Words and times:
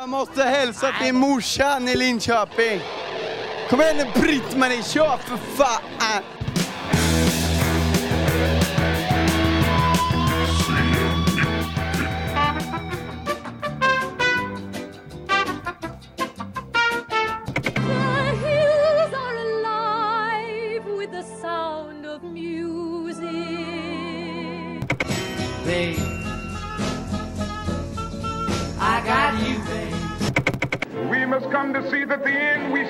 Jag 0.00 0.08
måste 0.08 0.42
hälsa 0.42 0.92
till 1.02 1.14
morsan 1.14 1.88
i 1.88 1.96
Linköping. 1.96 2.80
Kom 3.70 3.80
igen 3.80 3.96
nu 3.96 4.20
Britt-Marie, 4.20 4.82
kör 4.82 5.16
för 5.16 5.36
fan! 5.36 6.22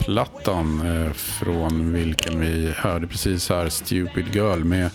Plattan 0.00 0.80
eh, 0.86 1.12
från 1.12 1.92
vilken 1.92 2.40
vi 2.40 2.72
hörde 2.76 3.06
precis 3.06 3.48
här 3.48 3.68
Stupid 3.68 4.34
Girl 4.34 4.64
med 4.64 4.90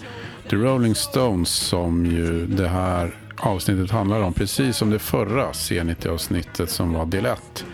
The 0.50 0.56
Rolling 0.56 0.96
Stones 0.96 1.50
som 1.50 2.06
ju 2.06 2.46
det 2.46 2.68
här 2.68 3.16
avsnittet 3.38 3.92
handlar 3.92 4.22
om. 4.22 4.34
Precis 4.34 4.78
som 4.78 4.90
det 4.90 5.00
förra 5.00 5.52
C90-avsnittet 5.52 6.70
som 6.70 6.94
var 6.94 7.06
del 7.06 7.26
1. 7.26 7.66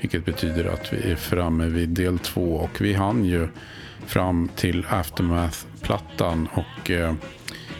Vilket 0.00 0.24
betyder 0.24 0.64
att 0.64 0.92
vi 0.92 1.10
är 1.10 1.16
framme 1.16 1.66
vid 1.66 1.88
del 1.88 2.18
2 2.18 2.42
och 2.42 2.80
vi 2.80 2.94
hann 2.94 3.24
ju 3.24 3.48
fram 4.06 4.48
till 4.56 4.86
Aftermath-plattan 4.88 6.48
och 6.52 6.90
eh, 6.90 7.14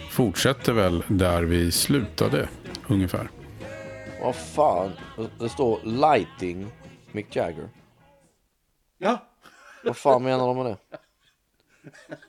fortsätter 0.09 0.73
väl 0.73 1.03
där 1.07 1.43
vi 1.43 1.71
slutade 1.71 2.47
ungefär. 2.87 3.29
Vad 4.21 4.35
fan? 4.35 4.91
Det 5.39 5.49
står 5.49 5.79
lighting 5.83 6.67
Mick 7.11 7.35
Jagger. 7.35 7.69
Ja, 9.03 9.25
Vad 9.83 9.97
fan 9.97 10.23
menar 10.23 10.47
de 10.47 10.57
med 10.57 10.65
det? 10.65 10.77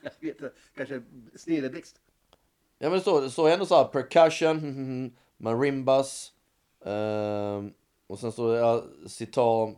jag 0.01 0.11
vet 0.19 0.41
inte. 0.41 0.51
Kanske 0.75 1.01
snilleblixt. 1.35 1.99
Ja 2.77 2.89
men 2.89 2.91
det 2.91 2.99
står, 3.01 3.21
det 3.21 3.29
står 3.31 3.49
ändå 3.49 3.65
så 3.65 3.75
här 3.75 3.83
percussion, 3.85 5.15
marimbas. 5.37 6.33
ehm, 6.85 7.73
och 8.07 8.19
sen 8.19 8.31
står 8.31 8.53
det 8.53 8.59
ja, 8.59 8.83
sitar, 9.07 9.75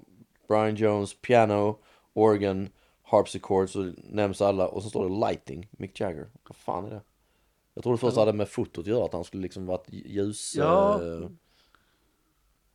Brian 0.48 0.76
Jones, 0.76 1.22
piano, 1.22 1.80
organ, 2.14 2.70
harpsichord. 3.04 3.70
Så 3.70 3.94
nämns 4.04 4.42
alla. 4.42 4.67
Och 4.67 4.84
så 4.84 4.89
står 4.89 5.09
det 5.09 5.28
lighting, 5.28 5.67
Mick 5.72 6.00
Jagger. 6.00 6.30
Vad 6.50 6.56
fan 6.56 6.86
är 6.86 6.89
det? 6.89 7.02
Jag 7.73 7.84
trodde 7.84 7.98
först 7.98 8.16
det 8.16 8.22
hade 8.22 8.34
med 8.34 8.50
fotot 8.50 8.78
att 8.78 8.88
göra. 8.88 9.06
Att 9.06 9.14
han 9.14 9.23
skulle 9.23 9.44
liksom 9.44 9.66
varit 9.66 9.86
ljus. 9.89 10.56
Ja. 10.56 11.04
eh, 11.04 11.30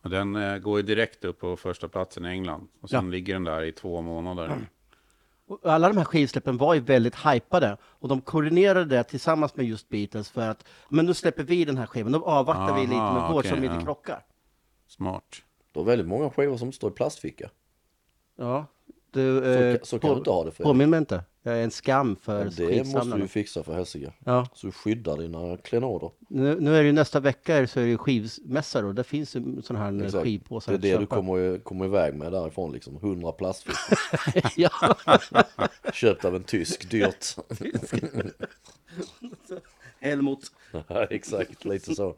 Och 0.03 0.09
den 0.09 0.35
eh, 0.35 0.57
går 0.57 0.79
ju 0.79 0.83
direkt 0.85 1.25
upp 1.25 1.39
på 1.39 1.57
första 1.57 1.87
platsen 1.87 2.25
i 2.25 2.29
England. 2.29 2.67
Och 2.81 2.89
sen 2.89 3.05
Ja. 3.05 3.11
ligger 3.11 3.33
den 3.33 3.43
där 3.43 3.61
i 3.63 3.71
två 3.71 4.01
månader. 4.01 4.57
Och 5.47 5.65
Alla 5.65 5.87
de 5.87 5.97
här 5.97 6.05
skivsläppen 6.05 6.57
var 6.57 6.73
ju 6.73 6.79
väldigt 6.79 7.15
hypade 7.15 7.77
och 7.83 8.07
de 8.09 8.21
koordinerade 8.21 8.85
det 8.85 9.03
tillsammans 9.03 9.55
med 9.55 9.65
just 9.65 9.89
Beatles 9.89 10.29
för 10.31 10.49
att 10.49 10.65
men 10.89 11.05
nu 11.05 11.13
släpper 11.13 11.43
vi 11.43 11.65
den 11.65 11.77
här 11.77 11.85
skivan, 11.85 12.11
då 12.11 12.25
avvaktar 12.25 12.75
vi 12.75 12.81
lite 12.81 12.93
med 12.93 13.01
Aha, 13.01 13.31
vår 13.31 13.39
okej, 13.39 13.49
som 13.51 13.63
inte 13.63 13.75
ja. 13.75 13.81
krockar. 13.81 14.25
Smart. 14.87 15.41
Det 15.71 15.79
var 15.79 15.85
väldigt 15.85 16.07
många 16.07 16.29
skivor 16.29 16.57
som 16.57 16.71
står 16.71 16.91
i 16.91 16.93
plastficka. 16.93 17.49
Ja, 18.35 18.65
du, 19.13 19.53
eh, 19.53 19.79
så 19.83 19.99
kan 19.99 20.09
du 20.09 20.17
inte 20.17 20.29
ha 20.29 20.43
det, 20.43 20.51
Fredrik. 20.51 20.65
Påminn 20.65 20.89
mig 20.89 20.97
inte. 20.97 21.23
Jag 21.45 21.59
är 21.59 21.63
en 21.63 21.71
skam 21.71 22.15
för 22.15 22.43
Men 22.43 22.53
det 22.55 22.93
måste 22.93 23.17
du 23.17 23.27
fixa 23.27 23.63
för 23.63 23.73
helsike. 23.73 24.13
Ja, 24.25 24.47
Så 24.53 24.67
du 24.67 24.71
skyddar 24.71 25.17
dina 25.17 25.57
klenoder. 25.57 26.11
nu, 26.27 26.59
nu 26.59 26.75
är 26.75 26.81
det 26.81 26.87
ju 26.87 26.91
nästa 26.91 27.19
vecka 27.19 27.67
så 27.67 27.79
är 27.79 27.85
det 27.87 27.97
skivmässa 27.97 28.81
då. 28.81 28.91
Där 28.91 29.03
finns 29.03 29.35
ju 29.35 29.61
sån 29.61 29.75
här 29.75 30.03
Exakt. 30.05 30.23
skivpåsar. 30.23 30.77
Det 30.77 30.89
är 30.89 30.93
det 30.93 30.99
du 30.99 31.05
kommer, 31.05 31.59
kommer 31.59 31.85
iväg 31.85 32.15
med 32.15 32.31
därifrån 32.31 32.71
liksom. 32.71 32.95
100 32.95 33.31
plastfickor. 33.31 33.97
ja. 34.55 34.69
Köpt 35.93 36.25
av 36.25 36.35
en 36.35 36.43
tysk, 36.43 36.89
dyrt. 36.89 37.25
Helmut. 39.99 40.51
Ja, 40.87 41.05
Exakt, 41.09 41.65
lite 41.65 41.95
så. 41.95 42.15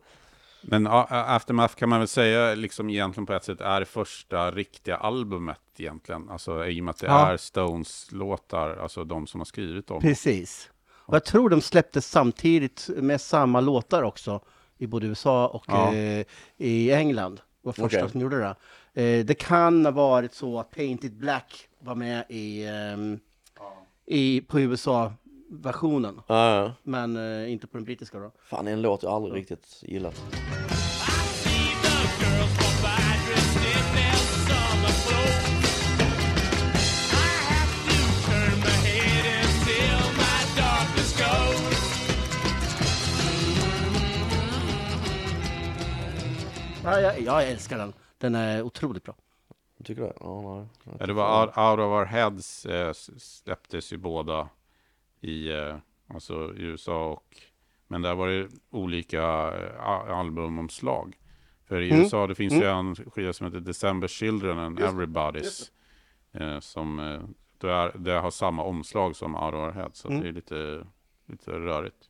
Men 0.67 0.87
Aftermath 0.87 1.75
kan 1.75 1.89
man 1.89 1.99
väl 1.99 2.07
säga 2.07 2.55
liksom 2.55 2.89
egentligen 2.89 3.25
på 3.25 3.33
ett 3.33 3.43
sätt 3.43 3.61
är 3.61 3.83
första 3.83 4.51
riktiga 4.51 4.97
albumet 4.97 5.59
egentligen. 5.77 6.29
Alltså 6.29 6.65
i 6.67 6.79
och 6.81 6.83
med 6.85 6.89
att 6.91 6.97
det 6.97 7.07
Ja. 7.07 7.27
är 7.31 7.37
Stones 7.37 8.11
låtar, 8.11 8.77
alltså 8.77 9.03
de 9.03 9.27
som 9.27 9.39
har 9.39 9.45
skrivit 9.45 9.87
dem. 9.87 10.01
Precis. 10.01 10.69
Och 10.91 11.15
jag 11.15 11.25
tror 11.25 11.49
de 11.49 11.61
släpptes 11.61 12.07
samtidigt 12.09 12.89
med 12.95 13.21
samma 13.21 13.59
låtar 13.59 14.03
också 14.03 14.39
i 14.77 14.87
både 14.87 15.07
USA 15.07 15.47
och 15.47 15.65
Ja. 15.67 15.93
eh, 15.95 16.25
i 16.57 16.91
England. 16.91 17.35
Det 17.35 17.41
var 17.61 17.73
första 17.73 17.97
Okej. 17.97 18.09
som 18.11 18.21
gjorde 18.21 18.37
det. 18.39 18.55
Eh, 19.03 19.25
det 19.25 19.33
kan 19.33 19.85
ha 19.85 19.91
varit 19.91 20.33
så 20.33 20.59
att 20.59 20.71
Painted 20.71 21.13
Black 21.17 21.67
var 21.79 21.95
med 21.95 22.25
i, 22.29 22.65
ehm, 22.67 23.19
i 24.05 24.41
på 24.41 24.59
USA-versionen. 25.49 26.21
Ja, 26.27 26.55
ja. 26.63 26.71
Men 26.83 27.17
eh, 27.43 27.51
inte 27.51 27.67
på 27.67 27.77
den 27.77 27.85
brittiska 27.85 28.19
då. 28.19 28.31
Fan, 28.43 28.65
det 28.65 28.71
är 28.71 28.73
en 28.73 28.81
låt 28.81 29.03
jag 29.03 29.11
aldrig 29.11 29.35
riktigt 29.35 29.79
gillat. 29.81 30.21
Ja, 46.83 46.99
jag, 46.99 47.21
jag 47.21 47.43
älskar 47.49 47.77
den. 47.77 47.93
Den 48.17 48.35
är 48.35 48.61
otroligt 48.61 49.03
bra. 49.03 49.15
Tycker 49.83 50.01
du 50.01 50.07
det? 50.07 50.13
Ja, 50.19 50.41
nej. 50.57 50.95
Ja, 50.99 51.05
det 51.05 51.13
var 51.13 51.41
Out, 51.41 51.49
Out 51.57 51.79
of 51.79 51.91
Our 51.99 52.05
Heads 52.05 52.65
eh, 52.65 52.89
s- 52.89 53.09
släpptes 53.43 53.93
ju 53.93 53.97
båda 53.97 54.49
i, 55.29 55.49
eh, 55.51 55.75
alltså 56.07 56.53
i 56.57 56.61
USA 56.61 57.05
och 57.11 57.37
men 57.87 58.01
där 58.01 58.15
var 58.15 58.27
det 58.27 58.47
olika 58.69 59.21
eh, 59.57 59.85
albumomslag. 60.17 61.17
För 61.67 61.81
i 61.81 61.89
Mm. 61.89 62.01
USA 62.01 62.27
det 62.27 62.35
finns 62.35 62.53
ju 62.53 62.63
en 62.63 62.95
skiva 62.95 63.33
som 63.33 63.45
heter 63.45 63.59
December 63.59 64.07
Children 64.07 64.59
and 64.59 64.79
Everybody's. 64.79 65.71
Eh, 66.31 66.59
som 66.59 66.99
eh, 66.99 67.21
det, 67.57 67.71
är, 67.71 67.91
det 67.97 68.11
har 68.11 68.31
samma 68.31 68.63
omslag 68.63 69.15
som 69.15 69.35
Heads. 69.75 69.99
Så 69.99 70.07
Mm. 70.09 70.21
det 70.21 70.27
är 70.27 70.33
lite, 70.33 70.87
lite 71.25 71.51
rörigt. 71.51 72.09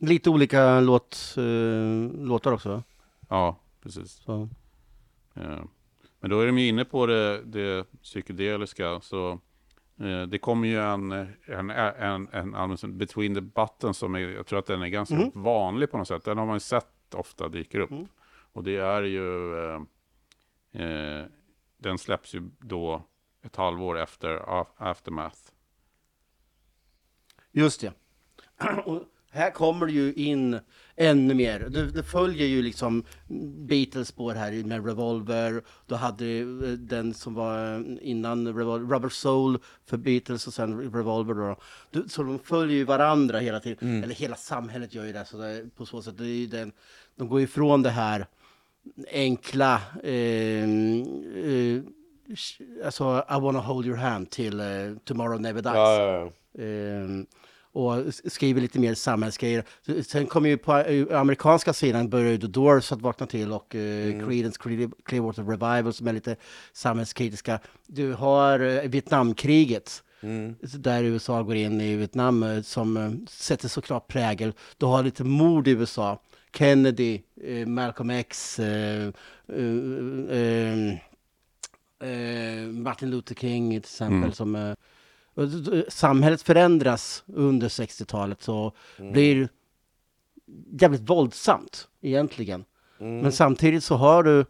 Lite 0.00 0.30
olika 0.30 0.80
låt, 0.80 1.34
eh, 1.36 2.12
låtar 2.26 2.52
också. 2.52 2.82
Ja, 3.28 3.56
precis. 3.82 4.28
Eh, 5.34 5.60
Men 6.20 6.30
då 6.30 6.40
är 6.40 6.46
de 6.46 6.58
ju 6.58 6.68
inne 6.68 6.84
på 6.84 7.06
det, 7.06 7.42
det 7.44 7.84
psykedeliska. 8.02 9.00
Så 9.00 9.40
det 10.28 10.38
kommer 10.38 10.68
ju 10.68 10.80
en, 10.80 11.12
en, 11.46 11.70
en, 12.32 12.54
en 12.54 12.76
som 12.76 12.98
Between 12.98 13.34
the 13.34 13.40
Buttons 13.40 13.98
som 13.98 14.14
är, 14.14 14.18
jag 14.18 14.46
tror 14.46 14.58
att 14.58 14.66
den 14.66 14.82
är 14.82 14.88
ganska 14.88 15.14
Mm. 15.14 15.30
vanlig 15.34 15.90
på 15.90 15.98
något 15.98 16.08
sätt. 16.08 16.24
Den 16.24 16.38
har 16.38 16.46
man 16.46 16.56
ju 16.56 16.60
sett 16.60 17.14
ofta 17.14 17.48
dyker 17.48 17.80
upp. 17.80 17.90
Mm. 17.90 18.06
Och 18.52 18.64
det 18.64 18.76
är 18.76 19.02
ju, 19.02 19.56
eh, 19.58 19.80
eh, 20.82 21.24
den 21.78 21.98
släpps 21.98 22.34
ju 22.34 22.50
då 22.58 23.02
ett 23.42 23.56
halvår 23.56 23.98
efter 23.98 24.42
Aftermath. 24.76 25.38
Just 27.52 27.80
det. 27.80 27.92
Här 29.30 29.50
kommer 29.50 29.86
det 29.86 29.92
ju 29.92 30.12
in 30.12 30.60
ännu 30.96 31.34
mer. 31.34 31.60
Det, 31.60 31.86
det 31.90 32.02
följer 32.02 32.46
ju 32.46 32.62
liksom 32.62 33.04
Beatles 33.68 34.08
spår 34.08 34.34
här 34.34 34.64
med 34.64 34.86
Revolver. 34.86 35.62
Då 35.86 35.94
hade 35.94 36.26
eh, 36.38 36.46
den 36.78 37.14
som 37.14 37.34
var 37.34 37.84
innan 38.02 38.48
Revol- 38.48 38.90
Rubber 38.92 39.08
Soul 39.08 39.58
för 39.86 39.96
Beatles 39.96 40.46
och 40.46 40.54
sen 40.54 40.92
Revolver 40.92 41.34
då. 41.34 41.56
Du- 41.90 42.08
Så 42.08 42.22
de 42.22 42.38
följer 42.38 42.76
ju 42.76 42.84
varandra 42.84 43.38
hela 43.38 43.60
tiden. 43.60 44.02
Eller 44.04 44.14
hela 44.14 44.36
samhället 44.36 44.94
gör 44.94 45.04
ju 45.04 45.12
det. 45.12 45.24
Så 45.24 45.36
det, 45.38 45.64
på 45.76 45.86
så 45.86 46.02
sätt, 46.02 46.18
det 46.18 46.26
är 46.26 46.46
den, 46.46 46.72
de 47.16 47.28
går 47.28 47.40
ifrån 47.40 47.82
det 47.82 47.90
här 47.90 48.26
enkla 49.12 49.80
eh, 50.02 50.64
eh, 50.64 51.82
alltså 52.84 53.24
I 53.30 53.40
wanna 53.40 53.58
hold 53.60 53.86
your 53.86 53.96
hand 53.96 54.30
till 54.30 54.60
eh, 54.60 54.66
Tomorrow 55.04 55.40
never 55.40 55.62
dies. 55.62 55.74
Ja, 55.74 56.00
ja, 56.00 56.30
ja. 56.62 57.24
Och 57.78 58.14
skriver 58.24 58.60
lite 58.60 58.78
mer 58.78 58.94
samhällsgrejer. 58.94 59.64
Sen 60.02 60.26
kommer 60.26 60.48
ju 60.48 60.56
på 60.58 60.76
eh, 60.78 61.20
amerikanska 61.20 61.72
sidan 61.72 62.08
börjar 62.08 62.36
The 62.38 62.46
Doors 62.46 62.92
att 62.92 63.00
vakna 63.02 63.26
till 63.26 63.52
och 63.52 63.74
eh, 63.74 64.26
Creedence 64.28 64.58
Clear- 64.60 64.92
Clearwater 65.04 65.42
Revival 65.42 65.92
som 65.92 66.08
är 66.08 66.12
lite 66.12 66.36
samhällskritiska. 66.72 67.60
Du 67.86 68.12
har 68.12 68.60
eh, 68.60 68.82
Vietnamkriget 68.82 70.02
där 70.60 71.02
USA 71.04 71.42
går 71.42 71.54
in 71.56 71.80
i 71.80 71.96
Vietnam 71.96 72.62
som 72.64 72.96
eh, 72.96 73.10
sätter 73.28 73.68
såklart 73.68 74.08
prägel. 74.08 74.52
Du 74.78 74.86
har 74.86 75.02
lite 75.02 75.24
mord 75.24 75.68
i 75.68 75.70
USA. 75.70 76.20
Kennedy, 76.52 77.20
eh, 77.44 77.66
Malcolm 77.66 78.10
X, 78.10 78.60
Martin 82.72 83.10
Luther 83.10 83.34
King 83.34 83.70
till 83.70 83.78
exempel. 83.78 84.32
Som, 84.32 84.52
d- 84.52 84.58
d- 84.58 84.76
samhället 85.88 86.42
förändras 86.42 87.24
under 87.26 87.68
60-talet 87.68 88.42
så 88.42 88.72
blir 88.96 89.48
jävligt 90.80 91.10
våldsamt 91.10 91.88
egentligen. 92.00 92.64
Men 92.98 93.32
samtidigt 93.32 93.84
så 93.84 93.94
har 93.94 94.22
du 94.22 94.44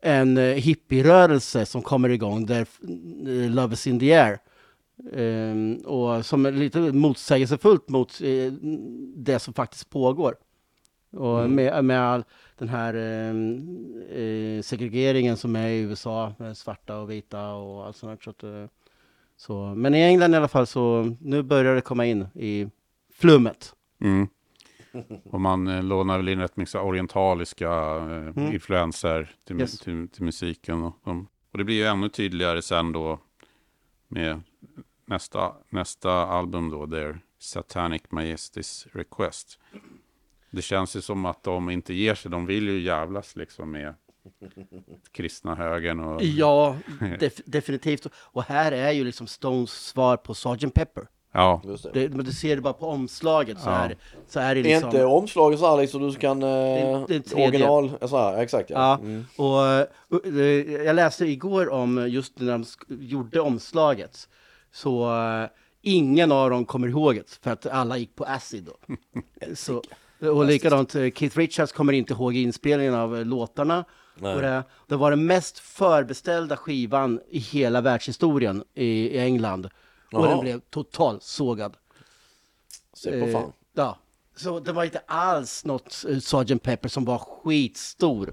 en 0.00 0.38
eh, 0.38 0.44
hippierörelse 0.44 1.66
som 1.66 1.82
kommer 1.82 2.08
igång 2.08 2.46
där 2.46 2.66
eh, 3.26 3.50
Love 3.50 3.74
is 3.74 3.86
in 3.86 4.00
the 4.00 4.14
air. 4.14 4.38
Ehm, 5.12 5.76
och 5.76 6.26
som 6.26 6.46
är 6.46 6.52
lite 6.52 6.78
motsägelsefullt 6.78 7.88
mot 7.88 8.20
eh, 8.20 8.52
det 9.16 9.38
som 9.38 9.54
faktiskt 9.54 9.90
pågår. 9.90 10.36
Och 11.10 11.50
med, 11.50 11.84
med 11.84 12.00
all 12.00 12.24
den 12.58 12.68
här 12.68 12.94
ehm, 12.94 14.02
eh, 14.10 14.62
segregeringen 14.62 15.36
som 15.36 15.56
är 15.56 15.68
i 15.68 15.78
USA 15.78 16.34
med 16.38 16.56
svarta 16.56 16.98
och 16.98 17.10
vita 17.10 17.52
och 17.52 17.86
allt 17.86 17.96
sånt. 17.96 18.22
Så 18.22 18.30
att, 18.30 18.42
eh, 18.42 18.64
så, 19.36 19.74
men 19.76 19.94
i 19.94 20.00
England 20.02 20.34
i 20.34 20.36
alla 20.36 20.48
fall 20.48 20.66
så 20.66 21.16
nu 21.20 21.42
börjar 21.42 21.74
det 21.74 21.80
komma 21.80 22.06
in 22.06 22.26
i 22.34 22.70
flummet. 23.14 23.74
Mm. 24.00 24.28
Och 25.24 25.40
man 25.40 25.68
eh, 25.68 25.82
lånar 25.82 26.16
väl 26.16 26.28
in 26.28 26.38
rätt 26.40 26.56
mycket 26.56 26.74
orientaliska 26.74 27.70
eh, 28.36 28.54
influenser 28.54 29.30
till, 29.46 29.60
Yes. 29.60 29.78
till, 29.78 30.08
till 30.08 30.22
musiken. 30.24 30.82
Och, 30.82 30.94
och 31.52 31.58
det 31.58 31.64
blir 31.64 31.76
ju 31.76 31.84
ännu 31.84 32.08
tydligare 32.08 32.62
sen 32.62 32.92
då 32.92 33.18
med 34.08 34.40
nästa, 35.06 35.52
nästa 35.68 36.12
album 36.12 36.70
då, 36.70 36.86
Their 36.86 37.20
Satanic 37.38 38.02
Majesties 38.10 38.86
Request. 38.92 39.58
Det 40.50 40.62
känns 40.62 40.96
ju 40.96 41.00
som 41.00 41.24
att 41.26 41.42
de 41.42 41.70
inte 41.70 41.94
ger 41.94 42.14
sig, 42.14 42.30
de 42.30 42.46
vill 42.46 42.68
ju 42.68 42.80
jävlas 42.80 43.36
liksom 43.36 43.70
med 43.70 43.94
kristna 45.12 45.54
högern 45.54 46.00
och... 46.00 46.22
Ja, 46.22 46.76
def- 47.00 47.40
definitivt. 47.46 48.06
Och 48.16 48.42
här 48.42 48.72
är 48.72 48.90
ju 48.92 49.04
liksom 49.04 49.26
Stones 49.26 49.70
svar 49.70 50.16
på 50.16 50.34
Sgt. 50.34 50.74
Pepper. 50.74 51.06
Ja, 51.32 51.62
Just 51.64 51.82
det. 51.82 51.90
Det, 51.92 52.08
men 52.08 52.24
du 52.24 52.32
ser 52.32 52.56
det 52.56 52.62
bara 52.62 52.72
på 52.72 52.86
omslaget 52.86 53.60
så, 53.60 53.68
Ja. 53.68 53.74
är, 53.76 53.96
så 54.28 54.40
är 54.40 54.54
det 54.54 54.60
Är 54.60 54.64
liksom... 54.64 54.88
inte 54.90 55.04
omslaget 55.04 55.58
så 55.60 55.70
här 55.70 55.80
liksom 55.80 56.02
du 56.02 56.12
kan... 56.14 56.42
Eh, 56.42 57.04
det 57.08 57.20
tredje. 57.20 57.48
original, 57.48 58.08
så 58.08 58.16
här, 58.18 58.38
exakt 58.42 58.70
ja. 58.70 58.76
Ja, 58.78 58.98
Mm. 59.06 59.24
och 59.36 59.66
eh, 60.40 60.84
jag 60.84 60.96
läste 60.96 61.26
igår 61.26 61.68
om 61.72 62.08
just 62.08 62.38
när 62.40 62.52
de 62.52 62.64
gjorde 62.88 63.40
omslaget. 63.40 64.28
Så 64.72 65.14
eh, 65.16 65.48
ingen 65.82 66.32
av 66.32 66.50
dem 66.50 66.64
kommer 66.64 66.88
ihåg 66.88 67.14
det, 67.14 67.38
för 67.42 67.50
att 67.50 67.66
alla 67.66 67.96
gick 67.96 68.16
på 68.16 68.24
acid 68.24 68.64
då. 68.64 68.96
så, 69.54 69.82
och 70.30 70.44
likadant, 70.44 70.94
eh, 70.94 71.10
Keith 71.10 71.38
Richards 71.38 71.72
kommer 71.72 71.92
inte 71.92 72.12
ihåg 72.12 72.36
inspelningen 72.36 72.94
av 72.94 73.26
låtarna. 73.26 73.84
Och 74.20 74.42
det, 74.42 74.64
det 74.86 74.96
var 74.96 75.10
den 75.10 75.26
mest 75.26 75.58
förbeställda 75.58 76.56
skivan 76.56 77.20
i 77.28 77.38
hela 77.38 77.80
världshistorien 77.80 78.64
i, 78.74 78.84
i 78.86 79.18
England. 79.18 79.66
Och 79.66 79.72
Jaha. 80.20 80.28
den 80.30 80.40
blev 80.40 80.60
totalt 80.60 81.22
sågad. 81.22 81.76
Se 82.94 83.10
på 83.20 83.26
Eh, 83.26 83.32
fan. 83.32 83.52
Ja, 83.74 83.98
så 84.36 84.60
det 84.60 84.72
var 84.72 84.84
inte 84.84 85.02
alls 85.06 85.64
något 85.64 86.04
eh, 86.08 86.18
Sgt. 86.18 86.62
Pepper 86.62 86.88
som 86.88 87.04
var 87.04 87.18
skitstor. 87.18 88.32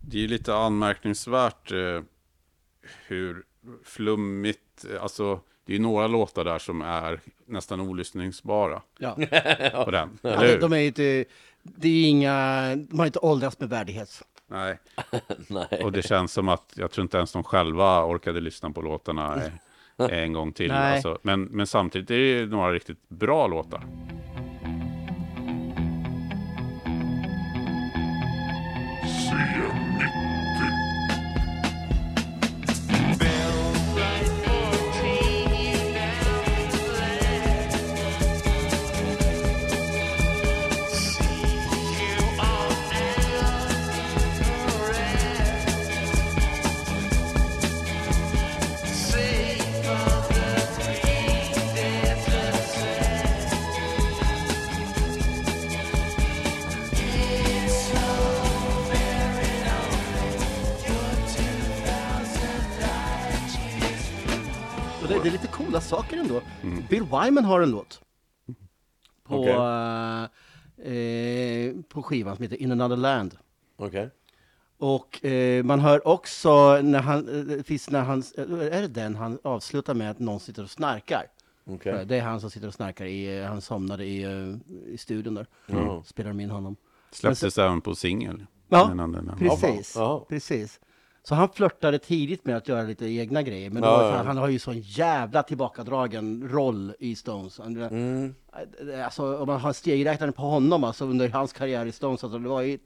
det 0.00 0.16
är 0.16 0.20
ju 0.20 0.28
lite 0.28 0.54
anmärkningsvärt 0.54 1.72
eh, 1.72 2.02
hur 3.06 3.44
flummigt, 3.84 4.84
eh, 4.94 5.02
alltså 5.02 5.40
det 5.66 5.72
är 5.72 5.76
ju 5.76 5.82
några 5.82 6.06
låtar 6.06 6.44
där 6.44 6.58
som 6.58 6.82
är 6.82 7.20
nästan 7.46 7.80
olyssningsbara 7.80 8.82
Ja. 8.98 9.14
på 9.84 9.90
den, 9.90 10.18
Ja, 10.22 10.40
de, 10.40 10.46
hur? 10.46 10.60
de 10.60 10.72
är 10.72 10.76
inte, 10.78 11.24
det 11.62 11.88
är 11.88 12.08
inga, 12.08 12.62
de 12.76 12.98
har 12.98 13.06
inte 13.06 13.18
åldrats 13.18 13.60
med 13.60 13.68
värdighet. 13.68 14.22
Nej. 14.54 14.78
Nej. 15.48 15.84
Och 15.84 15.92
det 15.92 16.02
känns 16.02 16.32
som 16.32 16.48
att 16.48 16.72
jag 16.76 16.90
tror 16.90 17.02
inte 17.02 17.16
ens 17.16 17.32
de 17.32 17.44
själva 17.44 18.04
orkade 18.04 18.40
lyssna 18.40 18.70
på 18.70 18.82
låtarna 18.82 19.42
en 20.10 20.32
gång 20.32 20.52
till. 20.52 20.70
Alltså, 20.70 21.18
men, 21.22 21.42
men 21.42 21.66
samtidigt 21.66 22.10
är 22.10 22.18
det 22.18 22.24
ju 22.24 22.46
några 22.46 22.72
riktigt 22.72 23.08
bra 23.08 23.46
låtar. 23.46 23.86
Och 29.68 29.83
coola 65.74 65.80
saker 65.80 66.16
ändå. 66.16 66.42
Bill 66.88 67.02
Wyman 67.02 67.44
har 67.44 67.60
en 67.60 67.70
låt. 67.70 68.00
På, 69.24 69.40
Okej. 69.40 69.52
eh, 70.86 70.92
eh, 70.92 71.74
på 71.88 72.02
skivan 72.02 72.36
som 72.36 72.42
heter 72.42 72.62
In 72.62 72.72
another 72.72 72.96
land. 72.96 73.36
Okej. 73.76 74.10
Och 74.78 75.24
eh, 75.24 75.64
man 75.64 75.80
hör 75.80 76.08
också 76.08 76.80
när 76.82 77.00
han, 77.00 77.50
eh, 77.50 77.62
finns 77.62 77.90
när 77.90 78.02
han, 78.02 78.22
eh, 78.36 78.76
är 78.76 78.80
det 78.82 78.88
den 78.88 79.14
han 79.16 79.38
avslutar 79.44 79.94
med 79.94 80.10
att 80.10 80.18
någon 80.18 80.40
sitter 80.40 80.62
och 80.62 80.70
snarkar? 80.70 81.26
Okej. 81.66 82.04
Det 82.06 82.16
är 82.16 82.22
han 82.22 82.40
som 82.40 82.50
sitter 82.50 82.68
och 82.68 82.74
snarkar 82.74 83.04
i, 83.04 83.44
han 83.44 83.60
somnade 83.60 84.04
i, 84.04 84.22
i 84.86 84.98
studion 84.98 85.34
där. 85.34 85.46
Spelar 86.04 86.30
de 86.30 86.40
in 86.40 86.50
honom. 86.50 86.76
Släpptes 87.10 87.58
även 87.58 87.80
på 87.80 87.94
singel. 87.94 88.46
Ja, 88.68 89.08
Precis, 89.38 89.96
Jaha. 89.96 90.20
precis. 90.28 90.80
Så 91.28 91.34
han 91.34 91.48
flörtade 91.48 91.98
tidigt 91.98 92.44
med 92.44 92.56
att 92.56 92.68
göra 92.68 92.82
lite 92.82 93.06
egna 93.06 93.42
grejer. 93.42 93.70
Men 93.70 93.82
då, 93.82 93.88
Ja, 93.88 94.08
ja. 94.10 94.16
Han, 94.16 94.26
han 94.26 94.36
har 94.36 94.48
ju 94.48 94.58
sån 94.58 94.80
jävla 94.80 95.42
tillbakadragen 95.42 96.48
roll 96.48 96.92
i 96.98 97.16
Stones. 97.16 97.58
Han, 97.58 97.76
Mm. 97.76 98.34
Alltså 99.04 99.38
om 99.38 99.46
man 99.46 99.60
har 99.60 99.72
stegräknaren 99.72 100.32
på 100.32 100.42
honom 100.42 100.84
alltså, 100.84 101.04
under 101.04 101.28
hans 101.28 101.52
karriär 101.52 101.86
i 101.86 101.92
Stones. 101.92 102.24
Alltså, 102.24 102.38
det 102.38 102.48
var 102.48 102.60
ju, 102.62 102.78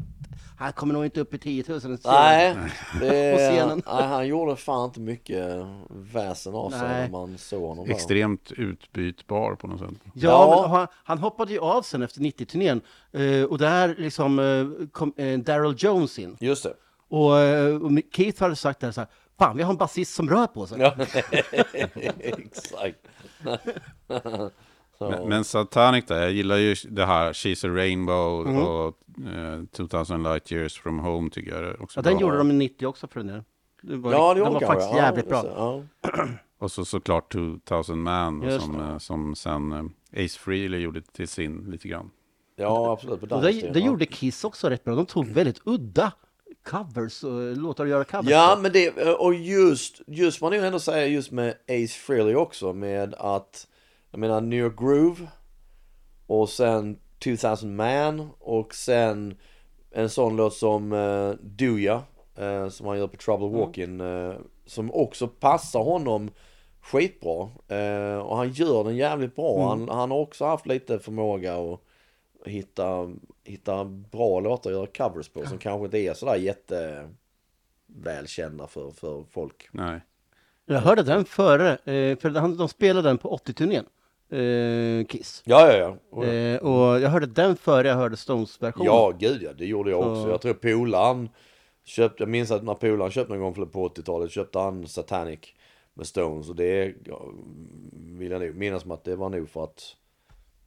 han 0.58 0.72
kommer 0.72 0.94
nog 0.94 1.04
inte 1.04 1.20
upp 1.20 1.34
i 1.34 1.38
10 1.38 1.64
000. 1.68 1.74
en 1.74 1.80
scen. 1.80 1.98
Nej, 2.04 2.56
det, 3.00 3.32
På 3.32 3.38
scenen. 3.38 3.82
nej, 3.86 4.06
han 4.06 4.26
gjorde 4.26 4.56
fan 4.56 4.84
inte 4.84 5.00
mycket 5.00 5.66
väsen 5.90 6.54
av 6.54 6.70
sig 6.70 6.80
när 6.80 7.08
man 7.10 7.38
såg 7.38 7.62
honom 7.62 7.86
där. 7.86 7.94
Extremt 7.94 8.52
utbytbar 8.52 9.54
på 9.54 9.66
något 9.66 9.80
sätt. 9.80 9.88
Ja, 10.14 10.20
Ja. 10.22 10.60
Men 10.62 10.70
han, 10.70 10.86
han 11.04 11.18
hoppade 11.18 11.52
ju 11.52 11.58
av 11.58 11.82
sen 11.82 12.02
efter 12.02 12.20
90-turnén. 12.20 12.80
Eh, 13.12 13.42
och 13.44 13.58
där 13.58 13.94
liksom 13.98 14.38
eh, 14.38 14.86
kom 14.92 15.12
eh, 15.16 15.38
Daryl 15.38 15.74
Jones 15.78 16.18
in. 16.18 16.36
Just 16.40 16.62
det. 16.62 16.74
Och, 17.08 17.38
eh, 17.38 17.76
och 17.76 17.90
Keith 18.12 18.42
hade 18.42 18.56
sagt 18.56 18.80
där 18.80 18.92
så 18.92 19.00
här, 19.00 19.08
fan 19.38 19.56
vi 19.56 19.62
har 19.62 19.70
en 19.70 19.76
basist 19.76 20.14
som 20.14 20.28
rör 20.30 20.46
på 20.46 20.66
sig. 20.66 20.80
Ja, 20.80 20.94
exakt. 22.18 22.98
Men, 25.00 25.28
men 25.28 25.44
Satanic 25.44 26.04
där, 26.06 26.20
jag 26.22 26.32
gillar 26.32 26.56
ju 26.56 26.74
det 26.88 27.06
här 27.06 27.32
She's 27.32 27.66
a 27.66 27.74
Rainbow 27.76 28.46
Mm. 28.48 28.62
och 28.62 28.98
eh, 29.34 29.64
2000 29.72 30.22
Light 30.22 30.52
Years 30.52 30.78
from 30.80 30.98
Home 30.98 31.30
tycker 31.30 31.62
jag 31.64 31.80
också 31.82 31.98
Ja, 31.98 32.02
den 32.02 32.12
bra. 32.14 32.20
gjorde 32.22 32.38
de 32.38 32.50
i 32.50 32.54
90 32.54 32.86
också 32.86 33.06
för 33.06 33.20
den. 33.22 33.44
Det 33.82 33.96
var, 33.96 34.12
ja, 34.12 34.34
det 34.34 34.40
den 34.40 34.52
var 34.52 34.60
faktiskt 34.60 34.90
ja, 34.90 34.96
jävligt 34.96 35.28
bra. 35.28 35.42
det, 35.42 35.48
Ja. 35.56 35.82
Och 36.60 36.70
så 36.72 36.84
såklart 36.84 37.32
2000 37.32 38.02
Man 38.02 38.60
som, 38.60 38.78
det. 38.78 38.84
eh, 38.84 38.98
som 38.98 39.34
sen 39.34 39.90
Ace 40.12 40.38
Frehley 40.38 40.80
gjorde 40.80 41.00
till 41.02 41.28
sin 41.28 41.70
lite 41.70 41.88
grann. 41.88 42.10
ja, 42.56 42.92
absolut. 42.92 43.20
På 43.28 43.36
Och 43.36 43.42
det, 43.42 43.52
det 43.72 43.78
ja. 43.80 43.86
gjorde 43.86 44.06
Kiss 44.06 44.44
också 44.44 44.68
rätt 44.68 44.84
bra. 44.84 44.94
De 44.94 45.06
tog 45.06 45.26
väldigt 45.28 45.60
udda 45.64 46.12
covers 46.68 47.24
och 47.24 47.56
låtar 47.56 47.84
att 47.84 47.90
göra 47.90 48.04
covers 48.04 48.30
Ja, 48.30 48.58
men 48.62 48.72
det, 48.72 49.14
och 49.14 49.34
just, 49.34 50.00
just 50.06 50.40
man 50.40 50.52
nog 50.52 50.64
ändå 50.64 50.78
säga 50.78 51.06
just 51.06 51.30
med 51.30 51.54
Ace 51.68 51.94
Frehley 51.94 52.34
också 52.34 52.72
med 52.72 53.14
att, 53.14 53.66
jag 54.10 54.20
menar 54.20 54.40
New 54.40 54.58
York 54.58 54.78
Groove 54.78 55.28
och 56.26 56.48
sen 56.48 56.98
2000 57.24 57.76
Man 57.76 58.30
och 58.38 58.74
sen 58.74 59.36
en 59.90 60.10
sån 60.10 60.36
låt 60.36 60.54
som 60.54 60.92
uh, 60.92 61.34
Do 61.40 61.78
Ya, 61.78 62.02
eh, 62.38 62.68
som 62.68 62.86
han 62.86 62.98
gör 62.98 63.06
på 63.06 63.16
Trouble 63.16 63.48
Walking, 63.48 64.00
eh, 64.00 64.34
som 64.66 64.92
också 64.92 65.28
passar 65.28 65.80
honom 65.80 66.30
skitbra. 66.80 67.48
Eh, 67.68 68.18
och 68.18 68.36
han 68.36 68.52
gör 68.52 68.84
den 68.84 68.96
jävligt 68.96 69.36
bra. 69.36 69.54
Mm. 69.54 69.68
Han, 69.68 69.98
han 69.98 70.10
har 70.10 70.18
också 70.18 70.44
haft 70.44 70.66
lite 70.66 70.98
förmåga 70.98 71.54
att 71.54 71.80
hitta, 72.44 73.10
hitta 73.44 73.84
bra 73.84 74.40
låtar 74.40 74.70
att 74.70 74.76
göra 74.76 74.86
covers 74.86 75.28
på. 75.28 75.46
Som 75.46 75.58
kanske 75.58 75.84
inte 75.84 75.98
är 75.98 76.14
sådär 76.14 76.36
jätte 76.36 77.08
välkända 77.86 78.66
för, 78.66 78.90
för 78.90 79.24
folk. 79.30 79.68
Nej. 79.72 80.00
Jag 80.66 80.80
hörde 80.80 81.02
den 81.02 81.24
före, 81.24 81.70
eh, 81.72 82.18
för 82.18 82.30
han, 82.30 82.56
de 82.56 82.68
spelade 82.68 83.08
den 83.08 83.18
på 83.18 83.36
80-turnén, 83.36 83.84
eh, 84.30 85.06
Kiss. 85.06 85.42
Ja, 85.46 85.72
ja, 85.72 85.76
ja. 85.78 85.96
Och, 86.10 86.24
Eh, 86.24 86.58
och 86.60 87.00
jag 87.00 87.10
hörde 87.10 87.26
den 87.26 87.56
före 87.56 87.88
jag 87.88 87.94
hörde 87.94 88.16
Stones-versionen. 88.16 88.86
ja, 88.92 89.12
gud 89.18 89.42
ja. 89.42 89.50
Det 89.58 89.66
gjorde 89.66 89.90
jag 89.90 90.00
också. 90.00 90.22
Så- 90.22 90.28
Jag 90.28 90.40
tror 90.40 90.54
polaren 90.54 91.28
köpte, 91.84 92.22
jag 92.22 92.28
minns 92.30 92.50
att 92.50 92.64
när 92.64 92.74
polaren 92.74 93.10
köpte 93.12 93.32
någon 93.34 93.54
gång 93.54 93.66
på 93.66 93.84
80-talet 93.88 94.30
köpte 94.30 94.58
han 94.58 94.86
Satanic 94.86 95.40
med 95.94 96.06
Stones. 96.06 96.48
Och 96.48 96.56
det 96.56 96.94
ja, 97.04 97.22
vill 97.92 98.30
jag 98.30 98.40
nog 98.40 98.54
minnas 98.54 98.82
som 98.82 98.90
att 98.90 99.04
det 99.04 99.16
var 99.16 99.28
nog 99.28 99.48
för 99.48 99.64
att 99.64 99.82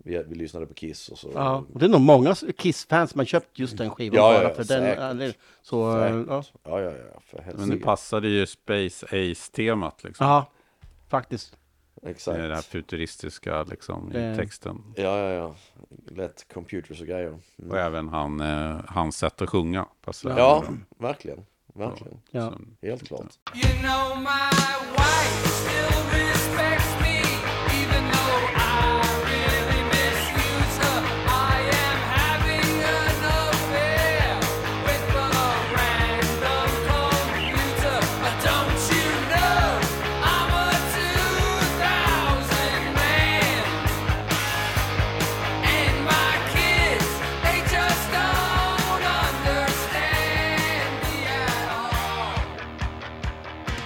vi, 0.04 0.24
vi 0.28 0.36
lyssnade 0.36 0.66
på 0.66 0.74
Kiss 0.74 1.10
och 1.10 1.18
så. 1.18 1.32
Ja, 1.34 1.64
och 1.74 1.80
det 1.80 1.86
är 1.86 1.90
nog 1.90 2.02
många 2.02 2.36
Kiss-fans 2.58 3.12
som 3.12 3.20
har 3.20 3.26
köpt 3.26 3.60
just 3.60 3.78
den 3.78 3.90
skivan 3.90 4.16
Ja, 4.18 4.34
bara 4.34 4.44
ja, 4.44 4.54
för 4.56 4.64
säkert. 4.64 4.98
den. 5.00 5.34
Så, 5.62 5.98
eh, 5.98 6.04
Säkert. 6.12 6.26
ja. 6.30 6.44
Ja, 6.64 6.82
ja, 6.82 6.92
ja. 7.14 7.20
För 7.26 7.38
Men 7.38 7.46
helsike. 7.46 7.76
det 7.78 7.84
passade 7.84 8.28
ju 8.28 8.46
Space 8.48 9.06
Ace-temat 9.06 10.04
liksom. 10.04 10.26
ja, 10.28 10.46
faktiskt. 11.10 11.58
Exakt. 12.04 12.38
Med 12.38 12.50
det 12.50 12.56
här 12.56 12.62
futuristiska 12.62 13.64
liksom 13.64 14.12
i 14.14 14.18
Eh. 14.18 14.36
texten. 14.36 14.84
Ja, 14.96 15.18
ja, 15.18 15.30
ja. 15.30 15.56
Lätt 16.12 16.46
computers 16.54 17.02
och 17.02 17.08
grejer. 17.08 17.28
Mm. 17.28 17.72
Och 17.72 17.78
även 17.78 18.08
han, 18.10 18.40
eh, 18.40 18.80
hans 18.88 19.18
sätt 19.18 19.42
att 19.42 19.50
sjunga. 19.50 19.86
passade 20.06 20.36
Ja, 20.40 20.64
bra. 20.68 20.74
verkligen. 21.08 21.46
Verkligen. 21.74 22.22
Ja. 22.32 22.54
Helt 22.82 23.08
klart. 23.08 23.40
You 23.56 23.80
know 23.82 24.24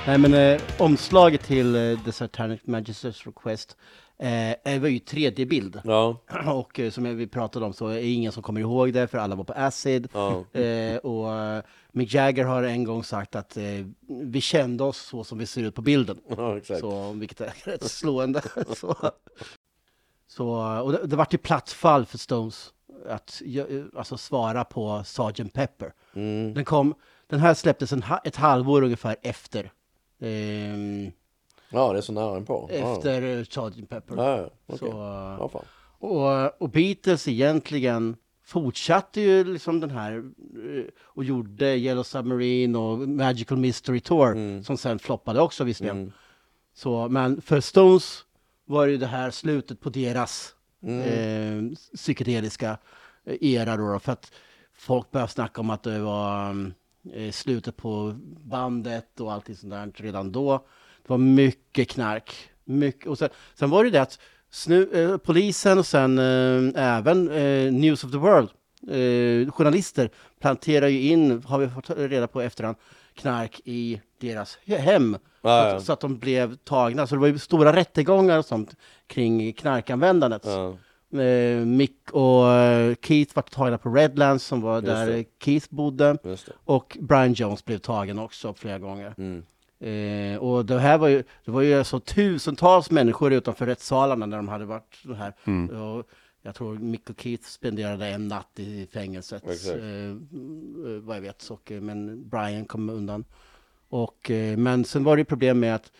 Nej 0.07 0.17
men 0.17 0.33
eh, 0.33 0.61
omslaget 0.79 1.41
till 1.43 1.75
eh, 1.75 1.99
The 2.05 2.11
Satanic 2.11 2.61
Magister's 2.63 3.25
Request 3.25 3.77
eh, 4.19 4.51
eh, 4.51 4.81
var 4.81 4.87
ju 4.87 4.97
3D-bild. 4.99 5.81
Ja, 5.83 6.17
Och 6.53 6.79
eh, 6.79 6.91
som 6.91 7.17
vi 7.17 7.27
pratade 7.27 7.65
om 7.65 7.73
så 7.73 7.87
är 7.87 7.97
ingen 8.13 8.31
som 8.31 8.43
kommer 8.43 8.61
ihåg 8.61 8.93
det 8.93 9.07
för 9.07 9.17
alla 9.17 9.35
var 9.35 9.43
på 9.43 9.53
acid. 9.53 10.07
ja. 10.13 10.59
Eh, 10.59 10.97
och 10.97 11.33
eh, 11.33 11.63
Mick 11.91 12.13
Jagger 12.13 12.45
har 12.45 12.63
en 12.63 12.83
gång 12.83 13.03
sagt 13.03 13.35
att 13.35 13.57
eh, 13.57 13.63
vi 14.07 14.41
kände 14.41 14.83
oss 14.83 14.97
så 14.97 15.23
som 15.23 15.37
vi 15.37 15.45
ser 15.45 15.63
ut 15.63 15.75
på 15.75 15.81
bilden. 15.81 16.17
ja 16.37 16.57
exakt. 16.57 16.79
Så, 16.79 17.11
vilket 17.11 17.41
är 17.41 17.53
rätt 17.63 17.91
slående. 17.91 18.41
så, 18.75 19.11
så, 20.27 20.47
och 20.81 20.91
det, 20.91 21.07
det 21.07 21.15
vart 21.15 21.33
ju 21.33 21.37
platt 21.37 21.69
fall 21.71 22.05
för 22.05 22.17
Stones 22.17 22.73
att 23.09 23.41
gö- 23.45 23.97
alltså, 23.97 24.17
svara 24.17 24.63
på 24.63 25.03
Sgt. 25.05 25.53
Pepper. 25.53 25.93
Mm. 26.15 26.53
Den, 26.53 26.65
kom, 26.65 26.95
den 27.27 27.39
här 27.39 27.53
släpptes 27.53 27.93
en, 27.93 28.03
ett 28.23 28.35
halvår 28.35 28.81
ungefär 28.81 29.15
efter. 29.21 29.71
Ehm, 30.19 31.11
Ja, 31.69 31.91
det 31.93 31.99
är 31.99 32.01
så 32.01 32.13
nära 32.13 32.41
på. 32.41 32.69
Ja. 32.73 32.95
efter 32.95 33.21
eh, 33.37 33.43
Sgt. 33.43 33.89
Pepper. 33.89 34.15
Ja, 34.17 34.37
ja. 34.37 34.49
Okej. 34.65 34.77
Så, 34.79 34.85
eh, 34.87 35.37
Ja, 35.39 35.63
och, 35.99 36.61
och 36.61 36.69
Beatles 36.69 37.27
egentligen 37.27 38.15
fortsatte 38.45 39.21
ju 39.21 39.43
liksom 39.43 39.79
den 39.79 39.89
här 39.89 40.11
eh, 40.17 40.85
och 41.01 41.23
gjorde 41.23 41.75
Yellow 41.77 42.03
Submarine 42.03 42.77
och 42.77 43.09
Magical 43.09 43.57
Mystery 43.57 43.99
Tour 43.99 44.31
Mm. 44.31 44.63
som 44.63 44.77
sen 44.77 44.99
floppade 44.99 45.41
också 45.41 45.63
visserligen. 45.63 46.13
Så, 46.73 47.09
men 47.09 47.41
för 47.41 47.61
Stones 47.61 48.25
var 48.65 48.85
ju 48.85 48.97
det 48.97 49.07
här 49.07 49.31
slutet 49.31 49.79
på 49.79 49.89
deras 49.89 50.51
Mm. 50.83 51.01
eh, 51.71 51.75
psykedeliska 51.95 52.77
eh, 53.25 53.35
era 53.41 53.77
då, 53.77 53.91
då, 53.93 53.99
för 53.99 54.11
att 54.11 54.31
folk 54.73 55.11
började 55.11 55.31
snacka 55.31 55.61
om 55.61 55.69
att 55.69 55.83
det 55.83 55.99
var 55.99 56.49
mm, 56.49 56.65
eh, 56.67 56.73
slutet 57.31 57.77
på 57.77 58.13
bandet 58.43 59.19
och 59.19 59.33
allting 59.33 59.55
sånt 59.55 59.73
där 59.73 59.91
redan 59.95 60.31
då. 60.31 60.65
Det 61.03 61.09
var 61.09 61.17
mycket 61.17 61.89
knark. 61.89 62.49
Mycket, 62.63 63.07
och 63.07 63.17
sen, 63.17 63.29
sen 63.55 63.69
var 63.69 63.83
det 63.83 63.89
det 63.89 64.01
att 64.01 64.19
snu, 64.49 64.89
eh, 64.93 65.17
polisen 65.17 65.77
och 65.77 65.85
sen 65.85 66.19
eh, 66.19 66.83
även 66.83 67.31
eh, 67.31 67.73
News 67.73 68.03
of 68.03 68.11
the 68.11 68.17
World, 68.17 68.49
eh, 68.87 69.51
journalister 69.51 70.09
planterar 70.39 70.87
ju 70.87 71.01
in, 71.01 71.43
har 71.43 71.59
vi 71.59 71.67
fått 71.67 71.89
reda 71.89 72.27
på 72.27 72.41
efterhand, 72.41 72.77
knark 73.15 73.61
i 73.65 74.01
deras 74.21 74.57
hem. 74.65 75.17
Ja, 75.41 75.69
så, 75.69 75.75
ja. 75.75 75.79
så 75.79 75.93
att 75.93 75.99
de 75.99 76.17
blev 76.17 76.55
tagna. 76.55 77.07
Så 77.07 77.15
det 77.15 77.21
var 77.21 77.27
ju 77.27 77.39
stora 77.39 77.75
rättegångar 77.75 78.37
och 78.37 78.45
sånt 78.45 78.75
kring 79.07 79.53
knarkanvändandet. 79.53 80.41
Ja. 80.45 80.77
Eh, 81.19 81.65
Mick 81.65 82.11
och 82.11 82.51
eh, 82.51 82.95
Keith 83.01 83.35
var 83.35 83.41
tagna 83.43 83.77
på 83.77 83.89
Redlands 83.89 84.45
som 84.45 84.61
var 84.61 84.75
Just 84.75 84.85
där 84.85 85.07
det. 85.07 85.25
Keith 85.39 85.67
bodde. 85.69 86.17
Och 86.65 86.97
Brian 87.01 87.33
Jones 87.33 87.65
blev 87.65 87.77
tagen 87.77 88.19
också 88.19 88.53
flera 88.53 88.79
gånger. 88.79 89.13
Mm. 89.17 89.43
Eh, 89.79 90.39
och 90.39 90.65
det 90.65 90.79
här 90.79 90.97
var 90.97 91.07
ju, 91.07 91.23
det 91.45 91.51
var 91.51 91.61
ju 91.61 91.83
så 91.83 91.99
tusentals 91.99 92.91
människor 92.91 93.33
utanför 93.33 93.65
rättssalarna 93.65 94.25
när 94.25 94.37
de 94.37 94.47
hade 94.47 94.65
varit 94.65 94.95
så 95.03 95.13
här. 95.13 95.33
Och 95.81 96.05
jag 96.45 96.55
tror 96.55 96.77
Mick 96.77 97.09
och 97.09 97.21
Keith 97.21 97.43
spenderade 97.43 98.07
en 98.07 98.27
natt 98.27 98.59
i 98.59 98.87
fängelset. 98.93 99.43
Exakt. 99.49 99.77
Eh, 99.77 99.85
eh, 99.85 100.15
vad 101.01 101.15
jag 101.15 101.21
vet. 101.21 101.49
Och, 101.49 101.71
men 101.71 102.29
Brian 102.29 102.65
kom 102.65 102.89
undan. 102.89 103.25
Och, 103.89 104.31
eh, 104.31 104.57
men 104.57 104.85
sen 104.85 105.03
var 105.03 105.17
det 105.17 105.25
problem 105.25 105.59
med 105.59 105.75
att 105.75 105.91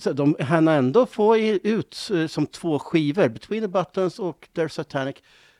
så, 0.00 0.12
de 0.12 0.36
hann 0.40 0.68
ändå 0.68 1.06
få 1.06 1.36
ut 1.36 2.10
eh, 2.14 2.26
som 2.26 2.46
två 2.46 2.78
skivor, 2.78 3.28
Between 3.28 3.62
the 3.62 3.68
Buttons 3.68 4.18
och 4.18 4.48
Their 4.54 4.68
Satanic, 4.68 5.16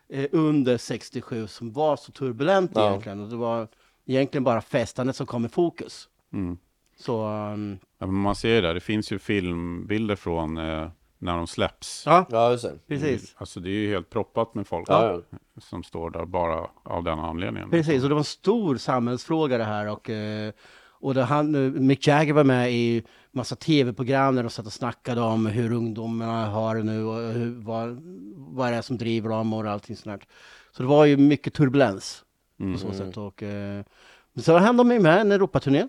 eh, 0.08 0.26
under 0.32 0.78
67 0.78 1.46
som 1.46 1.72
var 1.72 1.96
så 1.96 2.12
turbulent 2.12 2.70
Ja. 2.74 2.88
egentligen. 2.88 3.20
Och 3.20 3.28
det 3.28 3.36
var 3.36 3.68
egentligen 4.06 4.44
bara 4.44 4.60
festandet 4.60 5.16
som 5.16 5.26
kom 5.26 5.44
i 5.44 5.48
fokus. 5.48 6.08
Mm. 6.32 6.58
Så, 6.96 7.26
um, 7.28 7.78
Ja, 7.98 8.06
man 8.06 8.34
ser 8.34 8.48
ju 8.54 8.60
det, 8.60 8.72
det 8.72 8.80
finns 8.80 9.12
ju 9.12 9.18
filmbilder 9.18 10.16
från 10.16 10.58
eh, 10.58 10.88
när 11.18 11.36
de 11.36 11.46
släpps. 11.46 12.02
ja, 12.06 12.26
Ja, 12.30 12.50
just 12.50 12.64
det. 12.64 12.78
precis. 12.88 13.34
Alltså 13.38 13.60
det 13.60 13.68
är 13.68 13.72
ju 13.72 13.88
helt 13.90 14.10
proppat 14.10 14.54
med 14.54 14.66
folk 14.66 14.88
Ja, 14.88 15.20
som 15.58 15.82
står 15.82 16.10
där 16.10 16.24
bara 16.24 16.66
av 16.82 17.04
den 17.04 17.18
anledningen. 17.18 17.70
Precis, 17.70 18.02
och 18.02 18.08
det 18.08 18.14
var 18.14 18.20
en 18.20 18.24
stor 18.24 18.76
samhällsfråga 18.76 19.58
det 19.58 19.64
här. 19.64 19.88
Och, 19.90 20.10
eh, 20.10 20.52
och 21.00 21.14
det 21.14 21.22
han, 21.22 21.86
Mick 21.86 22.06
Jagger 22.06 22.32
var 22.32 22.44
med 22.44 22.72
i 22.72 23.02
massa 23.34 23.56
tv-program 23.56 24.34
där 24.34 24.42
de 24.42 24.50
satt 24.50 24.66
och 24.66 24.72
snackade 24.72 25.20
om 25.20 25.46
hur 25.46 25.72
ungdomarna 25.72 26.46
har 26.46 26.76
det 26.76 26.82
nu 26.82 27.04
och 27.04 27.32
hur, 27.32 27.50
vad, 27.50 28.02
vad 28.36 28.72
det 28.72 28.76
är 28.76 28.82
som 28.82 28.98
driver 28.98 29.28
dem 29.28 29.52
och 29.52 29.66
allting 29.66 29.96
sånt 29.96 30.20
där. 30.20 30.28
Så 30.72 30.82
det 30.82 30.88
var 30.88 31.04
ju 31.04 31.16
mycket 31.16 31.54
turbulens 31.54 32.24
på 32.58 32.78
så 32.78 32.92
sätt. 32.92 33.16
Och, 33.16 33.42
eh, 33.42 33.84
men 34.32 34.42
så 34.44 34.58
hann 34.58 34.76
de 34.76 34.90
ju 34.90 35.00
med 35.00 35.20
en 35.20 35.32
Europaturné. 35.32 35.80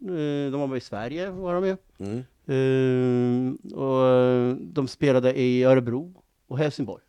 Eh, 0.00 0.52
de 0.52 0.70
var 0.70 0.76
i 0.76 0.80
Sverige, 0.80 1.30
var 1.30 1.54
de 1.54 1.66
ju. 1.66 1.76
Mm. 1.98 2.24
Eh, 2.48 3.74
och 3.78 4.06
eh, 4.06 4.56
de 4.56 4.88
spelade 4.88 5.38
i 5.38 5.64
Örebro 5.64 6.22
och 6.48 6.58
Helsingborg. 6.58 7.02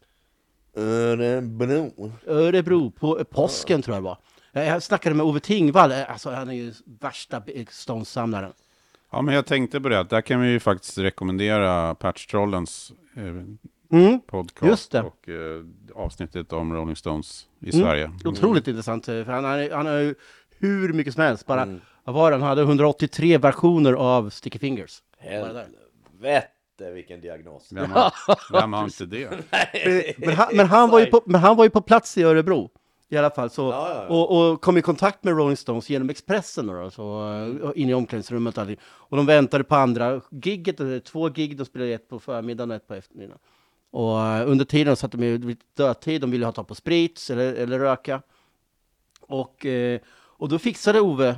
Örebro. 0.75 2.11
Örebro 2.27 2.91
på 2.91 3.19
eh, 3.19 3.23
påsken 3.23 3.81
tror 3.81 3.95
jag 3.95 4.03
det 4.03 4.05
var. 4.05 4.17
Jag 4.51 4.65
jag 4.65 4.83
snackade 4.83 5.15
med 5.15 5.25
Ove 5.25 5.39
Tingvall, 5.39 5.91
eh, 5.91 6.11
alltså 6.11 6.29
han 6.29 6.49
är 6.49 6.53
ju 6.53 6.73
värsta 6.85 7.43
Stones-samlaren. 7.69 8.53
Ja, 9.11 9.21
men 9.21 9.35
jag 9.35 9.45
tänkte 9.45 9.81
på 9.81 9.89
det, 9.89 9.99
att 9.99 10.09
där 10.09 10.21
kan 10.21 10.41
vi 10.41 10.51
ju 10.51 10.59
faktiskt 10.59 10.97
rekommendera 10.97 11.95
Patch-trollens 11.95 12.91
eh, 13.15 13.43
Mm. 13.91 14.19
podcast 14.27 14.63
Just 14.69 14.91
det. 14.91 15.01
och 15.01 15.29
eh, 15.29 15.63
avsnittet 15.95 16.53
om 16.53 16.73
Rolling 16.73 16.95
Stones 16.95 17.45
i 17.59 17.71
Sverige. 17.71 18.11
Otroligt 18.25 18.67
intressant, 18.67 19.07
eh, 19.07 19.23
för 19.23 19.31
han, 19.31 19.43
har- 19.43 19.75
han 19.75 19.85
har 19.85 19.97
ju 19.97 20.15
hur 20.59 20.93
mycket 20.93 21.13
som 21.13 21.23
helst. 21.23 21.45
Bara, 21.45 21.61
Mm. 21.61 21.81
var? 22.03 22.31
Han 22.31 22.41
hade 22.41 22.61
183 22.61 23.37
versioner 23.37 23.93
av 23.93 24.29
Sticky 24.29 24.59
Fingers. 24.59 24.99
Helvete 25.17 26.91
vilken 26.93 27.21
diagnos. 27.21 27.69
Vem 27.71 27.91
har, 27.91 28.13
vem 28.61 28.73
har 28.73 28.83
inte 28.83 29.05
det? 29.05 29.29
Men 30.17 30.35
han, 30.35 30.47
men, 30.53 30.67
han 30.67 30.89
var 30.89 30.99
ju 30.99 31.05
på, 31.05 31.21
men 31.25 31.41
han 31.41 31.55
var 31.57 31.63
ju 31.63 31.69
på 31.69 31.81
plats 31.81 32.17
i 32.17 32.23
Örebro. 32.23 32.69
I 33.11 33.17
alla 33.17 33.29
fall, 33.29 33.49
så, 33.49 33.61
Ja, 33.61 33.89
ja, 33.93 34.03
ja. 34.03 34.07
Och, 34.07 34.51
och 34.51 34.61
kom 34.61 34.77
i 34.77 34.81
kontakt 34.81 35.23
med 35.23 35.37
Rolling 35.37 35.57
Stones 35.57 35.89
genom 35.89 36.09
Expressen 36.09 36.67
då, 36.67 36.91
så, 36.91 37.33
eh, 37.33 37.81
in 37.81 37.89
i 37.89 37.93
omklädningsrummet 37.93 38.57
och 38.57 38.61
allting. 38.61 38.77
Och 38.83 39.17
de 39.17 39.25
väntade 39.25 39.63
på 39.63 39.75
andra 39.75 40.21
gigget, 40.31 40.79
eh, 40.79 40.99
två 40.99 41.29
gig, 41.29 41.57
de 41.57 41.65
spelade 41.65 41.91
ett 41.91 42.09
på 42.09 42.19
förmiddagen 42.19 42.71
och 42.71 42.75
ett 42.75 42.87
på 42.87 42.93
eftermiddagen. 42.93 43.39
Och 43.91 44.21
eh, 44.21 44.49
under 44.49 44.65
tiden 44.65 44.95
satt 44.95 45.11
de 45.11 45.17
vid 45.37 45.57
dödtid, 45.73 46.21
de 46.21 46.31
ville 46.31 46.45
ha 46.45 46.51
tag 46.51 46.67
på 46.67 46.75
sprit 46.75 47.27
eller, 47.31 47.53
eller 47.53 47.79
röka. 47.79 48.21
Och, 49.21 49.65
och 50.21 50.49
då 50.49 50.59
fixade 50.59 51.01
Ove 51.01 51.35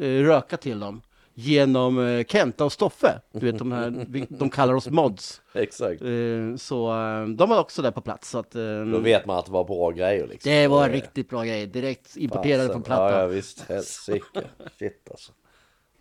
röka 0.00 0.56
till 0.56 0.80
dem 0.80 1.02
genom 1.38 1.98
eh, 1.98 2.24
Kenta 2.24 2.64
och 2.64 2.72
Stoffe. 2.72 3.20
Du 3.32 3.46
vet, 3.46 3.58
de, 3.58 3.72
här, 3.72 4.06
de 4.28 4.50
kallar 4.50 4.74
oss 4.74 4.90
mods. 4.90 5.42
Exakt. 5.54 6.02
Eh, 6.02 6.56
Så 6.56 6.90
eh, 6.92 7.26
de 7.26 7.48
var 7.48 7.60
också 7.60 7.82
där 7.82 7.90
på 7.90 8.00
plats. 8.00 8.30
Så 8.30 8.38
att, 8.38 8.50
Då 8.92 8.98
vet 8.98 9.26
man 9.26 9.38
att 9.38 9.46
det 9.46 9.52
var 9.52 9.64
bra 9.64 9.90
grejer 9.90 10.26
liksom. 10.26 10.52
det 10.52 10.68
var 10.68 10.88
riktigt 10.88 11.28
bra 11.30 11.44
grejer. 11.44 11.66
Direkt 11.66 12.16
importerade 12.16 12.62
fasen. 12.62 12.72
från 12.72 12.82
plattan. 12.82 13.12
Ja, 13.12 13.20
ja 13.20 13.26
visst. 13.26 13.60
Helsike. 13.68 14.40
Shit 14.78 15.08
alltså. 15.10 15.32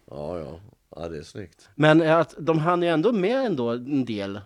Ja, 0.09 0.39
ja. 0.39 0.59
Ja, 0.95 1.07
det 1.07 1.17
är 1.17 1.23
snyggt. 1.23 1.69
Men 1.75 2.01
att 2.01 2.35
de 2.39 2.59
hann 2.59 2.81
ju 2.81 2.87
ändå 2.87 3.11
med 3.11 3.45
ändå 3.45 3.69
en 3.69 4.05
del, 4.05 4.39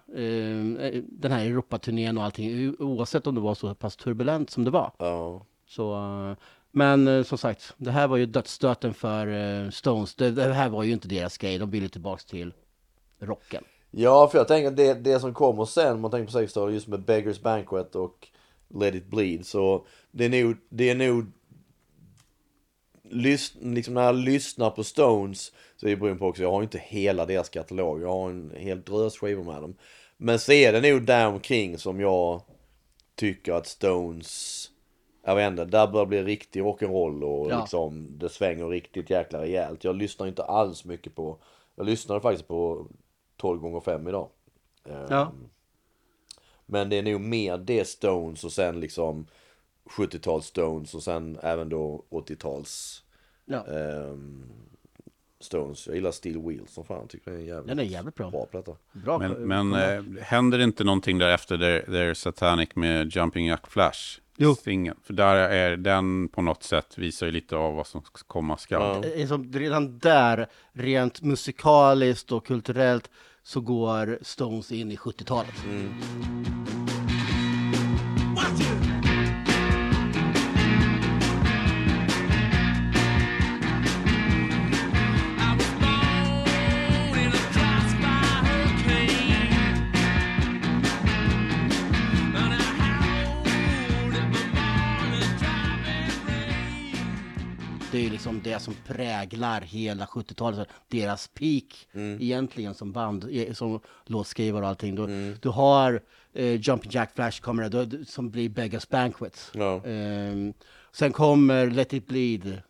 den 1.06 1.32
här 1.32 1.46
Europaturnén 1.46 2.18
och 2.18 2.24
allting, 2.24 2.76
oavsett 2.80 3.28
om 3.28 3.36
det 3.36 3.42
var 3.42 3.56
så 3.56 3.76
pass 3.76 3.96
turbulent 3.96 4.50
som 4.50 4.64
det 4.64 4.72
var. 4.72 4.92
Ja. 4.98 5.46
Så, 5.68 5.96
men 6.72 7.08
eh, 7.08 7.24
som 7.24 7.38
sagt, 7.38 7.74
det 7.78 7.92
här 7.92 8.08
var 8.08 8.18
ju 8.18 8.26
dödsstöten 8.26 8.94
för 8.94 9.28
eh, 9.28 9.70
Stones. 9.70 10.16
Det, 10.16 10.32
det 10.32 10.54
här 10.54 10.70
var 10.70 10.84
ju 10.84 10.92
inte 10.92 11.08
deras 11.08 11.38
grej, 11.38 11.58
de 11.58 11.70
ville 11.70 11.90
tillbaks 11.90 12.26
till 12.26 12.54
rocken. 13.20 13.64
Ja, 13.92 14.28
för 14.28 14.38
jag 14.38 14.48
tänker 14.48 14.72
det, 14.72 14.94
det 14.94 15.20
som 15.20 15.34
kommer 15.34 15.66
sen, 15.66 15.94
om 15.94 16.02
man 16.02 16.12
tänker 16.12 16.34
på 16.34 16.40
60-talet, 16.40 16.74
just 16.74 16.88
med 16.88 17.06
Beggars 17.06 17.42
Banquet 17.42 17.96
och 17.96 18.28
Let 18.68 18.96
It 18.96 19.06
Bleed, 19.06 19.46
så 19.46 19.86
det 20.12 20.26
är 20.26 20.44
nog, 20.44 20.58
det 20.70 20.90
är 20.90 20.96
nog 20.96 21.32
lys, 23.04 23.54
liksom 23.62 23.94
när 23.94 24.04
jag 24.04 24.16
lyssnar 24.16 24.70
på 24.70 24.84
Stones 24.84 25.52
så 25.76 25.86
är 25.86 25.90
det 25.90 25.96
beroende 25.96 26.20
på 26.20 26.28
också, 26.28 26.42
jag 26.44 26.52
har 26.52 26.60
ju 26.60 26.64
inte 26.64 26.84
hela 26.86 27.26
deras 27.26 27.50
katalog, 27.50 28.02
jag 28.02 28.08
har 28.08 28.30
en 28.30 28.54
hel 28.56 28.82
drös 28.82 29.18
skivor 29.18 29.44
med 29.44 29.62
dem. 29.62 29.76
Men 30.18 30.40
så 30.40 30.52
är 30.52 30.74
det 30.74 30.92
nog 30.92 31.06
där 31.06 31.28
omkring 31.28 31.78
som 31.78 32.00
jag 32.00 32.42
tycker 33.16 33.54
att 33.54 33.68
Stones, 33.68 34.68
jag 35.24 35.36
vet 35.36 35.48
inte, 35.52 35.66
där 35.66 35.88
börjar 35.88 36.06
bli 36.06 36.24
riktig 36.24 36.62
rock'n'roll 36.62 37.24
och 37.24 37.52
Ja. 37.52 37.60
liksom 37.62 38.18
det 38.18 38.30
svänger 38.30 38.68
riktigt 38.68 39.10
jäkla 39.10 39.42
rejält. 39.42 39.84
Jag 39.84 39.96
lyssnar 39.96 40.28
inte 40.28 40.44
alls 40.44 40.86
mycket 40.86 41.16
på, 41.16 41.38
jag 41.76 41.86
lyssnade 41.86 42.22
faktiskt 42.22 42.48
på 42.48 42.88
12 43.38 43.60
gånger 43.62 43.80
5 43.80 44.08
idag. 44.08 44.30
Ehm, 44.86 45.06
Ja. 45.10 45.32
Men 46.66 46.90
det 46.90 46.96
är 46.98 47.04
nog 47.04 47.22
mer 47.22 47.58
det 47.58 47.88
Stones 47.88 48.44
och 48.44 48.52
sen 48.52 48.80
liksom 48.80 49.28
70-tals 49.86 50.46
Stones 50.46 50.94
och 50.96 51.04
sen 51.04 51.38
även 51.44 51.70
då 51.70 52.04
80-tals 52.10 53.04
Ja. 53.46 53.66
ehm, 53.68 54.44
Stones. 55.40 55.88
Jag 55.88 55.96
gillar 55.96 56.12
Steel 56.12 56.42
Wheels 56.42 56.74
som 56.74 56.86
fan, 56.86 57.08
tycker 57.08 57.32
det 57.32 57.38
är 57.38 57.40
en 57.42 57.46
jävligt, 57.46 57.68
Den 57.68 57.80
är 57.80 57.84
jävligt 57.84 58.16
bra. 58.16 58.30
bra 58.32 58.46
platta. 58.46 58.76
Bra 58.92 59.18
Men, 59.20 59.34
ko- 59.34 59.40
men 59.40 59.74
eh, 59.74 60.24
händer 60.24 60.58
det 60.58 60.64
inte 60.64 60.84
någonting 60.84 61.18
där 61.18 61.34
efter 61.34 61.58
Their 61.86 62.14
Satanic 62.14 62.70
med 62.76 63.16
Jumping 63.16 63.48
Jack 63.48 63.68
Flash? 63.68 64.21
Jo. 64.38 64.56
Singeln? 64.56 64.98
För 65.04 65.14
där 65.14 65.36
är 65.36 65.78
den 65.78 66.28
på 66.28 66.42
något 66.42 66.64
sätt 66.64 66.98
visar 66.98 67.26
ju 67.26 67.32
lite 67.32 67.56
av 67.56 67.76
vad 67.76 67.88
som 67.88 68.02
komma 68.28 68.58
skall. 68.58 69.06
Som 69.28 69.54
redan 69.54 70.00
där, 70.00 70.48
rent 70.74 71.22
musikaliskt 71.22 72.32
och 72.32 72.46
kulturellt, 72.46 73.10
så 73.44 73.62
går 73.62 74.20
Stones 74.22 74.72
in 74.72 74.92
i 74.92 74.96
70-talet. 74.96 75.54
I 75.66 76.41
som 98.62 98.74
präglar 98.88 99.62
hela 99.62 100.06
70-talet, 100.06 100.68
deras 100.88 101.28
peak 101.28 101.88
egentligen 102.20 102.74
som 102.74 102.92
band, 102.92 103.28
eh, 103.32 103.54
som 103.54 103.80
låtskrivare 104.06 104.64
och 104.64 104.70
allting. 104.70 104.96
Du, 104.96 105.36
du 105.42 105.50
har 105.50 106.02
eh, 106.34 106.62
Jumping 106.62 106.92
Jack 106.92 107.16
Flash 107.16 107.42
du- 107.86 108.06
som 108.06 108.30
blir 108.30 108.50
Beggars 108.50 108.90
Banquet. 108.90 109.52
Ja. 109.54 109.86
Ehm, 109.86 110.54
sen 110.92 111.12
kommer 111.12 111.68
Let 111.70 111.94
It 111.94 112.08
Bleed, 112.08 112.62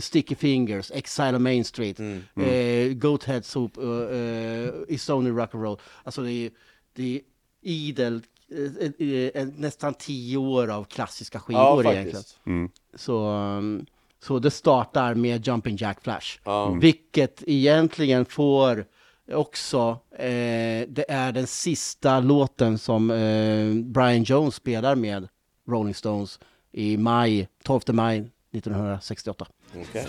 Sticky 0.00 0.34
Fingers, 0.34 0.90
Exile 0.90 1.36
on 1.36 1.42
Main 1.42 1.64
Street, 1.64 2.00
eh, 2.00 2.92
Goat 2.94 3.24
Head 3.24 3.42
Soup, 3.42 3.78
uh, 3.78 3.84
uh, 3.84 4.96
Stony 4.96 5.30
Rock'n'Roll. 5.30 5.78
Alltså 6.04 6.22
det 6.22 6.32
är, 6.32 6.50
det 6.94 7.14
är 7.16 7.20
idel, 7.62 8.22
eh, 8.50 8.88
eh, 9.08 9.42
eh, 9.42 9.48
nästan 9.56 9.94
tio 9.94 10.36
år 10.36 10.68
av 10.70 10.84
klassiska 10.84 11.38
Ja, 11.38 11.42
skivor 11.76 11.86
egentligen. 11.94 12.16
faktiskt. 12.16 12.38
Så, 13.02 13.28
um, 13.28 13.86
så 14.22 14.38
det 14.38 14.50
startar 14.50 15.14
med 15.14 15.46
Jumping 15.46 15.76
Jack 15.76 16.02
Flash. 16.02 16.38
Ja. 16.44 16.70
Vilket 16.70 17.42
egentligen 17.46 18.24
får 18.24 18.84
också, 19.32 19.98
eh, 20.18 20.88
det 20.88 21.04
är 21.08 21.32
den 21.32 21.46
sista 21.46 22.20
låten 22.20 22.78
som 22.78 23.10
eh, 23.10 23.74
Brian 23.74 24.22
Jones 24.22 24.54
spelar 24.54 24.94
med 24.94 25.28
Rolling 25.68 25.94
Stones 25.94 26.40
i 26.72 26.96
maj, 26.96 27.48
12 27.64 27.80
maj 27.86 28.18
1968. 28.52 29.46
Okej. 29.76 30.06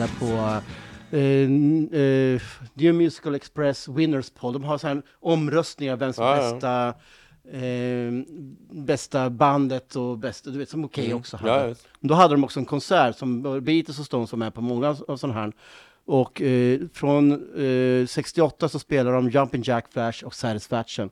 Spelar 0.00 0.18
på 0.18 0.62
eh, 1.16 2.00
eh, 2.00 2.40
New 2.74 2.94
Musical 2.94 3.34
Express 3.34 3.88
Winners 3.88 4.30
Poll. 4.30 4.52
De 4.52 4.64
har 4.64 4.78
så 4.78 4.86
här 4.86 5.02
omröstningar, 5.20 5.96
vem 5.96 6.12
som 6.12 6.24
är 6.24 6.28
Ja, 6.28 6.36
ja. 6.36 6.52
bästa, 6.52 6.94
eh, 7.58 8.12
bästa 8.70 9.30
bandet 9.30 9.96
och 9.96 10.18
bästa, 10.18 10.50
du 10.50 10.58
vet 10.58 10.68
som 10.68 10.84
Okej 10.84 11.14
också 11.14 11.36
hade. 11.36 11.52
Mm. 11.52 11.62
Ja, 11.62 11.68
just. 11.68 11.88
Då 12.00 12.14
hade 12.14 12.34
de 12.34 12.44
också 12.44 12.60
en 12.60 12.66
konsert 12.66 13.16
som 13.16 13.42
Beatles 13.42 13.98
och 13.98 14.06
Stones 14.06 14.32
var 14.32 14.38
med 14.38 14.54
på 14.54 14.60
många 14.60 14.96
av 15.08 15.16
sådana 15.16 15.40
här. 15.40 15.52
Och 16.04 16.42
från 16.92 17.32
eh, 18.00 18.06
68 18.06 18.68
så 18.68 18.78
spelar 18.78 19.12
de 19.12 19.30
Jumping 19.30 19.62
Jack 19.64 19.92
Flash 19.92 20.24
och 20.24 20.34
Satisfaction. 20.34 21.10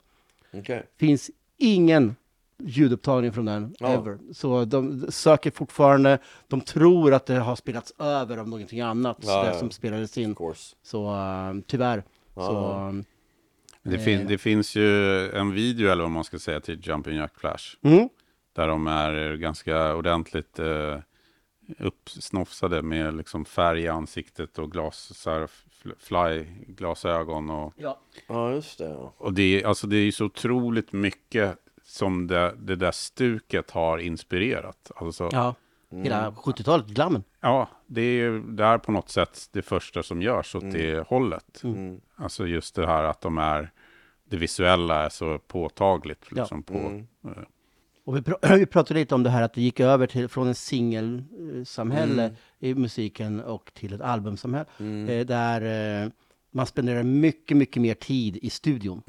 Okej. 0.53 0.87
Finns 0.99 1.31
ingen 1.57 2.17
ljudupptagning 2.63 3.33
från 3.33 3.45
den 3.45 3.75
Ja. 3.79 3.89
ever. 3.89 4.19
Så 4.33 4.65
de 4.65 5.07
söker 5.13 5.51
fortfarande, 5.51 6.19
de 6.49 6.61
tror 6.61 7.15
att 7.15 7.27
det 7.27 7.35
har 7.35 7.57
spelats 7.57 7.93
över 7.99 8.37
av 8.39 8.49
någonting 8.49 8.81
annat 8.81 9.17
Ja, 9.21 9.43
det 9.43 9.49
ja. 9.49 9.59
som 9.59 9.71
spelades 9.71 10.19
in. 10.19 10.37
Så 10.83 11.15
eh, 11.15 11.55
tyvärr. 11.67 12.05
Ja, 12.35 12.47
så, 12.47 12.73
um, 12.89 13.05
Det, 13.83 13.99
fin, 13.99 14.27
det 14.27 14.39
finns 14.39 14.77
ju 14.77 15.31
en 15.31 15.53
video, 15.53 15.91
eller 15.91 16.03
vad 16.03 16.11
man 16.13 16.25
ska 16.25 16.39
säga, 16.39 16.61
till 16.61 16.81
Jumping 16.89 17.17
Jack 17.17 17.39
Flash. 17.41 17.77
mm, 17.83 18.09
Där 18.53 18.69
de 18.69 18.87
är 18.87 19.37
ganska 19.37 19.95
ordentligt 19.95 20.59
eh, 20.59 20.99
uppsnofsade 21.79 22.83
med 22.83 23.17
liksom 23.17 23.45
färg 23.45 23.81
i 23.83 23.89
ansiktet 23.89 24.59
och 24.59 24.73
glas, 24.73 25.11
så 25.19 25.31
här, 25.31 25.47
fl- 25.83 25.95
fly-glasögon. 25.99 27.51
Och, 27.51 27.75
ja. 27.77 27.99
Ja, 28.29 28.53
just 28.53 28.79
det. 28.79 28.85
Ja. 28.89 29.13
och 29.19 29.33
det, 29.33 29.43
är- 29.63 29.67
alltså, 29.67 29.87
det 29.87 29.97
är 29.97 30.05
ju 30.05 30.13
så 30.13 30.25
otroligt 30.25 30.93
mycket 30.93 31.57
som 31.89 32.27
det, 32.27 32.55
det 32.59 32.77
där 32.77 32.91
stuket 32.93 33.71
har 33.71 33.99
inspirerat. 33.99 34.91
Alltså, 34.97 35.29
ja. 35.33 35.55
Hela 35.91 36.31
70-talet, 36.31 36.87
glammen. 36.87 37.25
Ja, 37.41 37.69
det 37.87 38.01
är 38.03 38.31
där 38.57 38.79
på 38.79 38.93
något 38.93 39.09
sätt 39.09 39.49
det 39.53 39.63
första 39.63 40.03
som 40.03 40.23
görs 40.23 40.55
åt 40.55 40.73
det 40.73 41.09
hållet. 41.09 41.61
Mm. 41.65 42.01
Alltså 42.17 42.47
just 42.47 42.75
det 42.75 42.87
här 42.87 43.05
att 43.05 43.21
de 43.21 43.39
är, 43.39 43.71
det 44.25 44.37
visuella 44.37 45.05
är 45.05 45.09
så 45.09 45.39
påtagligt. 45.39 46.33
Liksom, 46.33 46.63
på, 46.63 46.75
Mm. 46.79 47.07
eh, 47.25 47.31
Och 48.05 48.17
vi, 48.17 48.21
pr- 48.21 48.57
vi 48.59 48.67
pratade 48.67 49.01
lite 49.01 49.15
om 49.15 49.23
det 49.23 49.31
här 49.31 49.43
att 49.43 49.55
det 49.55 49.63
gick 49.63 49.81
över 49.81 50.07
till, 50.07 50.29
från 50.29 50.49
en 50.49 50.55
singelsamhälle 50.55 52.23
Mm. 52.25 52.37
i 52.59 52.75
musiken 52.75 53.41
och 53.41 53.71
till 53.75 53.93
ett 53.93 54.01
albumsamhälle. 54.01 54.67
Eh, 55.09 55.27
där 55.27 56.03
eh, 56.05 56.11
man 56.51 56.67
spenderar 56.67 57.03
mycket, 57.03 57.57
mycket 57.57 57.83
mer 57.83 57.95
tid 57.95 58.37
i 58.37 58.51
studion. 58.51 59.03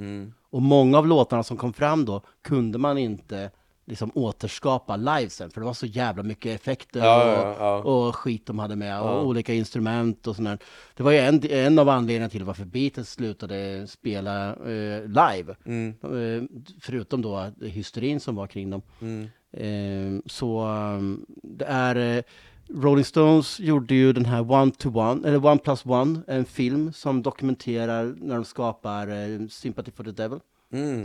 Och 0.49 0.62
många 0.62 0.97
av 0.97 1.07
låtarna 1.07 1.43
som 1.43 1.57
kom 1.57 1.73
fram 1.73 2.05
då 2.05 2.21
kunde 2.41 2.77
man 2.77 2.97
inte 2.97 3.51
liksom 3.89 4.12
återskapa 4.15 4.95
live 4.95 5.29
sen, 5.29 5.49
för 5.49 5.62
det 5.62 5.65
var 5.65 5.73
så 5.73 5.85
jävla 5.85 6.23
mycket 6.23 6.62
effekter 6.62 6.99
Ja, 6.99 7.23
och, 7.23 7.47
ja, 7.47 7.55
ja. 7.59 7.77
och 7.77 8.15
skit 8.15 8.45
de 8.45 8.59
hade 8.59 8.75
med, 8.75 9.01
och 9.01 9.25
olika 9.25 9.53
instrument 9.53 10.27
och 10.27 10.35
sådär. 10.35 10.57
Det 10.95 11.03
var 11.03 11.12
ju 11.12 11.17
en, 11.17 11.51
en 11.51 11.79
av 11.79 11.89
anledningarna 11.89 12.29
till 12.29 12.43
varför 12.43 12.65
Beatles 12.65 13.12
slutade 13.12 13.88
spela 13.88 14.49
eh, 14.49 15.03
live. 15.07 15.55
Mm. 15.65 15.95
Eh, 16.03 16.43
förutom 16.81 17.21
då 17.21 17.51
hysterin 17.62 18.19
som 18.19 18.35
var 18.35 18.47
kring 18.47 18.69
dem. 18.69 18.81
Mm. 19.01 19.29
Eh, 19.51 20.21
så 20.25 20.67
um, 20.67 21.25
det 21.43 21.65
är 21.65 22.17
eh, 22.17 22.23
Rolling 22.69 23.05
Stones 23.05 23.60
gjorde 23.60 23.95
ju 23.95 24.13
den 24.13 24.25
här 24.25 24.51
One 24.51 24.71
to 24.71 24.89
One, 24.89 25.27
eller 25.27 25.45
One 25.45 25.60
Plus 25.60 25.86
One, 25.86 26.21
en 26.27 26.45
film 26.45 26.93
som 26.93 27.21
dokumenterar 27.21 28.15
när 28.17 28.36
de 28.36 28.45
skapar 28.45 29.08
eh, 29.08 29.47
Sympathy 29.47 29.91
for 29.91 30.03
the 30.03 30.12
Devil. 30.12 30.39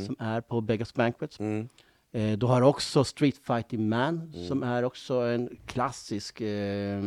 som 0.07 0.17
är 0.19 0.41
på 0.41 0.61
Beggars 0.61 0.95
Banquet. 0.95 1.39
Mm. 1.39 1.69
Eh, 2.13 2.39
du 2.39 2.47
har 2.47 2.63
också 2.63 3.05
Street 3.05 3.39
Fighting 3.47 3.89
Man 3.89 4.33
som 4.49 4.63
är 4.63 4.83
också 4.83 5.15
en 5.15 5.49
klassisk 5.67 6.41
eh, 6.41 7.03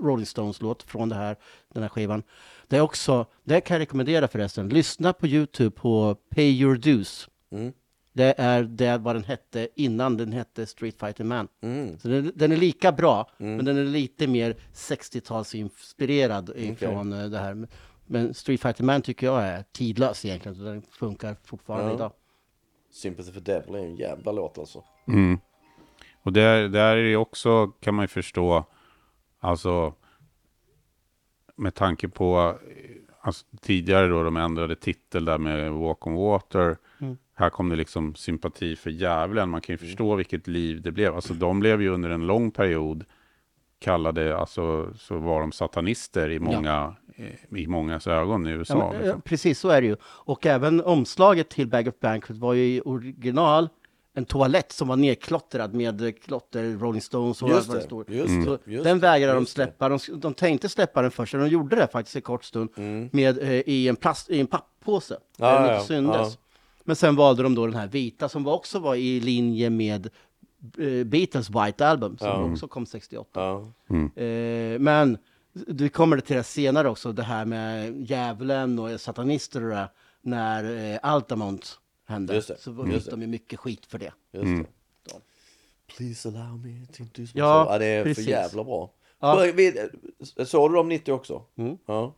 Rolling 0.00 0.26
Stones-låt 0.26 0.82
från 0.82 1.08
det 1.08 1.14
här, 1.14 1.36
den 1.72 1.82
här 1.82 1.90
skivan. 1.90 2.22
Det 2.68 2.76
är 2.76 2.80
också, 2.80 3.26
det 3.44 3.60
kan 3.60 3.74
jag 3.74 3.80
rekommendera 3.80 4.28
förresten, 4.28 4.68
lyssna 4.68 5.12
på 5.12 5.26
Youtube 5.26 5.70
på 5.70 6.16
Pay 6.30 6.60
Your 6.60 6.76
Dues. 6.76 7.28
Mm. 7.50 7.72
Det 8.16 8.34
är 8.38 8.62
det 8.62 8.98
vad 8.98 9.14
den 9.14 9.24
hette 9.24 9.68
innan 9.74 10.16
den 10.16 10.32
hette 10.32 10.66
Street 10.66 10.98
Fighting 11.00 11.26
Man. 11.26 11.48
Mm. 11.60 11.98
Så 11.98 12.08
den, 12.08 12.32
den 12.34 12.52
är 12.52 12.56
lika 12.56 12.92
bra, 12.92 13.30
men 13.36 13.64
den 13.64 13.78
är 13.78 13.84
lite 13.84 14.26
mer 14.26 14.56
60-talsinspirerad 14.74 16.56
ifrån 16.56 17.12
eh, 17.12 17.26
det 17.26 17.38
här. 17.38 17.68
Men 18.06 18.34
Street 18.34 18.60
Fighting 18.60 18.86
Man 18.86 19.02
tycker 19.02 19.26
jag 19.26 19.42
är 19.42 19.64
tidlös 19.72 20.24
egentligen, 20.24 20.56
så 20.56 20.62
den 20.62 20.82
funkar 20.82 21.36
fortfarande 21.44 21.88
Ja. 21.88 21.94
idag. 21.94 22.12
Sympathy 22.90 23.32
for 23.32 23.40
Devil 23.40 23.74
är 23.74 23.78
en 23.78 23.96
jävla 23.96 24.32
låt 24.32 24.58
alltså. 24.58 24.84
Mm. 25.08 25.38
Och 26.22 26.32
där, 26.32 26.68
där 26.68 26.96
är 26.96 27.04
det 27.04 27.16
också, 27.16 27.66
kan 27.66 27.94
man 27.94 28.02
ju 28.02 28.08
förstå, 28.08 28.64
alltså 29.40 29.94
med 31.56 31.74
tanke 31.74 32.08
på 32.08 32.58
eh, 32.68 32.90
alltså, 33.20 33.46
tidigare 33.60 34.08
då 34.08 34.22
de 34.22 34.36
ändrade 34.36 34.76
titel 34.76 35.24
där 35.24 35.38
med 35.38 35.72
Walk 35.72 36.06
on 36.06 36.14
Water. 36.14 36.76
Här 37.38 37.50
kom 37.50 37.68
det 37.68 37.76
liksom 37.76 38.14
sympati 38.14 38.76
för 38.76 38.90
djävulen. 38.90 39.48
Man 39.50 39.60
kan 39.60 39.72
ju 39.72 39.78
förstå 39.78 40.14
vilket 40.14 40.46
liv 40.46 40.82
det 40.82 40.92
blev. 40.92 41.14
Alltså 41.14 41.34
de 41.34 41.60
blev 41.60 41.82
ju 41.82 41.88
under 41.88 42.10
en 42.10 42.26
lång 42.26 42.50
period 42.50 43.04
kallade, 43.78 44.36
alltså 44.36 44.92
så 44.98 45.18
var 45.18 45.40
de 45.40 45.52
satanister 45.52 46.30
i 46.30 46.38
många, 46.38 46.94
eh, 47.16 47.58
i 47.58 47.66
mångas 47.66 48.06
ögon 48.06 48.46
i 48.46 48.50
USA. 48.50 48.78
Ja, 48.78 48.92
men, 48.92 49.00
eh, 49.00 49.04
liksom. 49.04 49.20
precis 49.20 49.58
så 49.58 49.68
är 49.68 49.80
det 49.80 49.86
ju. 49.86 49.96
Och 50.04 50.46
även 50.46 50.80
omslaget 50.80 51.48
till 51.48 51.68
Bag 51.68 51.88
of 51.88 51.94
Banquet 52.00 52.36
var 52.36 52.52
ju 52.54 52.62
i 52.64 52.80
original 52.84 53.68
en 54.14 54.24
toalett 54.24 54.72
som 54.72 54.88
var 54.88 54.96
nedklottrad 54.96 55.74
med 55.74 56.00
eh, 56.00 56.12
klotter, 56.12 56.78
Rolling 56.78 57.02
Stones 57.02 57.42
och 57.42 57.48
Just 57.48 57.72
det 57.72 57.80
står. 57.80 58.10
just 58.10 58.28
Mm. 58.28 58.44
Så 58.44 58.58
just 58.64 58.84
den 58.84 58.98
vägrade 58.98 59.34
de 59.34 59.46
släppa. 59.46 59.88
De, 59.88 59.98
de 60.14 60.34
tänkte 60.34 60.68
släppa 60.68 61.02
den 61.02 61.10
först, 61.10 61.34
och 61.34 61.40
de 61.40 61.48
gjorde 61.48 61.76
det 61.76 61.88
faktiskt 61.92 62.16
en 62.16 62.22
kort 62.22 62.44
stund 62.44 62.70
med, 63.12 63.38
eh, 63.38 63.52
i, 63.52 63.88
en 63.88 63.96
plast, 63.96 64.30
i 64.30 64.40
en 64.40 64.46
papppåse. 64.46 65.14
Mm. 65.14 65.22
Ja, 65.36 65.46
där 65.46 65.60
den 65.60 65.68
ja, 65.68 65.74
inte 65.74 65.86
syndes. 65.86 66.16
ja. 66.16 66.45
Men 66.86 66.96
sen 66.96 67.16
valde 67.16 67.42
de 67.42 67.54
då 67.54 67.66
den 67.66 67.74
här 67.74 67.86
vita 67.86 68.28
som 68.28 68.44
var 68.44 68.52
också 68.54 68.78
var 68.78 68.94
i 68.94 69.20
linje 69.20 69.70
med 69.70 70.06
eh, 70.78 71.04
Beatles 71.04 71.50
White 71.50 71.86
Album 71.86 72.18
som 72.18 72.52
också 72.52 72.68
kom 72.68 72.86
68. 72.86 73.40
Ja. 73.40 73.72
Eh, 74.22 74.78
men 74.78 75.18
du 75.66 75.88
kommer 75.88 76.20
till 76.20 76.36
det 76.36 76.42
senare 76.44 76.88
också, 76.88 77.12
det 77.12 77.22
här 77.22 77.44
med 77.44 78.00
djävulen 78.10 78.78
och 78.78 79.00
satanister 79.00 79.64
och 79.64 79.70
det, 79.70 79.88
när 80.22 80.92
eh, 80.92 80.98
Altamont 81.02 81.78
hände. 82.06 82.34
Just 82.34 82.48
det, 82.48 82.58
Så 82.58 82.84
fick 82.84 83.10
de 83.10 83.20
ju 83.22 83.26
mycket 83.26 83.58
skit 83.60 83.86
för 83.86 83.98
det. 83.98 84.12
Just 84.32 84.44
det. 84.44 84.66
Please 85.96 86.28
allow 86.28 86.58
me 86.58 86.86
to 86.86 87.02
introduce 87.02 87.18
myself. 87.18 87.34
Ja, 87.34 87.66
Ja, 87.72 87.78
det 87.78 87.86
är 87.86 88.04
precis. 88.04 88.24
för 88.24 88.30
jävla 88.32 88.64
bra. 88.64 88.90
Ja. 89.20 89.52
Såg 90.44 90.70
du 90.70 90.76
dem 90.76 90.88
90 90.88 91.12
också? 91.12 91.42
Mm. 91.56 91.78
Ja. 91.86 92.14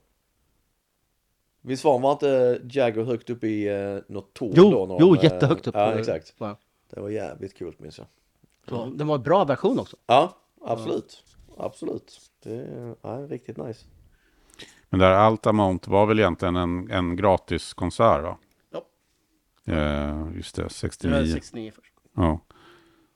Visst 1.62 1.84
var, 1.84 1.98
var 1.98 2.12
inte 2.12 2.60
Jagger 2.70 3.04
högt 3.04 3.30
upp 3.30 3.44
i 3.44 3.68
eh, 3.68 3.98
något 4.08 4.34
torn 4.34 4.52
Jo, 4.56 4.70
då? 4.70 4.86
när 4.86 5.00
jo 5.00 5.14
de, 5.14 5.18
eh, 5.18 5.24
jättehögt 5.24 5.66
upp. 5.66 5.74
Ja, 5.74 5.92
exakt. 5.98 6.34
Ja. 6.38 6.58
Det 6.90 7.00
var 7.00 7.08
jävligt 7.08 7.54
kul 7.58 7.74
minns 7.78 7.98
jag. 7.98 8.06
Så, 8.68 8.86
den 8.86 9.06
var 9.06 9.14
en 9.14 9.22
bra 9.22 9.44
version 9.44 9.78
också. 9.78 9.96
Ja, 10.06 10.36
absolut. 10.64 11.24
Absolut. 11.56 12.20
Det 12.42 12.54
är 12.54 12.94
ja, 13.02 13.10
riktigt 13.28 13.56
nice. 13.56 13.86
Men 14.90 15.00
där 15.00 15.10
Altamont 15.10 15.88
var 15.88 16.06
väl 16.06 16.18
egentligen 16.18 16.56
en, 16.56 16.90
en 16.90 17.16
gratis 17.16 17.74
konsert 17.74 18.22
va? 18.22 18.38
Ja. 18.70 18.84
Eh, 19.74 20.36
just 20.36 20.54
det, 20.56 20.62
Det 20.62 20.64
var 20.64 20.68
69. 20.68 21.26
69 21.32 21.72
först. 21.74 21.92
Ja. 22.16 22.40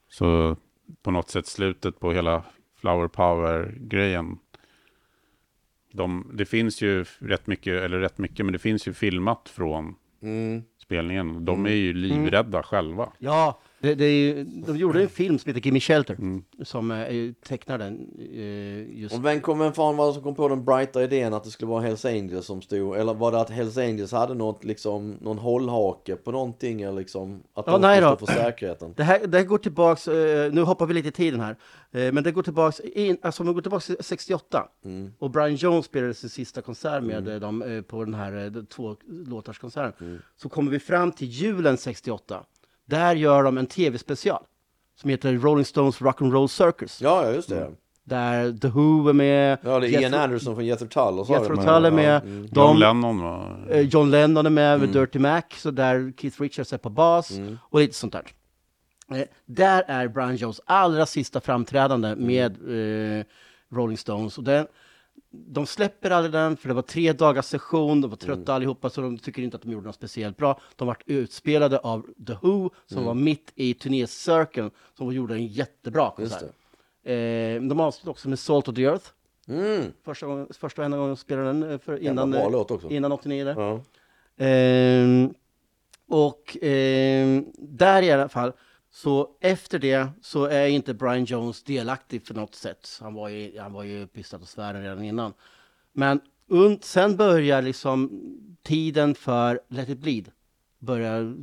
Så 0.08 0.56
på 1.02 1.10
något 1.10 1.30
sätt 1.30 1.46
slutet 1.46 2.00
på 2.00 2.12
hela 2.12 2.44
Flower 2.76 3.08
Power-grejen. 3.08 4.38
De, 5.92 6.30
det 6.34 6.44
finns 6.44 6.82
ju 6.82 7.04
rätt 7.18 7.46
mycket, 7.46 7.82
eller 7.82 7.98
rätt 8.00 8.18
mycket, 8.18 8.46
men 8.46 8.52
det 8.52 8.58
finns 8.58 8.88
ju 8.88 8.92
filmat 8.92 9.48
från 9.48 9.94
Mm. 10.22 10.62
spelningen. 10.82 11.44
De 11.44 11.66
är 11.66 11.70
ju 11.70 11.92
livrädda 11.92 12.62
själva. 12.62 13.12
Ja, 13.18 13.60
det, 13.82 13.94
det 13.94 14.04
är 14.04 14.10
ju, 14.10 14.44
de 14.44 14.76
gjorde 14.76 15.02
en 15.02 15.08
film 15.08 15.38
som 15.38 15.48
heter 15.48 15.60
Gimme 15.66 15.80
Shelter, 15.80 16.14
Mm. 16.14 16.44
som 16.64 16.90
eh, 16.90 17.32
tecknar 17.48 17.78
den 17.78 18.08
eh, 18.32 19.00
just 19.00 19.14
Och 19.14 19.24
vem, 19.24 19.40
kom, 19.40 19.58
vem 19.58 19.72
fan 19.72 19.96
var 19.96 20.06
det 20.06 20.12
som 20.12 20.22
kom 20.22 20.34
på 20.34 20.48
den 20.48 20.64
brighta 20.64 21.02
idén 21.02 21.34
att 21.34 21.44
det 21.44 21.50
skulle 21.50 21.68
vara 21.70 21.82
Hells 21.82 22.04
Angels 22.04 22.46
som 22.46 22.62
stod? 22.62 22.96
Eller 22.96 23.14
var 23.14 23.32
det 23.32 23.40
att 23.40 23.50
Hells 23.50 23.76
Angels 23.78 24.12
hade 24.12 24.34
något, 24.34 24.64
liksom, 24.64 25.16
någon 25.20 25.38
hållhake 25.38 26.16
på 26.16 26.32
någonting? 26.32 26.82
Eller 26.82 26.98
liksom, 26.98 27.42
att 27.54 27.66
Ja, 27.66 27.72
de 27.72 27.80
nej 27.80 27.96
skulle 27.96 28.10
då. 28.10 28.16
stå 28.16 28.26
för 28.26 28.32
säkerheten? 28.34 28.94
Det 28.96 29.02
här, 29.04 29.26
det 29.26 29.38
här 29.38 29.44
går 29.44 29.58
tillbaks, 29.58 30.08
eh, 30.08 30.52
nu 30.52 30.60
hoppar 30.62 30.86
vi 30.86 30.94
lite 30.94 31.08
i 31.08 31.12
tiden 31.12 31.40
här, 31.40 31.56
eh, 31.92 32.12
men 32.12 32.24
det 32.24 32.32
går 32.32 32.42
tillbaks, 32.42 32.80
in, 32.80 33.16
alltså 33.22 33.42
om 33.42 33.46
vi 33.46 33.54
går 33.54 33.60
tillbaks 33.62 33.86
till 33.86 33.96
68 34.00 34.68
Mm. 34.84 35.12
och 35.18 35.30
Brian 35.30 35.54
Jones 35.54 35.86
spelade 35.86 36.14
sin 36.14 36.30
sista 36.30 36.62
konsert 36.62 37.02
med 37.02 37.28
eh, 37.28 37.34
dem 37.40 37.82
på 37.88 38.04
den 38.04 38.14
här 38.14 38.56
eh, 38.56 38.62
två 38.64 38.96
låtarskonserten. 39.26 40.06
Mm. 40.06 40.20
Så 40.36 40.48
kommer 40.48 40.70
vi 40.70 40.78
fram 40.78 41.12
till 41.12 41.28
julen 41.28 41.76
68. 41.76 42.44
Där 42.92 43.14
gör 43.14 43.42
de 43.42 43.58
en 43.58 43.66
tv-special 43.66 44.42
som 45.00 45.10
heter 45.10 45.32
Rolling 45.32 45.64
Stones 45.64 46.00
Rock'n'Roll 46.00 46.46
Circus. 46.46 47.00
Ja, 47.02 47.24
ja, 47.26 47.32
just 47.32 47.48
det. 47.48 47.70
Där 48.04 48.52
The 48.58 48.68
Who 48.68 49.08
är 49.08 49.12
med, 49.12 49.58
Ja, 49.62 49.80
det 49.80 49.88
är 49.88 50.00
Ian 50.00 50.14
Anderson 50.14 50.54
från 50.54 50.66
Jethro 50.66 50.86
Tull 50.88 51.18
och 51.18 51.26
så. 51.26 51.32
Jethro 51.32 51.56
Tull 51.56 51.84
är 51.84 51.90
med. 51.90 52.14
Ja, 52.14 52.20
mm. 52.28 52.42
John 52.42 52.50
De, 52.52 52.78
Lennon 52.78 53.20
var... 53.20 53.66
eh, 53.70 53.80
John 53.80 54.10
Lennon 54.10 54.46
är 54.46 54.50
med 54.50 54.78
med 54.80 54.88
Mm. 54.88 54.92
Dirty 55.00 55.18
Mac, 55.18 55.42
så 55.56 55.70
där 55.70 56.12
Keith 56.18 56.42
Richards 56.42 56.72
är 56.72 56.78
på 56.78 56.90
bas 56.90 57.32
och 57.62 57.78
lite 57.80 57.94
sånt 57.94 58.12
där. 58.12 58.26
Eh, 59.18 59.24
där 59.46 59.84
är 59.88 60.08
Brian 60.08 60.36
Jones 60.36 60.60
allra 60.64 61.06
sista 61.06 61.40
framträdande 61.40 62.08
Mm. 62.08 62.26
med 62.26 62.52
eh, 63.20 63.24
Rolling 63.74 63.96
Stones. 63.98 64.38
Och 64.38 64.44
den, 64.44 64.66
de 65.32 65.66
släpper 65.66 66.10
aldrig 66.10 66.32
den, 66.32 66.56
för 66.56 66.68
det 66.68 66.74
var 66.74 66.82
tre 66.82 67.12
dagars 67.12 67.44
session, 67.44 68.00
de 68.00 68.10
var 68.10 68.16
trötta 68.16 68.40
Mm. 68.42 68.54
allihopa, 68.56 68.90
så 68.90 69.00
de 69.00 69.18
tycker 69.18 69.42
inte 69.42 69.56
att 69.56 69.62
de 69.62 69.72
gjorde 69.72 69.86
något 69.86 69.94
speciellt 69.94 70.36
bra. 70.36 70.60
De 70.76 70.86
vart 70.88 71.02
utspelade 71.06 71.78
av 71.78 72.06
The 72.26 72.32
Who, 72.42 72.70
som 72.86 72.96
Mm. 72.98 73.06
var 73.06 73.14
mitt 73.14 73.52
i 73.54 73.74
turnécirkeln, 73.74 74.70
som 74.98 75.12
gjorde 75.12 75.34
en 75.34 75.46
jättebra 75.46 76.10
konsert. 76.16 76.42
Eh, 77.04 77.62
de 77.62 77.80
avslutade 77.80 78.10
också 78.10 78.28
med 78.28 78.38
Salt 78.38 78.68
of 78.68 78.74
the 78.74 78.84
Earth. 78.84 79.06
Mm. 79.48 79.82
Första, 80.04 80.26
gången, 80.26 80.48
första 80.58 80.82
och 80.82 80.84
enda 80.86 80.96
gången 80.96 81.10
de 81.10 81.16
spelade 81.16 81.46
den, 81.46 81.62
eh, 81.70 81.78
för, 81.78 81.98
innan, 81.98 82.34
eh, 82.34 82.40
innan 82.90 83.12
89. 83.12 83.44
där. 83.44 83.54
Ja. 83.60 83.80
Ehm, 84.36 85.34
och 86.08 86.56
ehm, 86.62 87.46
där 87.58 88.02
i 88.02 88.10
alla 88.12 88.28
fall, 88.28 88.52
så 88.94 89.28
efter 89.40 89.78
det 89.78 90.08
så 90.22 90.44
är 90.44 90.66
inte 90.66 90.94
Brian 90.94 91.24
Jones 91.24 91.62
delaktig 91.62 92.26
för 92.26 92.34
något 92.34 92.54
sätt. 92.54 92.98
Han 93.00 93.14
var 93.14 93.28
ju, 93.28 93.58
han 93.58 93.72
var 93.72 93.82
ju 93.82 94.06
pissad 94.06 94.42
och 94.42 94.48
svären 94.48 94.82
redan 94.82 95.04
innan. 95.04 95.32
Men 95.92 96.20
und, 96.48 96.84
sen 96.84 97.16
börjar 97.16 97.62
liksom 97.62 98.10
tiden 98.62 99.14
för 99.14 99.60
Let 99.68 99.88
it 99.88 99.98
bleed. 99.98 100.30
Börjar 100.78 101.36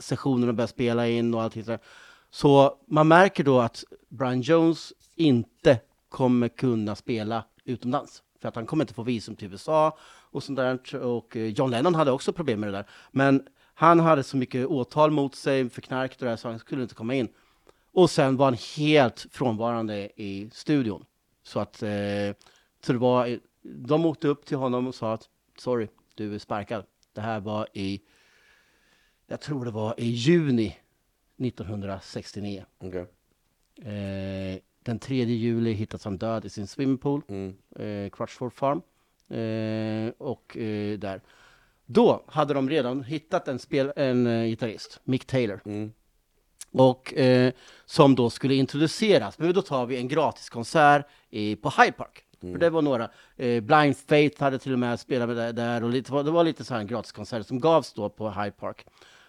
sessionerna 0.00 0.52
börja 0.52 0.68
spela 0.68 1.08
in 1.08 1.34
och 1.34 1.42
allting 1.42 1.64
sådär. 1.64 1.80
Så 2.30 2.78
man 2.88 3.08
märker 3.08 3.44
då 3.44 3.60
att 3.60 3.84
Brian 4.08 4.40
Jones 4.40 4.92
inte 5.14 5.80
kommer 6.08 6.48
kunna 6.48 6.94
spela 6.94 7.44
utomlands. 7.64 8.22
För 8.40 8.48
att 8.48 8.54
han 8.54 8.66
kommer 8.66 8.84
inte 8.84 8.94
få 8.94 9.02
visum 9.02 9.36
till 9.36 9.52
USA 9.52 9.98
och 10.30 10.42
sånt 10.42 10.56
där. 10.56 10.96
Och 11.02 11.36
eh, 11.36 11.46
John 11.46 11.70
Lennon 11.70 11.94
hade 11.94 12.10
också 12.10 12.32
problem 12.32 12.60
med 12.60 12.68
det 12.68 12.72
där. 12.72 12.86
Men 13.10 13.46
han 13.78 14.00
hade 14.00 14.22
så 14.22 14.36
mycket 14.36 14.66
åtal 14.66 15.10
mot 15.10 15.34
sig 15.34 15.70
för 15.70 15.80
knark 15.82 16.10
och 16.12 16.16
det 16.18 16.26
där 16.26 16.36
så 16.36 16.48
han 16.48 16.58
skulle 16.58 16.82
inte 16.82 16.94
komma 16.94 17.14
in. 17.14 17.28
Och 17.92 18.10
sen 18.10 18.36
var 18.36 18.44
han 18.46 18.56
helt 18.76 19.26
frånvarande 19.30 20.10
i 20.22 20.50
studion. 20.52 21.04
Så 21.42 21.60
att 21.60 21.82
eh, 21.82 21.88
så 22.80 22.92
det 22.92 22.98
var, 22.98 23.38
de 23.62 24.06
åkte 24.06 24.28
upp 24.28 24.46
till 24.46 24.56
honom 24.56 24.86
och 24.86 24.94
sa 24.94 25.12
att 25.14 25.28
sorry, 25.58 25.88
du 26.14 26.34
är 26.34 26.38
sparkad. 26.38 26.84
Det 27.12 27.20
här 27.20 27.40
var 27.40 27.68
i, 27.72 28.00
jag 29.26 29.40
tror 29.40 29.64
det 29.64 29.70
var 29.70 29.94
i 30.00 30.06
juni 30.06 30.76
1969. 31.38 32.64
Okej. 32.78 33.06
Eh, 33.92 34.58
den 34.82 34.98
3 34.98 35.24
juli 35.24 35.72
hittas 35.72 36.04
han 36.04 36.16
död 36.18 36.44
i 36.44 36.48
sin 36.48 36.66
swimmingpool, 36.66 37.22
Mm. 37.28 37.56
eh, 37.76 38.10
Crutchford 38.10 38.52
Farm. 38.52 38.82
Eh, 39.28 40.12
och 40.18 40.56
eh, 40.56 40.98
där. 40.98 41.20
Då 41.86 42.24
hade 42.26 42.54
de 42.54 42.70
redan 42.70 43.02
hittat 43.02 43.48
en, 43.48 43.58
spel, 43.58 43.92
en 43.96 44.26
eh, 44.26 44.44
gitarrist, 44.44 45.00
Mick 45.04 45.24
Taylor. 45.24 45.60
Mm. 45.64 45.92
Och 46.72 47.14
eh, 47.14 47.52
som 47.86 48.14
då 48.14 48.30
skulle 48.30 48.54
introduceras. 48.54 49.38
Men 49.38 49.52
då 49.52 49.62
tar 49.62 49.86
vi 49.86 49.96
en 49.96 50.08
gratiskonsert 50.08 51.06
i, 51.30 51.56
på 51.56 51.72
Hyde 51.78 51.92
Park. 51.92 52.22
För 52.40 52.58
det 52.58 52.70
var 52.70 52.82
några. 52.82 53.10
Eh, 53.36 53.60
Blind 53.62 53.96
Faith 53.96 54.42
hade 54.42 54.58
till 54.58 54.72
och 54.72 54.78
med 54.78 55.00
spelat 55.00 55.28
med 55.28 55.54
där. 55.54 55.84
Och 55.84 55.90
lite, 55.90 56.22
det 56.22 56.30
var 56.30 56.44
lite 56.44 56.64
så 56.64 56.74
här 56.74 56.84
gratiskonserter 56.84 57.42
som 57.44 57.60
gavs 57.60 57.92
då 57.92 58.08
på 58.08 58.30
Hyde 58.30 58.50
Park. 58.50 58.86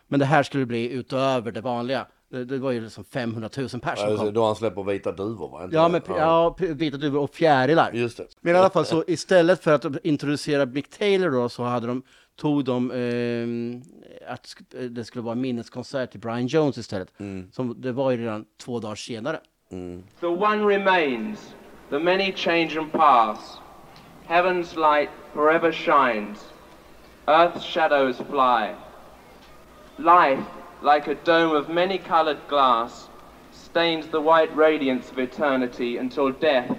Men 0.08 0.20
det 0.20 0.26
här 0.26 0.44
skulle 0.44 0.66
bli 0.66 0.92
utöver 0.92 1.52
det 1.52 1.62
vanliga. 1.62 2.08
Det, 2.30 2.46
det 2.46 2.58
var 2.58 2.72
ju 2.72 2.82
liksom 2.82 3.04
500 3.04 3.50
000 3.58 3.70
personer 3.70 4.18
kom. 4.18 4.34
då 4.34 4.46
han 4.46 4.56
släpper 4.56 4.84
Vita 4.84 5.12
Duvor 5.12 5.50
va? 5.50 5.70
Ja, 5.72 5.88
men 5.88 6.02
ja, 6.08 6.56
p- 6.60 6.74
vita 6.74 6.98
duvor 6.98 7.20
och 7.22 7.36
fjärilar. 7.36 7.92
Just 7.94 8.18
det. 8.18 8.26
Men 8.42 8.56
i 8.56 8.58
alla 8.58 8.70
fall 8.70 8.86
så 8.86 9.04
istället 9.08 9.64
för 9.64 9.74
att 9.74 9.86
introducera 10.06 10.66
Mick 10.66 10.90
Taylor 10.98 11.30
då 11.32 11.50
så 11.50 11.64
hade 11.64 11.88
de 11.88 12.04
tog 12.38 12.66
de 12.66 12.92
eh, 12.92 14.32
att 14.34 14.46
sk- 14.46 14.88
det 14.90 15.06
skulle 15.06 15.22
vara 15.24 15.32
en 15.36 15.42
minneskonsert 15.42 16.12
till 16.12 16.20
Brian 16.20 16.48
Jones 16.48 16.78
istället. 16.78 17.14
Som, 17.52 17.82
det 17.82 17.92
var 17.92 18.12
ju 18.12 18.18
redan 18.18 18.46
två 18.58 18.80
dagar 18.80 18.96
senare. 18.96 19.40
The 20.20 20.28
one 20.28 20.66
remains, 20.66 21.56
the 21.90 22.00
many 22.00 22.32
change 22.36 22.78
and 22.80 22.92
pass. 22.92 23.58
Heaven's 24.28 24.76
light 24.76 25.10
forever 25.34 25.72
shines. 25.72 26.40
Earth's 27.26 27.64
shadows 27.64 28.18
fly. 28.18 28.76
Life, 29.98 30.44
like 30.84 31.12
a 31.12 31.16
dome 31.26 31.58
of 31.60 31.70
many 31.70 31.98
colored 31.98 32.38
glass, 32.50 33.10
stains 33.52 34.06
the 34.08 34.20
white 34.22 34.52
radiance 34.56 35.12
of 35.12 35.18
eternity 35.20 35.98
until 35.98 36.32
death 36.32 36.78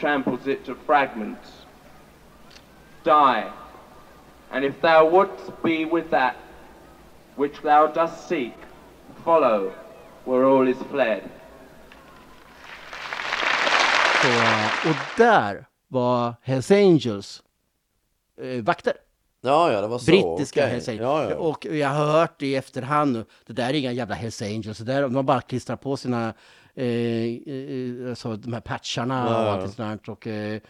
tramples 0.00 0.46
it 0.46 0.64
to 0.64 0.74
fragments. 0.86 1.48
Die, 3.04 3.50
and 4.50 4.64
if 4.64 4.80
thou 4.80 5.10
wouldst 5.10 5.62
be 5.62 5.84
with 5.84 6.10
that 6.10 6.34
which 7.36 7.62
thou 7.62 7.86
dost 7.86 8.28
seek, 8.28 8.54
follow 9.24 9.72
where 10.24 10.44
all 10.44 10.68
is 10.68 10.78
fled. 10.90 11.22
Så, 14.22 14.28
och 14.88 14.96
där 15.16 15.66
var 15.88 16.34
Hells 16.42 16.70
Angels 16.70 17.42
eh, 18.40 18.62
vakter. 18.64 18.92
Ja, 19.40 19.72
ja, 19.72 19.80
det 19.80 19.88
var 19.88 19.98
så. 19.98 20.10
Brittiska 20.10 20.60
okej. 20.60 20.70
Hells 20.70 20.88
Angels. 20.88 21.02
Ja, 21.02 21.30
ja. 21.30 21.36
Och 21.36 21.64
jag 21.64 21.88
har 21.88 22.06
hört 22.06 22.42
i 22.42 22.56
efterhand 22.56 23.12
nu. 23.12 23.24
Det 23.46 23.52
där 23.52 23.68
är 23.68 23.74
inga 23.74 23.92
jävla 23.92 24.14
Hells 24.14 24.42
Angels. 24.42 24.78
Det 24.78 24.84
där, 24.84 25.02
de 25.02 25.16
har 25.16 25.22
bara 25.22 25.40
klistrat 25.40 25.80
på 25.80 25.96
sina 25.96 26.34
eh, 26.74 26.86
eh, 26.86 28.10
alltså, 28.10 28.36
de 28.36 28.52
här 28.52 28.60
patcharna 28.60 29.26
Ja, 29.28 29.42
och 29.42 29.50
allt 29.50 29.74
sånt 29.74 30.04
där. 30.04 30.12
Och, 30.12 30.26
eh, 30.26 30.60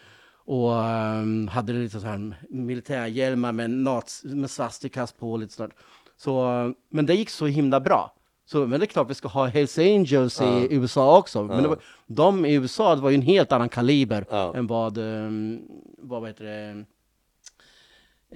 och 0.48 0.84
ehm, 0.84 1.48
hade 1.48 1.72
lite 1.72 2.00
så 2.00 2.06
här 2.06 2.34
militärhjälmar 2.50 3.52
med, 3.52 3.70
nats, 3.70 4.24
med 4.24 4.50
svastikas 4.50 5.12
på 5.12 5.36
lite 5.36 5.52
sånt. 5.54 5.72
Så, 6.16 6.52
eh, 6.52 6.70
men 6.88 7.06
det 7.06 7.14
gick 7.14 7.30
så 7.30 7.46
himla 7.46 7.80
bra. 7.80 8.14
Så, 8.46 8.66
men 8.66 8.80
det 8.80 8.84
är 8.84 8.86
klart 8.86 9.10
vi 9.10 9.14
ska 9.14 9.28
ha 9.28 9.46
Hells 9.46 9.78
Angels 9.78 10.40
i 10.40 10.68
USA 10.70 11.18
också. 11.18 11.42
Men 11.42 11.62
det 11.62 11.68
var, 11.68 11.78
de 12.06 12.46
i 12.46 12.54
USA, 12.54 12.94
det 12.94 13.00
var 13.00 13.10
ju 13.10 13.14
en 13.14 13.22
helt 13.22 13.52
annan 13.52 13.68
kaliber 13.68 14.26
Ja. 14.30 14.54
än 14.56 14.66
vad, 14.66 14.98
um, 14.98 15.62
vad 15.98 16.26
heter 16.26 16.44
det, 16.44 16.84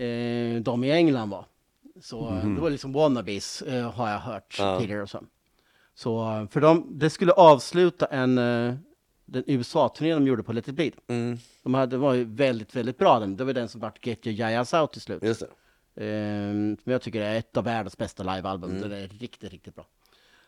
eh, 0.04 0.62
de 0.62 0.84
i 0.84 0.90
England 0.92 1.30
var. 1.30 1.44
Så 2.00 2.28
eh, 2.28 2.46
det 2.46 2.60
var 2.60 2.70
liksom 2.70 2.92
wannabes 2.92 3.62
eh, 3.62 3.90
har 3.90 4.10
jag 4.10 4.18
hört 4.18 4.60
tidigare 4.78 5.02
och 5.02 5.10
så. 5.10 5.20
Så 5.94 6.30
eh, 6.30 6.48
för 6.48 6.60
dem, 6.60 6.86
det 6.90 7.10
skulle 7.10 7.32
avsluta 7.32 8.06
en 8.06 8.38
uh, 8.38 8.74
den 9.32 9.44
USA-turnén 9.46 10.18
de 10.18 10.26
gjorde 10.26 10.42
på 10.42 10.52
Let 10.52 10.68
it 10.68 10.74
bleed. 10.74 10.92
Mm, 11.08 11.38
De 11.62 11.74
hade, 11.74 11.96
var 11.96 12.14
ju 12.14 12.24
väldigt, 12.24 12.76
väldigt 12.76 12.98
bra 12.98 13.18
den. 13.20 13.36
Det 13.36 13.44
var 13.44 13.52
den 13.52 13.68
som 13.68 13.80
vart 13.80 14.06
Get 14.06 14.26
Your 14.26 14.38
Yayas 14.40 14.74
Out 14.74 14.92
till 14.92 15.00
slut. 15.00 15.22
just 15.22 15.40
det. 15.40 15.48
Ehm, 16.06 16.76
som 16.82 16.92
jag 16.92 17.02
tycker 17.02 17.20
är 17.20 17.38
ett 17.38 17.56
av 17.56 17.64
världens 17.64 17.96
bästa 17.98 18.22
livealbum. 18.34 18.70
Mm. 18.76 18.88
Det 18.88 18.96
är 18.98 19.08
riktigt, 19.08 19.50
riktigt 19.52 19.74
bra. 19.74 19.86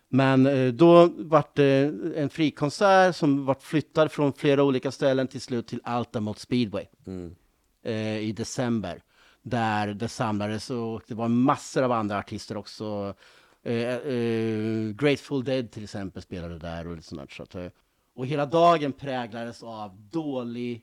Men 0.09 0.47
eh, 0.47 0.73
då 0.73 1.07
vart 1.17 1.55
det 1.57 1.95
en 2.17 2.31
frikonsert 2.31 3.17
som 3.17 3.45
vart 3.47 3.63
flyttad 3.63 4.13
från 4.13 4.33
flera 4.33 4.63
olika 4.63 4.91
ställen 4.91 5.29
till 5.29 5.41
slut 5.41 5.67
till 5.67 5.81
Altamont 5.85 6.39
Speedway 6.39 6.85
Mm. 7.07 7.35
eh, 7.83 8.19
i 8.19 8.33
december. 8.33 9.03
Där 9.43 9.95
det 9.95 10.09
samlades 10.09 10.71
och 10.71 11.03
det 11.09 11.15
var 11.15 11.29
massor 11.29 11.83
av 11.83 11.93
andra 11.93 12.19
artister 12.19 12.57
också. 12.57 13.15
Eh, 13.63 13.75
eh, 13.89 14.89
Grateful 14.95 15.45
Dead 15.45 15.71
till 15.71 15.85
exempel 15.85 16.23
spelade 16.23 16.59
där 16.59 16.87
och 16.89 16.97
lite 16.97 17.09
sånt 17.09 17.33
så 17.33 17.43
att, 17.43 17.55
eh, 17.55 17.67
Och 18.15 18.27
hela 18.27 18.47
dagen 18.47 18.93
präglades 18.93 19.63
av 19.63 19.97
dålig, 20.11 20.83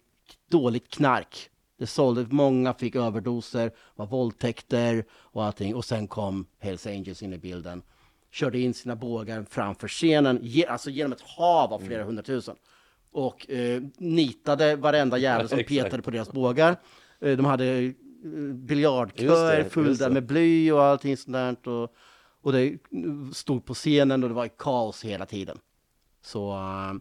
dåligt 0.50 0.89
knark. 0.89 1.50
Det 1.78 1.88
sålde, 1.88 2.26
många 2.30 2.74
fick 2.74 2.96
överdoser, 2.96 3.72
var 3.96 4.06
våldtäkter 4.06 5.06
och 5.12 5.44
allting. 5.44 5.76
Och 5.76 5.86
sen 5.86 6.08
kom 6.08 6.46
Hells 6.60 6.88
Angels 6.88 7.24
in 7.24 7.34
i 7.34 7.38
bilden. 7.38 7.82
Körde 8.32 8.60
in 8.60 8.74
sina 8.74 8.96
bågar 8.96 9.46
framför 9.50 9.88
scenen, 9.88 10.39
ge, 10.41 10.65
alltså 10.65 10.89
genom 10.89 11.12
ett 11.12 11.22
hav 11.22 11.74
av 11.74 11.80
flera 11.80 12.04
hundratusen. 12.04 12.56
Och 13.12 13.50
eh, 13.50 13.82
nitade 13.98 14.76
varenda 14.76 15.17
jävel 15.17 15.50
som 15.50 15.63
petade 15.67 16.02
på 16.02 16.12
deras 16.12 16.32
bågar. 16.32 16.76
Eh, 17.20 17.38
de 17.38 17.46
hade 17.46 17.65
eh, 17.65 17.91
där 20.00 20.08
det. 20.08 20.13
med 20.13 20.26
bly 20.26 20.72
och 20.72 20.84
allting 20.84 21.17
sånt 21.17 21.34
där. 21.34 21.67
Och, 21.67 21.94
och 22.41 22.52
det 22.52 22.78
stod 23.34 23.65
på 23.65 23.74
scenen 23.74 24.24
och 24.24 24.30
det 24.30 24.36
var 24.36 24.48
kaos 24.48 25.06
hela 25.06 25.26
tiden. 25.26 25.58
Så, 26.22 26.52
eh, 26.52 26.94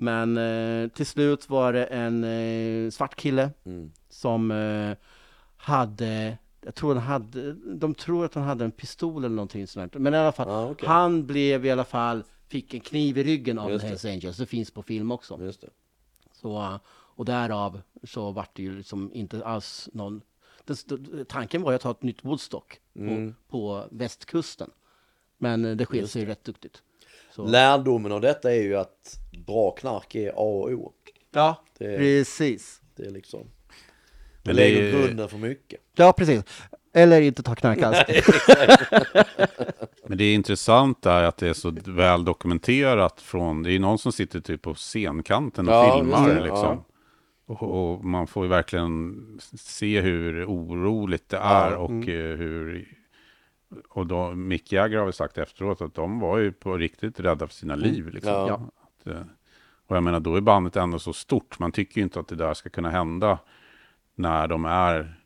men 0.00 0.36
eh, 0.36 0.88
till 0.88 1.06
slut 1.06 1.48
var 1.48 1.72
det 1.72 1.84
en 1.84 2.24
eh, 2.24 2.90
svart 2.90 3.16
kille 3.16 3.50
Mm. 3.64 3.92
som 4.08 4.50
eh, 4.50 4.96
hade, 5.56 6.38
jag 6.60 6.74
tror 6.74 6.94
han 6.94 7.02
hade, 7.02 7.52
de 7.52 7.94
tror 7.94 8.24
att 8.24 8.34
han 8.34 8.44
hade 8.44 8.64
en 8.64 8.70
pistol 8.70 9.24
eller 9.24 9.34
någonting 9.36 9.66
sånt. 9.66 9.94
Men 9.94 10.14
i 10.14 10.16
alla 10.16 10.32
fall, 10.32 10.48
Ja, 10.48 10.70
okej. 10.70 10.88
han 10.88 11.26
blev 11.26 11.66
i 11.66 11.70
alla 11.70 11.84
fall, 11.84 12.24
fick 12.48 12.74
en 12.74 12.80
kniv 12.80 13.18
i 13.18 13.24
ryggen 13.24 13.58
av 13.58 13.70
Just 13.70 13.82
det. 13.82 13.88
Hells 13.88 14.04
Angels. 14.04 14.36
Det 14.36 14.46
finns 14.46 14.70
på 14.70 14.82
film 14.82 15.10
också. 15.12 15.38
Just 15.42 15.60
det. 15.60 15.68
Så, 16.32 16.56
eh, 16.58 16.76
och 16.90 17.24
därav 17.24 17.80
så 18.04 18.30
vart 18.30 18.56
det 18.56 18.62
ju 18.62 18.76
liksom 18.76 19.10
inte 19.14 19.44
alls 19.44 19.88
någon... 19.92 20.22
Den, 20.64 20.76
tanken 21.28 21.62
var 21.62 21.70
ju 21.72 21.76
att 21.76 21.82
ha 21.82 21.90
ett 21.90 22.02
nytt 22.02 22.24
Woodstock 22.24 22.80
på, 22.94 23.00
Mm. 23.00 23.34
på 23.48 23.84
västkusten. 23.90 24.70
Men 25.38 25.64
eh, 25.64 25.76
det 25.76 25.86
sket 25.86 26.10
sig 26.10 26.24
rätt 26.26 26.44
duktigt. 26.44 26.82
Så. 27.40 27.46
Lärdomen 27.46 28.12
av 28.12 28.20
detta 28.20 28.52
är 28.54 28.62
ju 28.62 28.76
att 28.76 29.18
bra 29.46 29.70
knark 29.70 30.14
är 30.14 30.28
A 30.30 30.34
och 30.36 30.70
O. 30.70 30.92
Ja, 31.34 31.62
Det- 31.78 31.98
precis. 31.98 32.80
Det 32.96 33.02
är 33.06 33.10
liksom... 33.10 33.40
Det 34.42 34.52
lägger 34.52 34.82
är- 34.82 34.92
grunden 34.92 35.28
för 35.28 35.38
mycket. 35.38 35.80
Ja, 35.96 36.12
precis. 36.12 36.42
Eller 36.94 37.20
inte 37.20 37.42
ta 37.42 37.54
knark 37.54 37.82
alls. 37.82 37.98
Men 40.06 40.18
det 40.18 40.24
är 40.24 40.34
intressant 40.34 41.02
där 41.02 41.22
att 41.24 41.36
det 41.36 41.48
är 41.48 41.52
så 41.52 41.70
väl 41.86 42.24
dokumenterat 42.24 43.20
från, 43.20 43.62
det 43.62 43.70
är 43.70 43.72
ju 43.72 43.78
någon 43.78 43.98
som 43.98 44.12
sitter 44.12 44.40
typ 44.40 44.62
på 44.62 44.74
scenkanten 44.74 45.68
och 45.68 45.74
Ja, 45.74 45.96
filmar 45.98 46.28
det, 46.34 46.40
liksom. 46.42 46.84
Och, 47.46 47.62
och 47.62 48.04
man 48.04 48.26
får 48.26 48.44
ju 48.44 48.48
verkligen 48.50 49.14
se 49.58 50.00
hur 50.00 50.44
oroligt 50.46 51.28
det 51.28 51.36
är 51.36 51.76
och 51.76 51.90
Mm. 51.90 52.08
eh, 52.08 52.36
hur 52.36 52.88
och 53.88 54.06
då, 54.06 54.30
Mick 54.30 54.72
Jagger 54.72 54.98
har 54.98 55.04
väl 55.04 55.12
sagt 55.12 55.38
efteråt 55.38 55.80
att 55.80 55.94
de 55.94 56.20
var 56.20 56.38
ju 56.38 56.52
på 56.52 56.76
riktigt 56.76 57.20
rädda 57.20 57.46
för 57.46 57.54
sina 57.54 57.76
liv. 57.76 58.08
Liksom. 58.08 58.34
Mm. 58.34 58.46
Ja. 58.48 58.60
Att, 58.82 59.06
eh, 59.06 59.22
och 59.86 59.96
jag 59.96 60.02
menar, 60.02 60.20
då 60.20 60.36
är 60.36 60.40
bandet 60.40 60.76
ändå 60.76 60.98
så 60.98 61.12
stort. 61.12 61.58
Man 61.58 61.72
tycker 61.72 61.96
ju 61.96 62.02
inte 62.02 62.20
att 62.20 62.28
det 62.28 62.36
där 62.36 62.54
ska 62.54 62.68
kunna 62.68 62.90
hända 62.90 63.38
när 64.14 64.48
de 64.48 64.64
är 64.64 65.20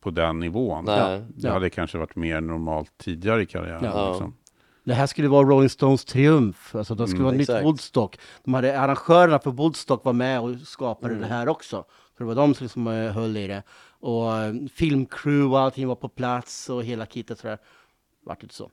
på 0.00 0.10
den 0.10 0.40
nivån. 0.40 0.84
Nej. 0.84 1.24
Det 1.36 1.50
hade 1.50 1.70
kanske 1.70 1.98
varit 1.98 2.16
mer 2.16 2.40
normalt 2.40 2.98
tidigare 2.98 3.42
i 3.42 3.46
karriären. 3.46 3.84
Ja. 3.84 4.10
Liksom. 4.10 4.34
Det 4.84 4.94
här 4.94 5.06
skulle 5.06 5.28
vara 5.28 5.46
Rolling 5.46 5.68
Stones 5.68 6.04
triumf. 6.04 6.74
Alltså 6.74 6.94
det 6.94 7.08
skulle 7.08 7.22
vara 7.22 7.32
ett 7.32 7.38
nytt 7.38 7.48
exakt. 7.48 7.64
Woodstock. 7.64 8.18
De 8.44 8.54
hade, 8.54 8.80
arrangörerna 8.80 9.38
för 9.38 9.50
Woodstock 9.50 10.04
var 10.04 10.12
med 10.12 10.40
och 10.40 10.60
skapade 10.60 11.14
det 11.14 11.26
här 11.26 11.48
också. 11.48 11.84
Så 11.86 12.18
det 12.18 12.24
var 12.24 12.34
de 12.34 12.54
som 12.54 12.64
liksom, 12.64 12.86
eh, 12.86 13.12
höll 13.12 13.36
i 13.36 13.46
det. 13.46 13.62
Och 14.04 14.36
eh, 14.36 14.54
filmcrew 14.74 15.44
och 15.54 15.60
allting 15.60 15.88
var 15.88 15.94
på 15.94 16.08
plats 16.08 16.70
och 16.70 16.84
hela 16.84 17.06
kittet 17.06 17.38
sådär. 17.38 17.58
Vart 18.24 18.42
inte 18.42 18.54
så. 18.54 18.70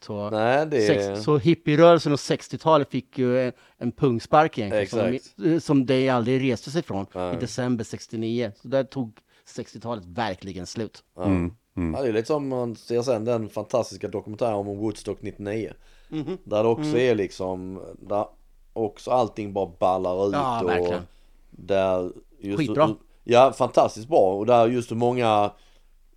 Så, 0.00 0.30
Nej, 0.30 0.66
det 0.66 0.86
sex, 0.86 1.24
så 1.24 1.38
hippierörelsen 1.38 2.12
och 2.12 2.18
60-talet 2.18 2.90
fick 2.90 3.18
ju 3.18 3.40
en, 3.46 3.52
en 3.78 3.92
pungspark 3.92 4.58
egentligen. 4.58 4.82
Exakt. 5.14 5.24
Som, 5.34 5.44
de- 5.44 5.60
som 5.60 5.86
det 5.86 6.08
aldrig 6.08 6.52
reste 6.52 6.70
sig 6.70 6.82
från 6.82 7.06
Nej. 7.14 7.34
i 7.36 7.38
december 7.40 7.84
69. 7.84 8.52
Så 8.62 8.68
där 8.68 8.84
tog 8.84 9.18
60-talet 9.56 10.04
verkligen 10.06 10.66
slut. 10.66 11.02
Ja. 11.16 11.24
Mm, 11.24 11.52
mm. 11.76 11.94
Ja, 11.94 12.02
det 12.02 12.08
är 12.08 12.12
lite 12.12 12.26
som 12.26 12.48
man 12.48 12.76
ser 12.76 13.02
sen 13.02 13.24
den 13.24 13.48
fantastiska 13.48 14.08
dokumentären 14.08 14.54
om 14.54 14.66
Woodstock 14.78 15.22
99. 15.22 15.72
Mhm. 16.08 16.38
Där 16.44 16.62
det 16.62 16.68
också 16.68 16.88
Mm. 16.90 17.00
är 17.00 17.14
liksom, 17.14 17.80
där 18.00 18.26
också 18.72 19.10
allting 19.10 19.52
bara 19.52 19.70
ballar 19.78 20.28
ut. 20.28 20.32
Ja, 20.34 20.62
och 20.62 20.68
verkligen. 20.68 21.02
Där 21.50 22.12
just 22.38 22.58
Skitbra. 22.58 22.94
Ja, 23.30 23.52
fantastiskt 23.52 24.08
bra. 24.08 24.34
Och 24.34 24.46
där 24.46 24.66
just 24.68 24.90
hur 24.90 24.96
många, 24.96 25.50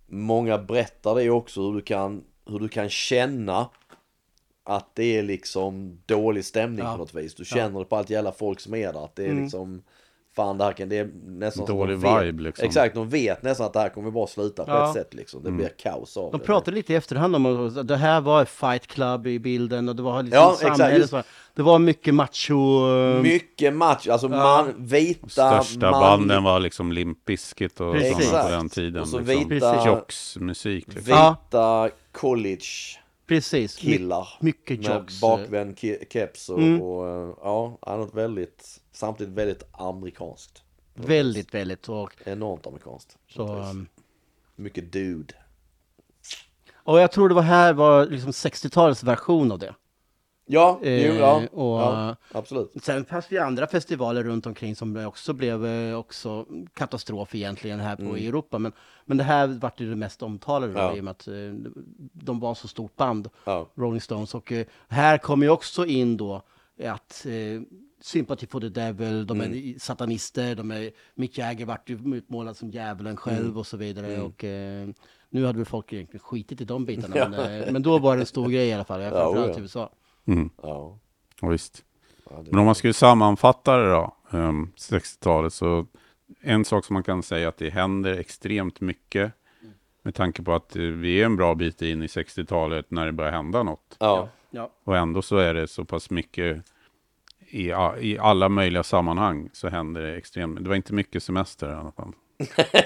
många 0.06 0.58
berättar 0.58 1.14
det 1.14 1.30
också 1.30 1.60
hur 1.62 1.74
du 1.74 1.80
kan, 1.80 2.24
hur 2.46 2.58
du 2.58 2.68
kan 2.68 2.88
känna 2.88 3.68
att 4.64 4.94
det 4.94 5.18
är 5.18 5.22
liksom 5.22 5.98
dålig 6.06 6.44
stämning 6.44 6.84
Ja. 6.84 6.92
på 6.92 6.98
något 6.98 7.14
vis. 7.14 7.34
Du 7.34 7.44
känner 7.44 7.78
det 7.78 7.84
på 7.84 7.96
allt 7.96 8.10
jävla 8.10 8.32
folk 8.32 8.60
som 8.60 8.74
är 8.74 8.92
där. 8.92 9.04
Att 9.04 9.16
det 9.16 9.24
är 9.24 9.30
Mm. 9.30 9.42
liksom, 9.42 9.82
fan 10.36 10.58
det 10.58 10.64
här 10.64 10.72
kan, 10.72 10.88
det 10.88 10.98
är 10.98 11.10
nästan 11.26 11.66
som 11.66 11.76
Dålig 11.76 11.96
de 11.98 12.02
vet- 12.02 12.24
vibe, 12.26 12.42
liksom. 12.42 12.66
Exakt, 12.66 12.94
de 12.94 13.08
vet 13.08 13.42
nästan 13.42 13.66
att 13.66 13.72
det 13.72 13.80
här 13.80 13.88
kommer 13.88 14.10
bara 14.10 14.26
sluta 14.26 14.64
på 14.64 14.70
Ja. 14.70 14.88
ett 14.88 14.94
sätt 14.94 15.14
liksom. 15.14 15.42
Det 15.42 15.50
blir 15.50 15.68
kaos 15.78 16.16
av 16.16 16.32
De 16.32 16.38
det. 16.40 16.46
pratade 16.46 16.74
lite 16.76 16.92
i 16.92 16.96
efterhand 16.96 17.36
om 17.36 17.46
att 17.78 17.88
det 17.88 17.96
här 17.96 18.20
var 18.20 18.44
fight 18.44 18.86
club 18.86 19.26
i 19.26 19.38
bilden 19.38 19.88
och 19.88 19.96
det 19.96 20.02
var 20.02 20.22
liksom 20.22 20.38
Ja, 20.42 20.52
exakt, 20.52 20.76
samhälle. 20.76 21.22
Det 21.54 21.62
var 21.62 21.78
mycket 21.78 22.14
macho. 22.14 22.88
eh, 22.88 23.22
Mycket 23.22 23.74
match, 23.74 24.08
alltså 24.08 24.28
man, 24.28 24.72
vita, 24.78 25.28
Största 25.28 25.90
man, 25.90 26.00
banden 26.00 26.44
var 26.44 26.60
liksom 26.60 26.92
Limp 26.92 27.24
Bizkit 27.24 27.80
och 27.80 27.92
Precis. 27.94 28.28
sådana 28.28 28.44
på 28.44 28.50
den 28.50 28.68
tiden. 28.68 29.02
Och 29.02 29.08
så 29.08 29.18
liksom. 29.18 29.48
vita- 29.48 29.86
Jocksmusik. 29.86 30.86
Liksom. 30.94 31.04
vita 31.04 31.88
college 32.12 32.64
Precis. 33.26 33.76
killar. 33.76 34.28
mycket 34.40 34.78
med 34.80 34.94
jocks, 34.96 35.20
bakvänd 35.20 35.74
ke- 35.76 36.04
keps 36.12 36.48
och, 36.48 36.58
Mm. 36.58 36.82
och 36.82 37.08
eh, 37.08 37.34
ja, 37.42 37.78
ja, 37.86 37.96
något 37.96 38.14
väldigt, 38.14 38.80
samtidigt 38.92 39.34
väldigt 39.34 39.62
amerikanskt. 39.72 40.62
Väldigt, 40.94 41.54
väldigt. 41.54 41.88
Och 41.88 42.12
Enormt 42.24 42.66
amerikanskt. 42.66 43.18
så, 43.28 43.54
um, 43.56 43.86
Mycket 44.56 44.92
dude. 44.92 45.34
Och 46.74 47.00
jag 47.00 47.12
tror 47.12 47.28
det 47.28 47.34
var 47.34 47.42
här 47.42 47.72
var 47.72 48.06
liksom 48.06 48.30
60-talets 48.30 49.02
version 49.04 49.52
av 49.52 49.58
det. 49.58 49.74
Ja, 50.46 50.78
jo, 50.82 50.88
Eh, 50.88 51.18
ja, 51.18 51.42
och- 51.52 51.80
ja, 51.80 52.16
absolut. 52.32 52.72
Sen 52.82 53.04
fanns 53.04 53.26
det 53.28 53.34
ju 53.34 53.40
andra 53.42 53.66
festivaler 53.66 54.22
runt 54.24 54.46
omkring 54.46 54.76
som 54.76 55.06
också 55.06 55.32
blev 55.32 55.66
eh, 55.66 55.98
också 55.98 56.46
katastrof 56.74 57.34
egentligen 57.34 57.80
här 57.80 57.96
på 57.96 58.18
i 58.18 58.26
Europa. 58.26 58.58
Men, 58.58 58.72
men 59.04 59.16
det 59.16 59.24
här 59.24 59.46
vart 59.46 59.80
ju 59.80 59.90
det 59.90 59.96
mest 59.96 60.22
omtalade 60.22 60.72
då, 60.72 60.78
Mm. 60.78 60.90
Ja. 60.90 60.96
i 60.96 61.00
och 61.00 61.04
med 61.04 61.10
att 61.10 61.28
eh, 61.28 61.34
de 62.12 62.40
var 62.40 62.54
så 62.54 62.68
stort 62.68 62.96
band, 62.96 63.28
Ja. 63.44 63.68
Rolling 63.74 64.00
Stones. 64.00 64.34
Och 64.34 64.52
eh, 64.52 64.66
här 64.88 65.18
kommer 65.18 65.46
ju 65.46 65.50
också 65.50 65.86
in 65.86 66.16
då 66.16 66.42
att 66.84 67.26
Sympathy 68.02 68.46
for 68.46 68.60
the 68.60 68.68
Devil, 68.68 69.26
de 69.26 69.40
Mm. 69.40 69.52
är 69.54 69.78
satanister, 69.78 70.54
de 70.54 70.70
är, 70.70 70.90
Mick 71.14 71.38
Jagger 71.38 71.66
vart 71.66 71.90
ju 71.90 72.14
utmålad 72.16 72.56
som 72.56 72.70
djävulen 72.70 73.16
själv 73.16 73.44
Mm. 73.44 73.56
och 73.56 73.66
så 73.66 73.76
vidare. 73.76 74.20
Och, 74.22 74.44
eh, 74.44 74.88
nu 75.30 75.44
hade 75.46 75.58
väl 75.58 75.66
folk 75.66 75.92
egentligen 75.92 76.20
skitit 76.24 76.60
i 76.60 76.64
de 76.64 76.84
bitarna, 76.84 77.16
Ja. 77.16 77.28
men, 77.28 77.62
eh, 77.62 77.72
men 77.72 77.82
då 77.82 77.98
var 77.98 78.16
det 78.16 78.22
en 78.22 78.26
stor 78.26 78.48
grej 78.48 78.68
i 78.68 78.72
alla 78.72 78.84
fall, 78.84 79.00
Ja, 79.02 79.10
framförallt 79.10 79.52
ja. 79.52 79.58
i 79.58 79.62
USA. 79.62 79.90
Mm. 80.24 80.50
Ja. 80.62 80.98
Ja, 81.40 81.48
visst. 81.48 81.84
Men 82.50 82.58
om 82.58 82.66
man 82.66 82.74
skulle 82.74 82.92
sammanfatta 82.94 83.76
det 83.76 83.90
då, 83.90 84.16
ehm, 84.30 84.72
60-talet, 84.76 85.52
så 85.52 85.86
en 86.40 86.64
sak 86.64 86.84
som 86.84 86.94
man 86.94 87.02
kan 87.02 87.22
säga 87.22 87.48
att 87.48 87.56
det 87.56 87.70
händer 87.70 88.18
extremt 88.18 88.80
mycket 88.80 89.32
med 90.02 90.14
tanke 90.14 90.42
på 90.42 90.52
att 90.54 90.76
eh, 90.76 90.82
vi 90.82 91.20
är 91.20 91.26
en 91.26 91.36
bra 91.36 91.54
bit 91.54 91.82
in 91.82 92.02
i 92.02 92.06
60-talet 92.06 92.90
när 92.90 93.06
det 93.06 93.12
börjar 93.12 93.32
hända 93.32 93.62
något. 93.62 93.96
Ja. 94.00 94.28
Ja. 94.50 94.70
Och 94.84 94.96
ändå 94.96 95.22
så 95.22 95.36
är 95.36 95.54
det 95.54 95.68
så 95.68 95.84
pass 95.84 96.10
mycket 96.10 96.62
i, 97.52 97.72
i 98.00 98.18
alla 98.18 98.48
möjliga 98.48 98.82
sammanhang 98.82 99.50
så 99.52 99.68
händer 99.68 100.00
det 100.02 100.16
extremt. 100.16 100.62
Det 100.62 100.68
var 100.68 100.76
inte 100.76 100.92
mycket 100.94 101.22
semester 101.22 101.70
i 101.70 101.74
alla 101.74 101.92
fall. 101.92 102.12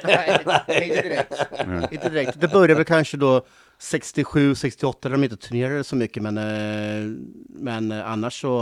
Nej, 0.07 0.39
inte 0.89 1.03
direkt. 1.03 1.93
inte 1.93 2.09
direkt. 2.09 2.41
Det 2.41 2.49
började 2.49 2.75
väl 2.75 2.85
kanske 2.85 3.17
då 3.17 3.43
67, 3.79 4.55
68 4.55 5.09
när 5.09 5.17
de 5.17 5.25
inte 5.25 5.37
turnerade 5.37 5.85
så 5.85 5.97
mycket, 5.97 6.23
men, 6.23 6.39
eh, 6.39 7.17
men 7.49 7.93
eh, 7.93 8.11
annars 8.11 8.41
så... 8.41 8.61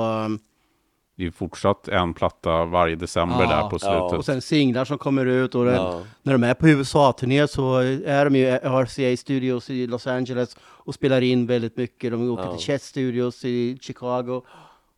Det 1.16 1.26
är 1.26 1.30
fortsatt 1.30 1.88
en 1.88 2.14
platta 2.14 2.64
varje 2.64 2.96
december 2.96 3.40
Ja. 3.42 3.48
där 3.50 3.68
på 3.68 3.78
slutet. 3.78 4.18
Och 4.18 4.24
sen 4.24 4.42
singlar 4.42 4.84
som 4.84 4.98
kommer 4.98 5.26
ut 5.26 5.54
och 5.54 5.64
det- 5.64 5.74
Ja. 5.74 6.02
när 6.22 6.32
de 6.32 6.44
är 6.44 6.54
på 6.54 6.68
USA-turné 6.68 7.48
så 7.48 7.76
är 8.06 8.24
de 8.24 8.36
ju 8.36 8.44
i 8.46 8.50
RCA 8.62 9.16
Studios 9.16 9.70
i 9.70 9.86
Los 9.86 10.06
Angeles 10.06 10.56
och 10.60 10.94
spelar 10.94 11.20
in 11.20 11.46
väldigt 11.46 11.76
mycket. 11.76 12.10
De 12.10 12.30
åker 12.30 12.44
Ja. 12.44 12.56
till 12.56 12.66
Chet 12.66 12.82
Studios 12.82 13.44
i 13.44 13.78
Chicago. 13.80 14.42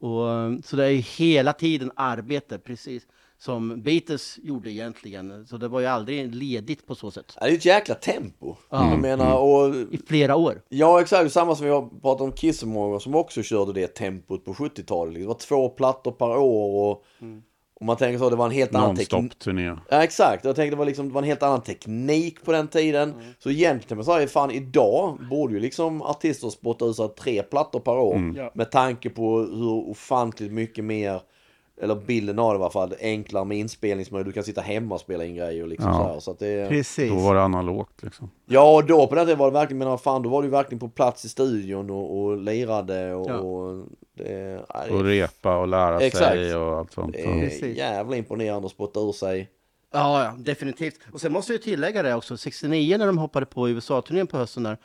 Och, 0.07 0.31
eh, 0.31 0.53
så 0.64 0.77
det 0.77 0.85
är 0.85 0.90
ju 0.90 1.01
hela 1.01 1.53
tiden 1.53 1.92
arbete, 1.97 2.59
precis 2.59 3.07
som 3.38 3.83
Beatles 3.83 4.38
gjorde 4.42 4.71
egentligen. 4.71 5.47
Så 5.47 5.57
det 5.57 5.69
var 5.69 5.81
ju 5.81 5.87
aldrig 5.87 6.35
ledigt 6.35 6.87
på 6.87 6.95
så 6.95 7.11
sätt. 7.11 7.37
Det 7.40 7.47
är 7.47 7.53
ett 7.53 7.64
jäkla 7.64 7.95
tempo. 7.95 8.57
Ja. 8.71 8.90
Jag 8.90 9.01
menar, 9.01 9.38
och 9.38 9.75
I 9.75 10.01
flera 10.07 10.37
år. 10.37 10.62
Ja 10.69 11.01
exakt, 11.01 11.33
samma 11.33 11.55
som 11.55 11.66
vi 11.66 11.73
har 11.73 12.01
pratat 12.01 12.21
om 12.21 12.33
Kiss 12.33 12.59
som 13.01 13.14
också 13.14 13.42
körde 13.42 13.73
det 13.73 13.87
tempot 13.87 14.45
på 14.45 14.55
70-talet. 14.55 15.14
Det 15.14 15.27
var 15.27 15.35
två 15.35 15.69
plattor 15.69 16.12
per 16.12 16.37
år 16.37 16.90
och, 16.90 17.05
och 17.81 17.87
man 17.87 17.97
tänker 17.97 18.19
så, 18.19 18.31
det 18.31 18.37
var 18.37 18.47
en 18.47 18.51
helt 18.51 18.75
annan 18.75 18.97
teknik. 18.97 19.33
Ja 19.89 20.03
exakt, 20.05 20.45
jag 20.45 20.57
tänkte 20.57 20.75
det 20.75 20.79
var, 20.79 20.85
liksom, 20.87 21.09
det 21.09 21.15
var 21.15 21.23
en 21.23 21.29
helt 21.29 21.43
annan 21.43 21.62
teknik 21.62 22.45
på 22.45 22.53
den 22.53 22.69
tiden. 22.69 23.15
Så 23.39 23.51
egentligen, 23.51 23.97
man 23.97 24.05
säger 24.05 24.27
fan 24.27 24.51
idag 24.51 25.19
borde 25.31 25.55
ju 25.55 25.61
liksom 25.61 26.03
artister 26.03 26.49
spotta 26.49 26.85
ut 26.85 26.97
sig 26.97 27.09
tre 27.09 27.43
plattor 27.43 27.81
per 27.81 27.93
år. 27.93 28.33
Ja. 28.37 28.51
Med 28.55 28.71
tanke 28.71 29.11
på 29.11 29.39
hur 29.39 29.91
ofantligt 29.91 30.53
mycket 30.53 30.85
mer, 30.85 31.21
eller 31.83 31.95
bilden 31.95 32.39
av 32.39 32.53
det 32.55 32.59
i 32.59 32.62
alla 32.62 32.71
fall, 32.71 32.95
enklare 33.01 33.45
med 33.45 33.59
inspelningsmöjligheter. 33.59 34.31
Du 34.31 34.35
kan 34.35 34.45
sitta 34.45 34.61
hemma 34.61 34.95
och 34.95 35.01
spela 35.01 35.25
in 35.25 35.35
grejer 35.35 35.62
och 35.62 35.69
liksom 35.69 35.91
Ja. 35.91 35.97
så 35.99 36.05
här. 36.12 36.21
Så 36.21 36.31
att 36.31 36.39
det, 36.39 36.69
Precis. 36.69 37.11
Då 37.11 37.17
var 37.19 37.35
det 37.35 37.43
analogt 37.43 38.03
liksom. 38.03 38.31
Ja, 38.47 38.75
och 38.75 38.85
då 38.87 39.07
på 39.07 39.15
den 39.15 39.25
tiden 39.27 39.39
var 39.39 39.47
det 39.47 39.53
verkligen, 39.55 39.89
men 39.89 39.99
fan, 39.99 40.23
då 40.23 40.29
var 40.29 40.43
du 40.43 40.49
verkligen 40.49 40.79
på 40.81 40.89
plats 40.89 41.25
i 41.25 41.29
studion 41.29 41.91
och, 41.91 42.19
och 42.23 42.37
lirade 42.39 43.15
och... 43.15 43.31
Ja. 43.31 43.39
och 43.39 43.87
det, 44.17 44.25
det, 44.89 44.91
Och 44.91 45.05
repa 45.05 45.57
och 45.57 45.69
lära 45.69 46.01
Exakt. 46.01 46.25
sig 46.27 46.57
och 46.57 46.79
allt 46.79 46.93
sånt. 46.93 47.12
det 47.12 47.21
Ja. 47.23 47.31
är 47.31 47.41
Precis. 47.41 47.77
jävla 47.77 48.17
imponerande 48.17 48.67
att 48.67 48.73
spotta 48.73 49.01
ur 49.01 49.12
sig. 49.12 49.51
Ja, 49.93 50.25
ja, 50.25 50.35
definitivt. 50.39 50.99
Och 51.12 51.21
sen 51.21 51.33
måste 51.33 51.53
jag 51.53 51.62
tillägga 51.62 52.03
det 52.03 52.15
också, 52.15 52.37
69 52.37 52.97
när 52.99 53.07
de 53.07 53.19
hoppade 53.19 53.47
på 53.47 53.69
USA-turnén 53.69 54.27
på 54.27 54.37
hösten 54.37 54.62
där, 54.62 54.79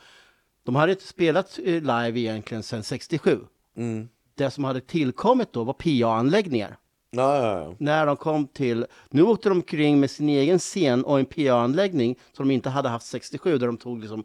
de 0.64 0.74
hade 0.76 0.92
inte 0.92 1.06
spelat 1.06 1.58
eh, 1.58 1.64
live 1.64 2.20
egentligen 2.20 2.62
sedan 2.62 2.82
67. 2.82 3.38
Mm. 3.76 4.08
Det 4.34 4.50
som 4.50 4.64
hade 4.64 4.80
tillkommit 4.80 5.52
då 5.52 5.64
var 5.64 5.72
PA-anläggningar. 5.72 6.76
Ja, 7.14 7.36
ja, 7.36 7.58
ja. 7.62 7.74
När 7.78 8.06
de 8.06 8.16
kom 8.16 8.46
till, 8.46 8.86
nu 9.10 9.22
åkte 9.22 9.48
de 9.48 9.62
kring 9.62 10.00
med 10.00 10.10
sin 10.10 10.28
egen 10.28 10.58
scen 10.58 11.04
och 11.04 11.18
en 11.18 11.26
PA-anläggning 11.26 12.18
som 12.32 12.48
de 12.48 12.54
inte 12.54 12.70
hade 12.70 12.88
haft 12.88 13.06
67, 13.06 13.58
där 13.58 13.66
de 13.66 13.76
tog 13.76 14.00
liksom 14.00 14.24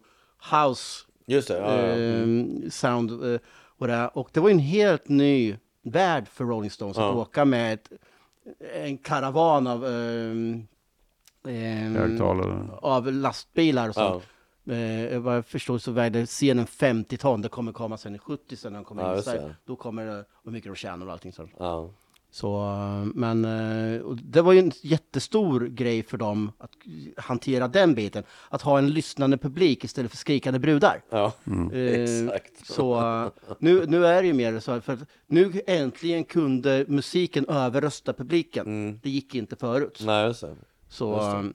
house 0.51 1.03
Just 1.25 1.47
det. 1.47 1.57
Ja, 1.57 1.75
ja. 1.77 1.95
eh, 1.95 2.69
sound 2.69 3.33
eh, 3.33 3.39
och 3.77 3.87
det. 3.87 4.07
Och 4.13 4.29
det 4.33 4.39
var 4.39 4.49
en 4.49 4.59
helt 4.59 5.07
ny 5.09 5.55
värld 5.81 6.27
för 6.27 6.43
Rolling 6.45 6.71
Stones 6.71 6.97
att 6.97 7.03
Ja. 7.03 7.13
åka 7.13 7.45
med 7.45 7.73
ett, 7.73 7.91
en 8.75 8.97
karavan 8.97 9.67
av 9.67 9.85
ehm, 9.85 10.67
ehm, 11.47 11.95
Högtalare. 11.95 12.67
av 12.81 13.11
lastbilar 13.13 13.89
och 13.89 13.95
sånt. 13.95 14.23
Eh, 15.11 15.19
vad 15.19 15.35
jag 15.35 15.45
förstår 15.45 15.77
så 15.77 15.91
vägde 15.91 16.25
scenen 16.25 16.67
50 16.67 17.17
ton. 17.17 17.41
Det 17.41 17.49
kommer 17.49 17.71
komma 17.71 17.97
sen 17.97 18.15
i 18.15 18.19
70 18.19 18.55
sen 18.55 18.73
när 18.73 18.79
de 18.79 18.85
kommer 18.85 19.03
Ja, 19.03 19.17
in 19.17 19.23
Sverige. 19.23 19.41
det. 19.41 19.55
Då 19.65 19.75
kommer 19.75 20.05
det, 20.05 20.25
hur 20.43 20.51
mycket 20.51 20.69
de 20.71 20.75
tjänar 20.75 21.05
och 21.05 21.11
allting 21.11 21.33
sånt. 21.33 21.51
Så, 22.31 22.61
men 23.15 23.45
eh, 23.45 24.01
det 24.09 24.41
var 24.41 24.53
ju 24.53 24.59
en 24.59 24.71
jättestor 24.81 25.67
grej 25.67 26.03
för 26.03 26.17
dem 26.17 26.51
att 26.57 26.71
hantera 27.17 27.67
den 27.67 27.95
biten. 27.95 28.23
Att 28.49 28.61
ha 28.61 28.77
en 28.77 28.89
lyssnande 28.89 29.37
publik 29.37 29.83
istället 29.83 30.11
för 30.11 30.17
skrikande 30.17 30.59
brudar. 30.59 31.01
ja. 31.09 31.33
Eh, 31.73 32.01
Exakt. 32.01 32.65
Så 32.67 33.01
nu, 33.59 33.85
nu 33.85 34.05
är 34.05 34.21
det 34.21 34.27
ju 34.27 34.33
mer 34.33 34.59
så 34.59 34.81
för 34.81 34.93
att 34.93 34.99
nu 35.27 35.61
äntligen 35.67 36.23
kunde 36.23 36.85
musiken 36.87 37.45
överrösta 37.45 38.13
publiken. 38.13 38.99
Det 39.03 39.09
gick 39.09 39.35
inte 39.35 39.55
förut. 39.55 40.01
Nej, 40.05 40.25
just 40.27 40.41
det. 40.41 40.55
Så, 40.89 41.13
Just 41.13 41.53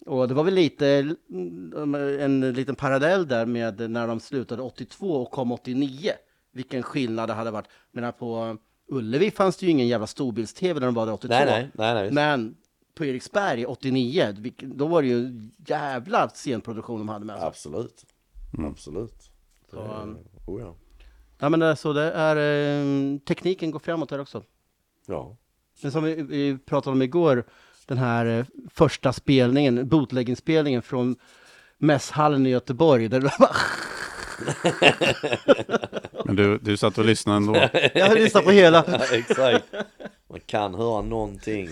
det. 0.00 0.10
och 0.10 0.28
det 0.28 0.34
var 0.34 0.44
väl 0.44 0.54
lite 0.54 1.14
mm, 1.30 1.94
en 2.20 2.52
liten 2.52 2.74
parallell 2.74 3.28
där 3.28 3.46
med 3.46 3.90
när 3.90 4.06
de 4.06 4.20
slutade 4.20 4.62
82 4.62 5.12
och 5.22 5.30
kom 5.30 5.52
89. 5.52 6.12
Vilken 6.52 6.82
skillnad 6.82 7.28
det 7.28 7.32
hade 7.34 7.50
varit. 7.50 7.68
Men 7.92 8.12
på 8.12 8.56
Ullevi 8.90 9.30
fanns 9.30 9.56
det 9.56 9.66
ju 9.66 9.72
ingen 9.72 9.88
jävla 9.88 10.06
storbilds-tv 10.06 10.80
när 10.80 10.86
de 10.86 10.94
var 10.94 11.06
där 11.06 11.12
82. 11.12 11.34
Nej, 11.34 11.46
nej, 11.46 11.70
nej, 11.74 11.94
nej. 11.94 12.10
Men 12.10 12.56
på 12.94 13.04
Eriksberg 13.04 13.66
89, 13.66 14.34
vilk- 14.38 14.72
då 14.76 14.86
var 14.86 15.02
det 15.02 15.08
ju 15.08 15.48
jävla 15.66 16.28
scenproduktion 16.28 16.98
de 16.98 17.08
hade 17.08 17.24
med 17.24 17.38
sig. 17.38 17.46
Absolut. 17.46 18.04
Absolut. 18.58 19.14
Det, 19.70 19.76
Så, 19.76 19.82
um, 20.02 20.18
oh, 20.46 20.60
ja. 20.60 20.74
Ja 21.38 21.48
men 21.48 21.62
eh, 21.62 21.74
så 21.74 21.92
det 21.92 22.12
är, 22.12 22.36
eh, 22.36 23.18
tekniken 23.18 23.70
går 23.70 23.78
framåt 23.78 24.10
här 24.10 24.20
också. 24.20 24.44
ja. 25.06 25.36
Men 25.82 25.92
som 25.92 26.04
vi, 26.04 26.22
vi 26.22 26.58
pratade 26.58 26.92
om 26.94 27.02
igår, 27.02 27.44
den 27.86 27.98
här 27.98 28.26
eh, 28.26 28.44
första 28.70 29.12
spelningen, 29.12 29.88
bootleg-inspelningen 29.88 30.82
från 30.82 31.16
mässhallen 31.78 32.46
i 32.46 32.50
Göteborg. 32.50 33.08
Där 33.08 33.20
det 33.20 33.30
bara, 33.38 33.56
Men 36.24 36.36
du, 36.36 36.58
du 36.58 36.76
satt 36.76 36.98
och 36.98 37.04
lyssnade 37.04 37.36
ändå. 37.36 37.68
jag 37.94 38.06
har 38.08 38.14
lyssnat 38.14 38.44
på 38.44 38.50
hela. 38.50 38.84
Exakt. 39.12 39.64
Man 40.30 40.40
kan 40.46 40.74
höra 40.74 41.02
någonting. 41.02 41.68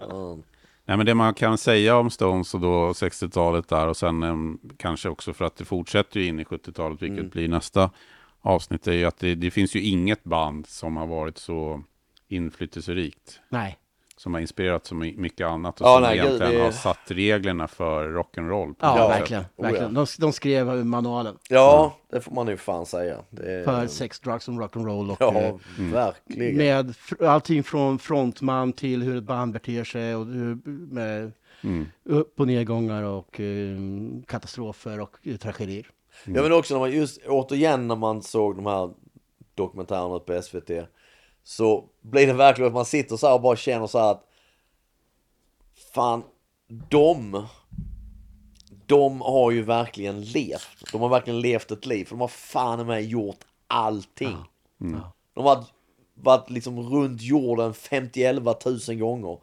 Ja. 0.00 0.38
Nej, 0.84 0.96
men 0.96 1.06
det 1.06 1.14
man 1.14 1.34
kan 1.34 1.58
säga 1.58 1.96
om 1.96 2.10
Stones 2.10 2.54
och 2.54 2.60
då 2.60 2.92
60-talet 2.92 3.68
där 3.68 3.86
och 3.88 3.96
sen 3.96 4.22
em, 4.22 4.58
kanske 4.76 5.08
också 5.08 5.32
för 5.32 5.44
att 5.44 5.56
det 5.56 5.64
fortsätter 5.64 6.20
in 6.20 6.40
i 6.40 6.44
70-talet, 6.44 7.02
vilket 7.02 7.18
Mm. 7.18 7.30
blir 7.30 7.48
nästa 7.48 7.90
avsnitt, 8.40 8.86
är 8.86 8.92
ju 8.92 9.04
att 9.04 9.18
det, 9.18 9.34
det 9.34 9.50
finns 9.50 9.76
ju 9.76 9.80
inget 9.82 10.24
band 10.24 10.66
som 10.66 10.96
har 10.96 11.06
varit 11.06 11.38
så 11.38 11.82
inflytelserikt. 12.28 13.40
Nej. 13.48 13.78
Som 14.22 14.34
har 14.34 14.40
inspirerat 14.40 14.86
så 14.86 14.94
my- 14.94 15.16
mycket 15.16 15.46
annat 15.46 15.80
och 15.80 15.86
Ja, 15.86 15.94
som 15.94 16.02
nej, 16.02 16.16
gud, 16.16 16.26
egentligen 16.26 16.54
det- 16.54 16.62
har 16.64 16.70
satt 16.72 16.98
reglerna 17.06 17.68
för 17.68 18.08
rock'n'roll. 18.08 18.68
på 18.74 18.76
Ja, 18.80 18.96
något 18.96 19.10
sätt. 19.12 19.20
verkligen. 19.20 19.42
Oh, 19.42 19.48
ja. 19.56 19.62
verkligen. 19.62 19.94
De, 19.94 20.06
de 20.18 20.32
skrev 20.32 20.86
manualen 20.86 21.38
ja, 21.48 21.96
det 22.10 22.20
får 22.20 22.32
man 22.32 22.48
ju 22.48 22.56
fan 22.56 22.86
säga. 22.86 23.16
Det 23.30 23.52
är, 23.52 23.64
för 23.64 23.86
sex, 23.86 24.20
drugs 24.20 24.48
och 24.48 24.54
rock'n'roll. 24.54 25.10
Och, 25.10 25.16
Ja, 25.20 25.34
eh, 25.40 25.54
verkligen. 25.78 26.56
Med 26.56 26.94
allting 27.20 27.62
från 27.62 27.98
frontman 27.98 28.72
till 28.72 29.02
hur 29.02 29.16
ett 29.16 29.24
band 29.24 29.52
beter 29.52 29.84
sig 29.84 30.16
och 30.16 30.26
hur, 30.26 30.58
med 30.94 31.32
Mm. 31.64 31.86
upp 32.04 32.40
och 32.40 32.46
nedgångar 32.46 33.02
och 33.02 33.40
eh, 33.40 33.76
katastrofer 34.26 35.00
och 35.00 35.16
eh, 35.22 35.36
tragedier. 35.36 35.86
Ja 36.24 36.42
men 36.42 36.52
också 36.52 36.74
när 36.74 36.80
man 36.80 36.90
just 36.92 37.20
återigen 37.26 37.88
när 37.88 37.96
man 37.96 38.22
såg 38.22 38.56
de 38.56 38.66
här 38.66 38.90
dokumentärerna 39.54 40.18
på 40.18 40.42
SVT 40.42 40.70
så 41.44 41.84
blir 42.00 42.26
det 42.26 42.32
verkligen 42.32 42.68
att 42.68 42.74
man 42.74 42.84
sitter 42.84 43.16
så 43.16 43.26
här 43.26 43.34
och 43.34 43.40
bara 43.40 43.56
känner 43.56 43.86
så 43.86 43.98
här 43.98 44.10
att 44.10 44.28
fan, 45.94 46.22
de 46.88 47.46
de 48.86 49.20
har 49.20 49.50
ju 49.50 49.62
verkligen 49.62 50.20
levt. 50.22 50.92
De 50.92 51.00
har 51.00 51.08
verkligen 51.08 51.40
levt 51.40 51.70
ett 51.70 51.86
liv. 51.86 52.04
För 52.04 52.10
de 52.14 52.20
har 52.20 52.28
fan 52.28 52.86
med 52.86 53.04
gjort 53.04 53.38
allting. 53.66 54.36
De 55.34 55.44
har 55.44 55.64
varit 56.14 56.50
liksom 56.50 56.80
runt 56.80 57.22
jorden 57.22 57.74
50 57.74 58.32
000 58.88 58.98
gånger. 58.98 59.38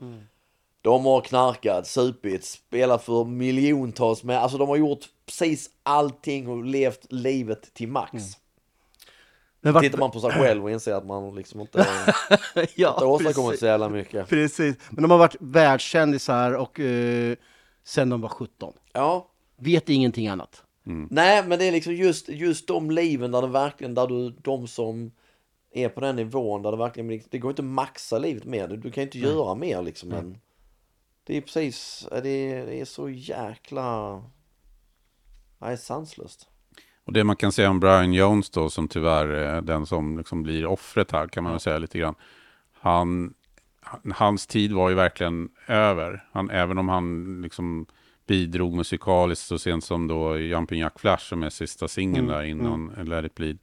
De 0.82 1.06
har 1.06 1.22
knarkat, 1.22 1.88
supit, 1.88 2.46
spelat 2.46 3.04
för 3.04 3.26
miljontals 3.26 4.24
med, 4.24 4.38
alltså 4.38 4.58
de 4.58 4.70
har 4.70 4.76
gjort 4.76 5.06
precis 5.26 5.70
allting 5.84 6.48
och 6.48 6.64
levt 6.64 7.12
livet 7.12 7.74
till 7.74 7.88
max. 7.88 8.14
Men 9.62 9.74
vart- 9.74 9.84
Tittar 9.84 9.98
man 10.00 10.12
på 10.12 10.20
sig 10.20 10.32
själv 10.32 10.64
och 10.64 10.72
inser 10.72 10.94
att 10.94 11.06
man 11.06 11.36
liksom 11.36 11.60
inte 11.62 11.78
ja, 12.76 12.94
inte 12.94 13.06
åstadkommit 13.06 13.60
så 13.60 13.66
jävla 13.66 13.90
mycket. 13.90 14.30
precis. 14.30 14.76
Men 14.90 15.02
de 15.02 15.12
har 15.12 15.18
varit 15.18 15.36
världskändisar 15.40 16.52
och 16.54 16.80
eh, 16.80 17.36
sen 17.84 18.10
de 18.10 18.22
var 18.22 18.30
17. 18.30 18.74
Ja, 18.94 19.28
Vet 19.62 19.90
ingenting 19.90 20.28
annat. 20.28 20.64
nej 21.10 21.44
men 21.48 21.60
det 21.60 21.66
är 21.66 21.72
liksom 21.72 21.94
just, 21.94 22.30
just 22.30 22.68
de 22.68 22.92
liven 22.92 23.32
där 23.32 23.42
det 23.42 23.48
verkligen, 23.48 23.94
där 23.94 24.08
du, 24.08 24.30
de 24.30 24.68
som 24.68 25.12
är 25.72 25.90
på 25.90 26.00
den 26.02 26.16
nivån 26.16 26.62
där 26.62 26.72
det 26.72 26.78
verkligen, 26.78 27.22
det 27.30 27.38
går 27.38 27.52
inte 27.52 27.62
att 27.62 27.66
maxa 27.66 28.18
livet 28.18 28.46
mer, 28.46 28.68
du, 28.68 28.78
du 28.78 28.92
kan 28.92 29.04
inte 29.04 29.20
göra 29.20 29.56
mer 29.56 29.82
liksom 29.82 30.10
men 30.10 30.38
det 31.24 31.38
är 31.38 31.42
precis, 31.42 32.08
det 32.24 32.30
är, 32.30 32.66
det 32.66 32.82
är 32.82 32.86
så 32.86 33.10
jäkla, 33.10 34.24
nej 35.60 35.78
sanslöst. 35.78 36.48
Och 37.10 37.14
det 37.14 37.24
man 37.24 37.36
kan 37.36 37.52
säga 37.52 37.70
om 37.70 37.80
Brian 37.80 38.14
Jones 38.14 38.50
då, 38.50 38.70
som 38.70 38.88
tyvärr 38.88 39.28
är 39.28 39.62
den 39.62 39.86
som 39.86 40.18
liksom 40.18 40.44
blir 40.44 40.66
offret 40.66 41.12
här, 41.12 41.28
kan 41.28 41.44
man 41.44 41.54
väl 41.54 41.60
säga 41.60 41.78
lite 41.78 42.00
grann. 42.00 42.16
Han, 42.82 43.34
han- 43.82 44.14
hans 44.16 44.48
tid 44.48 44.72
var 44.72 44.90
ju 44.90 44.96
verkligen 44.96 45.50
över. 45.68 46.24
Han, 46.32 46.50
även 46.50 46.78
om 46.78 46.90
han 46.90 47.42
liksom 47.42 47.86
bidrog 48.28 48.74
musikaliskt 48.74 49.46
så 49.46 49.58
sent 49.60 49.84
som 49.84 50.08
då 50.08 50.38
Jumping 50.38 50.80
Jack 50.80 51.00
Flash, 51.00 51.24
som 51.26 51.44
är 51.44 51.50
sista 51.50 51.88
singeln 51.88 52.28
där 52.28 52.44
innan 52.44 52.92
Let 53.06 53.26
It 53.26 53.36
Bleed. 53.36 53.58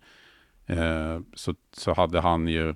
Eh, 0.67 1.21
så, 1.35 1.55
så 1.73 1.95
hade 1.95 2.21
han 2.21 2.49
ju 2.49 2.75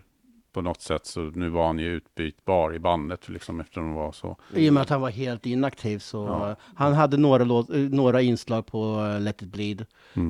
på 0.53 0.61
något 0.63 0.81
sätt, 0.83 1.07
så 1.07 1.21
nu 1.21 1.49
var 1.49 1.67
han 1.67 1.79
ju 1.79 1.87
utbytbar 1.97 2.75
i 2.75 2.79
bandet, 2.79 3.29
liksom, 3.29 3.61
eftersom 3.61 3.85
de 3.85 3.95
var 3.95 4.13
så. 4.13 4.37
I 4.55 4.71
och 4.71 4.75
med 4.75 4.81
att 4.83 4.89
han 4.89 5.01
var 5.01 5.11
helt 5.11 5.47
inaktiv 5.47 5.99
så 5.99 6.27
eh, 6.27 6.57
han 6.75 6.93
hade 6.95 7.17
några, 7.17 7.45
låt, 7.45 7.71
eh, 7.71 7.77
några 7.77 8.21
inslag 8.23 8.67
på 8.67 9.11
eh, 9.15 9.21
Let 9.21 9.43
It 9.43 9.49
Bleed. 9.53 9.87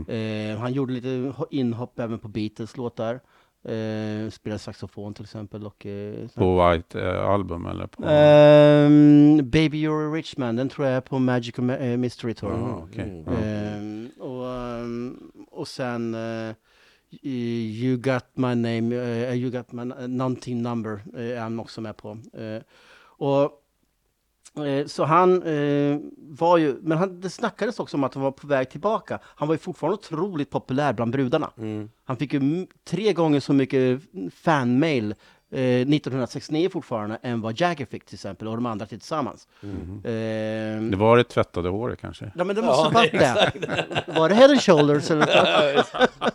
Eh, 0.08 0.58
han 0.58 0.72
gjorde 0.72 0.92
lite 0.92 1.08
ho- 1.08 1.46
inhopp 1.50 1.98
även 1.98 2.18
på 2.18 2.28
Beatles 2.28 2.76
låtar. 2.76 3.20
Eh, 3.64 4.30
spelade 4.30 4.58
saxofon 4.58 5.14
till 5.14 5.24
exempel 5.24 5.66
och 5.66 5.86
eh, 5.86 6.28
På 6.34 6.68
White 6.70 7.00
eh, 7.00 7.24
Album 7.30 7.66
eller 7.66 7.86
på... 7.86 8.04
Ehm, 8.04 9.50
Baby 9.50 9.86
You're 9.86 10.10
a 10.10 10.14
Rich 10.14 10.36
Man, 10.36 10.56
den 10.56 10.68
tror 10.68 10.86
jag 10.86 10.96
är 10.96 11.00
på 11.00 11.18
Magic 11.18 11.56
Mystery 11.98 12.34
Tour. 12.34 12.52
Ah, 12.52 12.86
okej. 12.90 13.24
Ja. 13.26 13.32
Ehm, 13.32 14.08
och, 14.18 14.46
ehm, 14.48 15.18
och 15.50 15.68
sen 15.68 16.16
You 17.22 17.96
Got 17.96 18.24
My 18.34 18.54
Name, 18.54 18.96
eh, 18.96 19.34
You 19.34 19.50
Got 19.50 19.72
My 19.72 19.82
uh, 19.82 20.08
Någonting 20.08 20.62
Number 20.62 21.02
eh, 21.14 21.38
är 21.38 21.40
han 21.40 21.60
också 21.60 21.80
med 21.80 21.96
på. 21.96 22.18
Eh, 22.32 22.62
och 23.02 23.56
Eh, 24.56 24.86
Så 24.86 25.04
han 25.04 25.42
eh, 25.42 25.98
var 26.16 26.58
ju, 26.58 26.76
men 26.82 26.98
han, 26.98 27.20
det 27.20 27.30
snackades 27.30 27.80
också 27.80 27.96
om 27.96 28.04
att 28.04 28.14
han 28.14 28.22
var 28.22 28.30
på 28.30 28.46
väg 28.46 28.70
tillbaka. 28.70 29.18
Han 29.24 29.48
var 29.48 29.54
ju 29.54 29.58
fortfarande 29.58 29.94
otroligt 29.94 30.50
populär 30.50 30.92
bland 30.92 31.12
brudarna. 31.12 31.50
Han 32.04 32.16
fick 32.16 32.32
ju 32.32 32.66
tre 32.84 33.12
gånger 33.12 33.40
så 33.40 33.52
mycket 33.52 34.00
fanmail 34.32 35.14
eh, 35.52 35.60
1969 35.60 36.68
fortfarande 36.72 37.18
än 37.22 37.40
vad 37.40 37.60
Jagger 37.60 37.86
fick 37.86 38.04
till 38.04 38.14
exempel 38.14 38.48
och 38.48 38.54
de 38.56 38.66
andra 38.66 38.86
tillsammans. 38.86 39.48
Eh, 39.62 39.70
Det 40.90 40.96
var 40.96 41.16
det 41.16 41.24
tvättade 41.24 41.68
håret 41.68 42.00
kanske? 42.00 42.32
Ja 42.34 42.44
men 42.44 42.56
det 42.56 42.62
måste 42.62 42.82
ha 42.82 42.90
varit 42.90 43.12
det. 43.18 43.52
Var 44.06 44.28
det 44.28 44.34
Head 44.34 44.50
and 44.50 44.62
Shoulders 44.62 45.10
eller? 45.10 45.28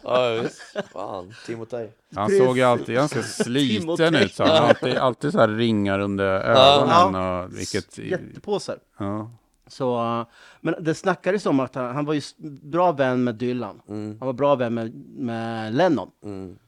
Ja 0.04 0.42
visst, 0.44 0.62
fan, 0.94 1.34
Timotej. 1.46 1.92
Han 2.16 2.30
såg 2.30 2.58
ju 2.58 2.64
alltid 2.64 2.96
ganska 2.96 3.22
sliten 3.24 4.16
ut. 4.16 4.34
Så 4.34 4.44
han 4.44 4.66
alltid, 4.70 4.96
alltid 4.98 5.32
så 5.32 5.40
här 5.40 5.48
ringar 5.48 6.00
under 6.00 6.26
ögonen. 6.26 7.16
Och 7.44 7.58
vilket, 7.60 7.98
Jättepåsar. 7.98 8.78
ja. 9.00 9.32
Så, 9.68 10.26
men 10.62 10.76
det 10.80 10.96
snackades 10.96 11.46
om 11.46 11.60
att 11.60 11.76
han, 11.76 11.96
han 11.96 12.06
var 12.06 12.14
ju 12.14 12.22
bra 12.62 12.92
vän 12.92 13.24
med 13.24 13.36
Dylan. 13.36 13.82
Han 13.88 14.18
var 14.20 14.34
bra 14.34 14.56
vän 14.56 14.74
med, 14.74 14.94
med 15.16 15.74
Lennon. 15.74 16.10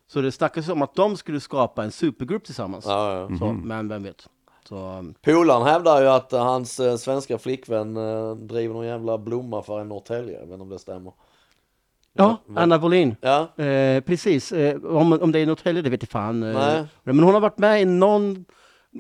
Så 0.08 0.22
det 0.22 0.32
snackades 0.32 0.70
om 0.70 0.82
att 0.82 0.96
de 0.96 1.18
skulle 1.18 1.40
skapa 1.40 1.84
en 1.84 1.92
supergrupp 1.92 2.44
tillsammans. 2.44 2.86
Ja, 2.88 3.28
ja. 3.30 3.38
Så, 3.38 3.54
men 3.54 3.88
vem 3.88 4.04
vet. 4.04 4.30
Så, 4.70 4.76
um, 4.76 5.14
Polaren 5.22 5.68
hävdar 5.68 6.02
ju 6.02 6.08
att 6.08 6.32
hans 6.32 6.80
eh, 6.80 6.96
svenska 6.96 7.38
flickvän 7.38 7.98
eh, 7.98 8.36
driver 8.36 8.74
någon 8.74 8.86
jävla 8.86 9.18
blomaffär 9.18 9.82
i 9.82 9.86
Norrtälje. 9.86 10.34
Jag 10.34 10.40
vet 10.46 10.52
inte 10.52 10.62
om 10.64 10.70
det 10.70 10.80
stämmer. 10.80 11.14
ja, 12.14 12.38
Anna 12.56 12.78
Wollin. 12.78 13.16
Ja, 13.22 13.64
Eh, 13.64 14.02
precis. 14.02 14.52
Eh, 14.52 14.84
om, 14.86 15.14
om 15.22 15.32
det 15.32 15.40
är 15.40 15.46
Norrtälje, 15.46 15.82
det 15.82 15.90
vet 15.90 16.02
jag 16.04 16.10
fan. 16.10 16.44
Eh, 16.44 16.54
Nej. 16.54 16.86
men 17.04 17.20
hon 17.20 17.34
har 17.34 17.42
varit 17.42 17.58
med 17.58 17.82
i 17.82 17.86
någon 17.86 18.46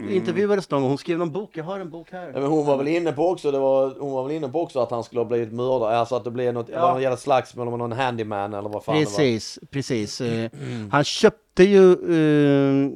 intervjuades 0.09 0.69
någon 0.69 0.81
gång. 0.81 0.89
Hon 0.89 0.97
skrev 0.97 1.17
någon 1.17 1.31
bok. 1.31 1.49
Jag 1.53 1.63
har 1.63 1.79
en 1.79 1.89
bok 1.89 2.11
här. 2.11 2.31
Ja, 2.33 2.39
men 2.39 2.49
hon 2.49 2.65
var 2.65 2.77
väl 2.77 2.87
inne 2.87 3.11
på 3.11 3.29
också, 3.29 3.51
det 3.51 3.59
var, 3.59 3.95
hon 3.99 4.11
var 4.11 4.23
väl 4.23 4.31
inne 4.35 4.49
på 4.49 4.61
också 4.61 4.79
att 4.79 4.91
han 4.91 5.03
skulle 5.03 5.19
ha 5.21 5.25
blivit 5.25 5.53
mördad, 5.53 5.93
alltså 5.93 6.15
att 6.15 6.23
det 6.23 6.31
blev 6.31 6.53
något, 6.53 6.69
Ja. 6.69 6.91
någon 6.91 7.01
jävla 7.01 7.17
slagsmål 7.17 7.69
med 7.69 7.79
någon 7.79 7.91
handyman 7.91 8.53
eller 8.53 8.69
vad 8.69 8.83
fan 8.83 8.95
Precis, 8.95 9.59
precis. 9.71 10.21
Eh, 10.21 10.51
han 10.91 11.03
köpte 11.03 11.63
ju 11.63 11.91
eh, 11.91 12.89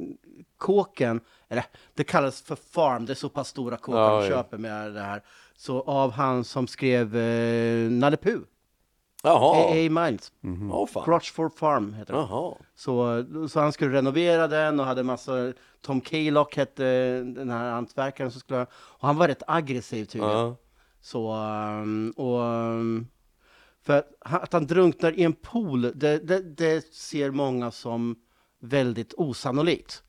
kåken, 0.58 1.20
eller 1.48 1.64
det 1.94 2.04
kallas 2.04 2.42
för 2.42 2.56
farm, 2.56 3.06
det 3.06 3.12
är 3.12 3.14
så 3.14 3.28
pass 3.28 3.48
stora 3.48 3.76
kåkar 3.76 3.98
Ja, 4.00 4.20
de 4.22 4.28
köper 4.28 4.58
med 4.58 4.94
det 4.94 5.00
här. 5.00 5.22
Så 5.56 5.80
av 5.80 6.10
han 6.12 6.44
som 6.44 6.66
skrev 6.66 7.16
eh, 7.16 7.90
Nalle 7.90 8.16
Puh. 8.16 8.38
Jaha, 9.22 9.56
A.A. 9.56 9.90
Miles, 9.90 10.32
Åh 10.72 10.86
fan. 10.86 11.04
Crotchford 11.04 11.54
Farm 11.54 11.94
heter. 11.94 12.14
Jaha. 12.14 12.54
Så, 12.74 13.24
så 13.48 13.60
han 13.60 13.72
skulle 13.72 13.92
renovera 13.96 14.48
den 14.48 14.80
och 14.80 14.86
hade 14.86 15.02
massa, 15.02 15.52
Tom 15.80 16.00
Kaylock 16.00 16.56
hette 16.56 16.84
den 17.22 17.50
här 17.50 17.70
hantverkaren 17.70 18.30
som 18.30 18.40
skulle, 18.40 18.62
och 18.72 19.06
han 19.06 19.16
var 19.16 19.28
rätt 19.28 19.42
aggressiv 19.46 20.04
tydligen. 20.04 20.36
Ja. 20.36 20.56
Så, 21.00 21.34
um, 21.34 22.10
och, 22.16 22.40
um, 22.40 23.06
för 23.82 23.98
att 23.98 24.06
han- 24.20 24.42
att 24.42 24.52
han 24.52 24.66
drunknar 24.66 25.12
i 25.18 25.22
en 25.24 25.32
pool, 25.32 25.82
det, 25.82 26.18
det, 26.18 26.40
det 26.56 26.94
ser 26.94 27.30
många 27.30 27.70
som 27.70 28.16
väldigt 28.60 29.14
osannolikt. 29.16 30.02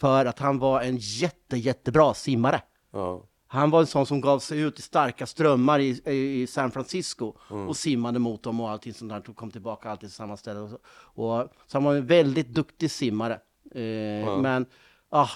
För 0.00 0.24
att 0.26 0.38
han 0.38 0.58
var 0.58 0.80
en 0.82 0.96
jätte, 0.96 1.56
jättebra 1.56 2.14
simmare. 2.14 2.62
Ja. 2.92 3.24
Han 3.52 3.70
var 3.70 3.80
en 3.80 3.86
sån 3.86 4.06
som 4.06 4.20
gav 4.20 4.38
sig 4.38 4.60
ut 4.60 4.78
i 4.78 4.82
starka 4.82 5.26
strömmar 5.26 5.78
i, 5.78 6.00
i 6.42 6.46
San 6.46 6.70
Francisco 6.70 7.34
Mm. 7.50 7.68
och 7.68 7.76
simmade 7.76 8.18
mot 8.18 8.42
dem 8.42 8.60
och 8.60 8.70
allting 8.70 8.94
sånt 8.94 9.10
där 9.12 9.22
och 9.30 9.36
kom 9.36 9.50
tillbaka 9.50 9.90
alltid 9.90 10.08
till 10.08 10.16
samma 10.16 10.36
ställe. 10.36 10.60
Och 10.60 10.68
så, 10.70 10.78
och, 11.22 11.48
så 11.66 11.76
han 11.76 11.84
var 11.84 11.94
en 11.94 12.06
väldigt 12.06 12.48
duktig 12.48 12.90
simmare. 12.90 13.34
Eh, 13.74 14.38
Men, 14.40 14.66
ah, 15.08 15.28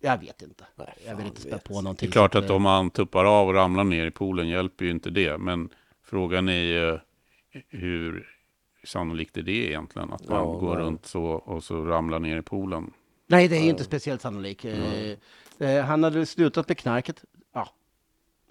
jag 0.00 0.18
vet 0.18 0.42
inte. 0.42 0.64
Nej, 0.76 0.94
jag 1.06 1.16
vill 1.16 1.26
inte 1.26 1.40
spä 1.40 1.50
vet. 1.50 1.64
på 1.64 1.80
någonting. 1.82 2.06
Det 2.06 2.10
är 2.10 2.12
klart 2.12 2.34
att 2.34 2.50
om 2.50 2.64
han 2.64 2.90
tuppar 2.90 3.24
av 3.24 3.48
och 3.48 3.54
ramlar 3.54 3.84
ner 3.84 4.06
i 4.06 4.10
poolen 4.10 4.48
hjälper 4.48 4.84
ju 4.84 4.90
inte 4.90 5.10
det. 5.10 5.38
Men 5.38 5.68
frågan 6.04 6.48
är 6.48 6.62
ju 6.62 6.98
hur 7.68 8.26
sannolikt 8.84 9.36
är 9.36 9.42
det 9.42 9.52
egentligen? 9.52 10.12
Att 10.12 10.28
man 10.28 10.38
Ja, 10.38 10.44
går 10.44 10.74
nej. 10.74 10.84
runt 10.84 11.06
så 11.06 11.24
och 11.24 11.64
så 11.64 11.84
ramlar 11.84 12.18
ner 12.18 12.36
i 12.38 12.42
poolen. 12.42 12.90
Nej, 13.26 13.48
det 13.48 13.56
är 13.56 13.60
inte 13.68 13.84
speciellt 13.84 14.22
sannolikt. 14.22 14.64
Eh, 15.58 15.84
han 15.84 16.02
hade 16.04 16.26
slutat 16.26 16.68
med 16.68 16.78
knarket. 16.78 17.24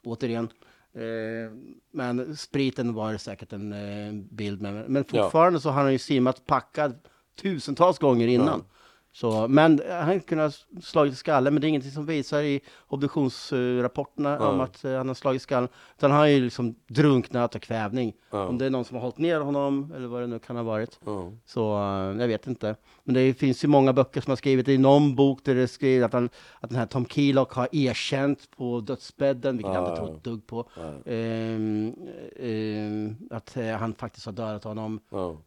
Ja, 0.07 0.11
återigen. 0.11 0.49
Eh, 0.93 1.51
men 1.91 2.37
spriten 2.37 2.93
var 2.93 3.17
säkert 3.17 3.53
en 3.53 3.73
eh, 3.73 4.13
bild 4.13 4.61
med. 4.61 4.89
Men 4.89 5.03
fortfarande 5.03 5.59
så 5.59 5.69
har 5.69 5.81
han 5.81 5.91
ju 5.91 5.99
simmat 5.99 6.45
packad 6.45 6.95
tusentals 7.41 7.99
gånger 7.99 8.27
innan. 8.27 8.63
Så, 9.11 9.47
men 9.47 9.81
han 9.89 10.19
kunde 10.19 10.43
ha 10.43 10.51
slagit 10.81 11.13
i 11.13 11.15
skallen, 11.15 11.53
men 11.53 11.61
det 11.61 11.67
är 11.67 11.69
ingenting 11.69 11.91
som 11.91 12.05
visar 12.05 12.41
i 12.41 12.61
obduktionsrapporterna 12.87 14.49
om 14.49 14.59
att 14.59 14.85
eh, 14.85 14.97
han 14.97 15.07
har 15.07 15.15
slagit 15.15 15.41
i 15.41 15.43
skallen. 15.43 15.69
Utan 15.97 16.11
han 16.11 16.19
har 16.19 16.27
ju 16.27 16.41
liksom 16.41 16.75
drunknat 16.87 17.55
och 17.55 17.61
kvävning. 17.61 18.13
Om 18.29 18.57
det 18.57 18.65
är 18.65 18.69
någon 18.69 18.85
som 18.85 18.95
har 18.95 19.01
hållit 19.01 19.17
ner 19.17 19.39
honom, 19.39 19.93
eller 19.95 20.07
vad 20.07 20.21
det 20.21 20.27
nu 20.27 20.39
kan 20.39 20.55
ha 20.55 20.63
varit. 20.63 20.99
Ja. 21.05 21.31
Så 21.45 21.73
eh, 21.77 22.21
jag 22.21 22.27
vet 22.27 22.47
inte. 22.47 22.75
Men 23.03 23.13
det 23.13 23.33
finns 23.33 23.63
ju 23.63 23.67
många 23.67 23.93
böcker 23.93 24.21
som 24.21 24.31
har 24.31 24.35
skrivit 24.35 24.67
i 24.67 24.77
någon 24.77 25.15
bok 25.15 25.39
där 25.43 25.55
det 25.55 25.67
skriver 25.67 26.05
att, 26.05 26.13
han, 26.13 26.29
att 26.59 26.69
den 26.69 26.79
här 26.79 26.85
Tom 26.85 27.05
Keylock 27.05 27.53
har 27.53 27.69
erkänt 27.71 28.51
på 28.57 28.79
dödsbädden, 28.79 29.57
vilket 29.57 29.73
jag 29.73 29.83
inte 29.83 29.97
tror 29.97 30.15
ett 30.15 30.23
dugg 30.23 30.47
på. 30.47 30.69
Ehm, 31.05 31.95
ehm, 32.35 33.15
att 33.31 33.57
eh, 33.57 33.75
han 33.77 33.93
faktiskt 33.93 34.25
har 34.25 34.33
dödat 34.33 34.63
honom. 34.63 34.99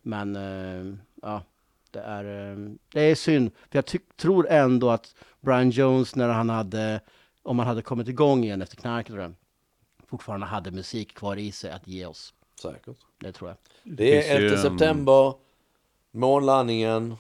Men 0.03 0.37
eh, 0.37 0.95
ja, 1.23 1.43
det 1.91 2.01
är, 2.01 2.53
eh, 2.53 2.57
det 2.93 3.01
är 3.01 3.15
synd. 3.15 3.51
För 3.71 3.79
jag 3.79 3.85
tror 4.17 4.49
ändå 4.49 4.91
att 4.91 5.15
Brian 5.41 5.71
Jones 5.71 6.17
när 6.17 6.29
han 6.29 6.49
hade, 6.51 7.01
om 7.43 7.59
han 7.59 7.69
hade 7.69 7.83
kommit 7.83 8.09
igång 8.09 8.45
igen 8.45 8.63
efter 8.63 8.77
knarket 8.77 9.17
fortfarande 10.07 10.47
hade 10.47 10.71
musik 10.71 11.15
kvar 11.15 11.37
i 11.37 11.53
sig 11.53 11.71
att 11.73 11.87
ge 11.89 12.07
oss. 12.07 12.35
Säkert. 12.63 12.97
Det 13.21 13.33
tror 13.33 13.51
jag. 13.51 13.57
Det 13.97 14.19
är 14.19 14.23
finns 14.23 14.41
ju 14.43 14.47
11 14.47 14.57
en- 14.57 14.63
september, 14.63 15.35
månlandningen, 16.13 17.15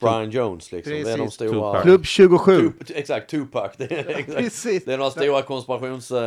Brian 0.00 0.30
Jones 0.30 0.72
liksom. 0.72 0.92
Det 0.92 1.00
är 1.00 1.04
de 1.04 1.24
Precis. 1.24 1.34
stora... 1.34 1.50
Tupac. 1.72 1.82
Klubb 1.82 2.04
27. 2.06 2.68
Tup- 2.68 2.92
exakt, 2.94 3.30
Tupac. 3.30 3.72
Det 3.78 3.92
är, 3.92 4.08
exakt. 4.08 4.38
Precis. 4.38 4.84
Det 4.84 4.92
är 4.94 4.98
några 4.98 5.10
stora 5.10 5.42
konspirations... 5.42 6.10
eh, 6.10 6.18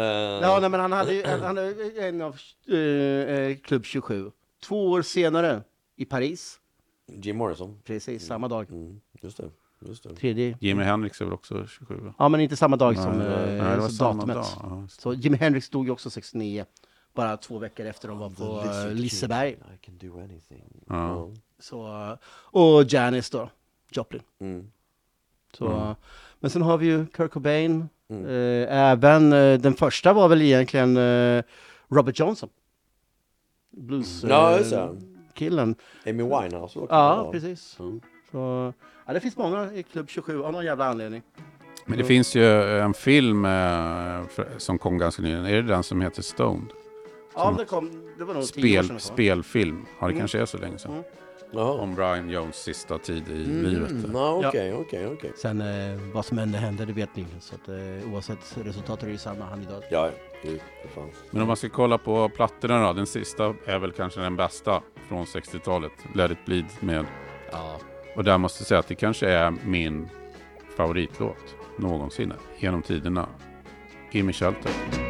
Ja, 0.41 0.57
nej, 0.61 0.69
men 0.69 0.79
han 0.79 0.91
hade 0.91 1.13
ju 1.13 1.25
han 1.25 1.57
en 1.99 2.21
av 2.21 2.35
eh, 2.77 3.57
Klubb 3.57 3.85
27. 3.85 4.31
Två 4.63 4.89
år 4.91 5.01
senare 5.01 5.61
i 5.95 6.05
Paris, 6.05 6.59
Jim 7.07 7.37
Morrison. 7.37 7.79
precis 7.83 8.25
samma 8.25 8.47
dag. 8.47 8.69
Mm, 8.71 9.01
just 9.21 9.37
det. 9.37 9.49
Just 9.87 10.03
det. 10.03 10.15
Tredje. 10.15 10.57
Jimi 10.61 10.83
Hendrix 10.83 11.21
är 11.21 11.25
väl 11.25 11.33
också 11.33 11.67
27? 11.67 11.95
va? 11.95 12.13
Ja, 12.17 12.29
men 12.29 12.41
inte 12.41 12.55
samma 12.55 12.75
dag 12.77 12.93
Nej, 12.95 13.03
som 13.03 13.17
var- 13.19 13.25
eh, 13.25 13.63
nej, 13.63 13.75
det 13.75 13.81
var 13.81 13.89
samma 13.89 14.13
datumet. 14.25 14.35
dag. 14.35 14.45
Ja, 14.71 14.81
just 14.81 14.95
det. 14.97 15.01
Så 15.01 15.13
Jimi 15.13 15.37
Hendrix 15.37 15.69
dog 15.69 15.85
ju 15.85 15.91
också 15.91 16.09
69. 16.09 16.65
Bara 17.13 17.37
två 17.37 17.57
veckor 17.59 17.85
efter 17.85 18.07
de 18.07 18.17
var 18.17 18.29
på 18.29 18.69
eh, 18.69 18.93
Liseberg. 18.93 19.49
I 19.51 19.77
can 19.85 19.97
do 19.97 20.19
anything. 20.19 20.63
Ja. 20.87 21.29
Så, 21.59 22.17
och 22.31 22.83
Janis 22.93 23.29
då, 23.29 23.49
Joplin. 23.91 24.21
Mm. 24.39 24.71
Så, 25.53 25.67
Mm. 25.67 25.95
Men 26.39 26.49
sen 26.51 26.61
har 26.61 26.77
vi 26.77 26.85
ju 26.85 27.05
Kurt 27.05 27.31
Cobain. 27.31 27.89
Eh, 28.09 28.75
även 28.77 29.33
eh, 29.33 29.59
den 29.59 29.73
första 29.73 30.13
var 30.13 30.27
väl 30.27 30.41
egentligen 30.41 30.97
Robert 31.89 32.19
Johnson. 32.19 32.49
Blues 33.69 34.23
Ja, 34.23 34.57
just 34.57 34.69
det. 34.71 34.89
Killen. 35.37 35.75
Amy 36.05 36.23
Winehouse 36.23 36.79
också. 36.79 36.87
Ja, 36.95 37.29
precis. 37.31 37.77
Mm. 37.79 38.01
Så, 38.31 38.73
ja, 39.05 39.13
det 39.13 39.19
finns 39.19 39.37
många 39.37 39.73
i 39.73 39.83
Klubb 39.83 40.09
27 40.09 40.43
av 40.43 40.51
någon 40.51 40.65
jävla 40.65 40.85
anledning. 40.85 41.21
Men 41.85 41.97
det 41.97 42.03
finns 42.03 42.35
ju 42.35 42.79
en 42.79 42.93
film 42.93 43.45
eh, 43.45 44.21
som 44.57 44.77
kom 44.79 44.97
ganska 44.97 45.21
nyligen. 45.21 45.45
Är 45.45 45.55
det 45.55 45.61
den 45.61 45.83
som 45.83 46.01
heter 46.01 46.21
Stoned? 46.21 46.67
Ja, 47.35 47.55
det, 47.57 47.65
kom, 47.65 47.91
det 48.17 48.23
var 48.23 48.33
nog 48.33 48.43
tio 48.43 48.79
år 48.79 48.83
sedan 48.83 48.99
Spel, 48.99 49.13
spelfilm. 49.13 49.85
Ja, 49.99 50.05
det 50.05 50.11
Mm. 50.11 50.19
kanske 50.19 50.39
är 50.41 50.45
så 50.45 50.57
länge 50.57 50.77
sedan. 50.77 50.91
Mm. 50.91 51.03
Jaha. 51.51 51.71
Om 51.71 51.95
Brian 51.95 52.29
Jones 52.29 52.55
sista 52.55 52.97
tid 52.97 53.29
i 53.29 53.43
Mm. 53.45 53.65
livet. 53.65 53.91
Ja, 54.13 54.47
Okej, 54.47 54.73
okej, 54.73 55.07
okej. 55.07 55.31
Sen 55.41 55.61
eh, 55.61 55.99
vad 56.13 56.25
som 56.25 56.37
hände 56.37 56.57
hände, 56.57 56.85
det 56.85 56.93
vet 56.93 57.15
ni. 57.15 57.25
Så 57.39 57.55
att, 57.55 57.69
eh, 57.69 58.13
oavsett 58.13 58.57
resultat 58.63 59.01
är 59.01 59.05
det 59.05 59.11
ju 59.11 59.17
samma, 59.17 59.45
han 59.45 59.61
är 59.61 59.65
död. 59.65 59.83
Ja, 59.91 60.09
Men 61.31 61.41
om 61.41 61.47
man 61.47 61.57
ska 61.57 61.69
kolla 61.69 61.97
på 61.97 62.29
plattorna 62.29 62.87
då. 62.87 62.93
Den 62.93 63.07
sista 63.07 63.53
är 63.65 63.79
väl 63.79 63.91
kanske 63.91 64.21
den 64.21 64.35
bästa 64.35 64.81
från 65.07 65.25
60-talet. 65.25 65.91
Let 66.15 66.31
it 66.31 66.45
bleed 66.45 66.65
med. 66.79 67.05
Ja. 67.51 67.79
Och 68.15 68.23
där 68.23 68.37
måste 68.37 68.61
jag 68.61 68.67
säga 68.67 68.79
att 68.79 68.87
det 68.87 68.95
kanske 68.95 69.29
är 69.29 69.53
min 69.65 70.09
favoritlåt 70.77 71.55
någonsin 71.77 72.33
genom 72.57 72.81
tiderna. 72.81 73.27
Gimme 74.11 74.33
Shelter. 74.33 75.06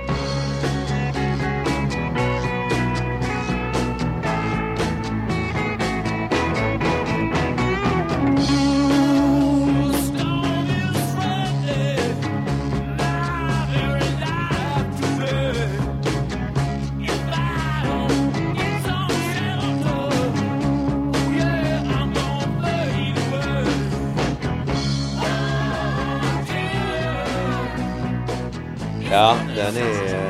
Ja, 29.11 29.37
den 29.55 29.75
är... 29.77 30.27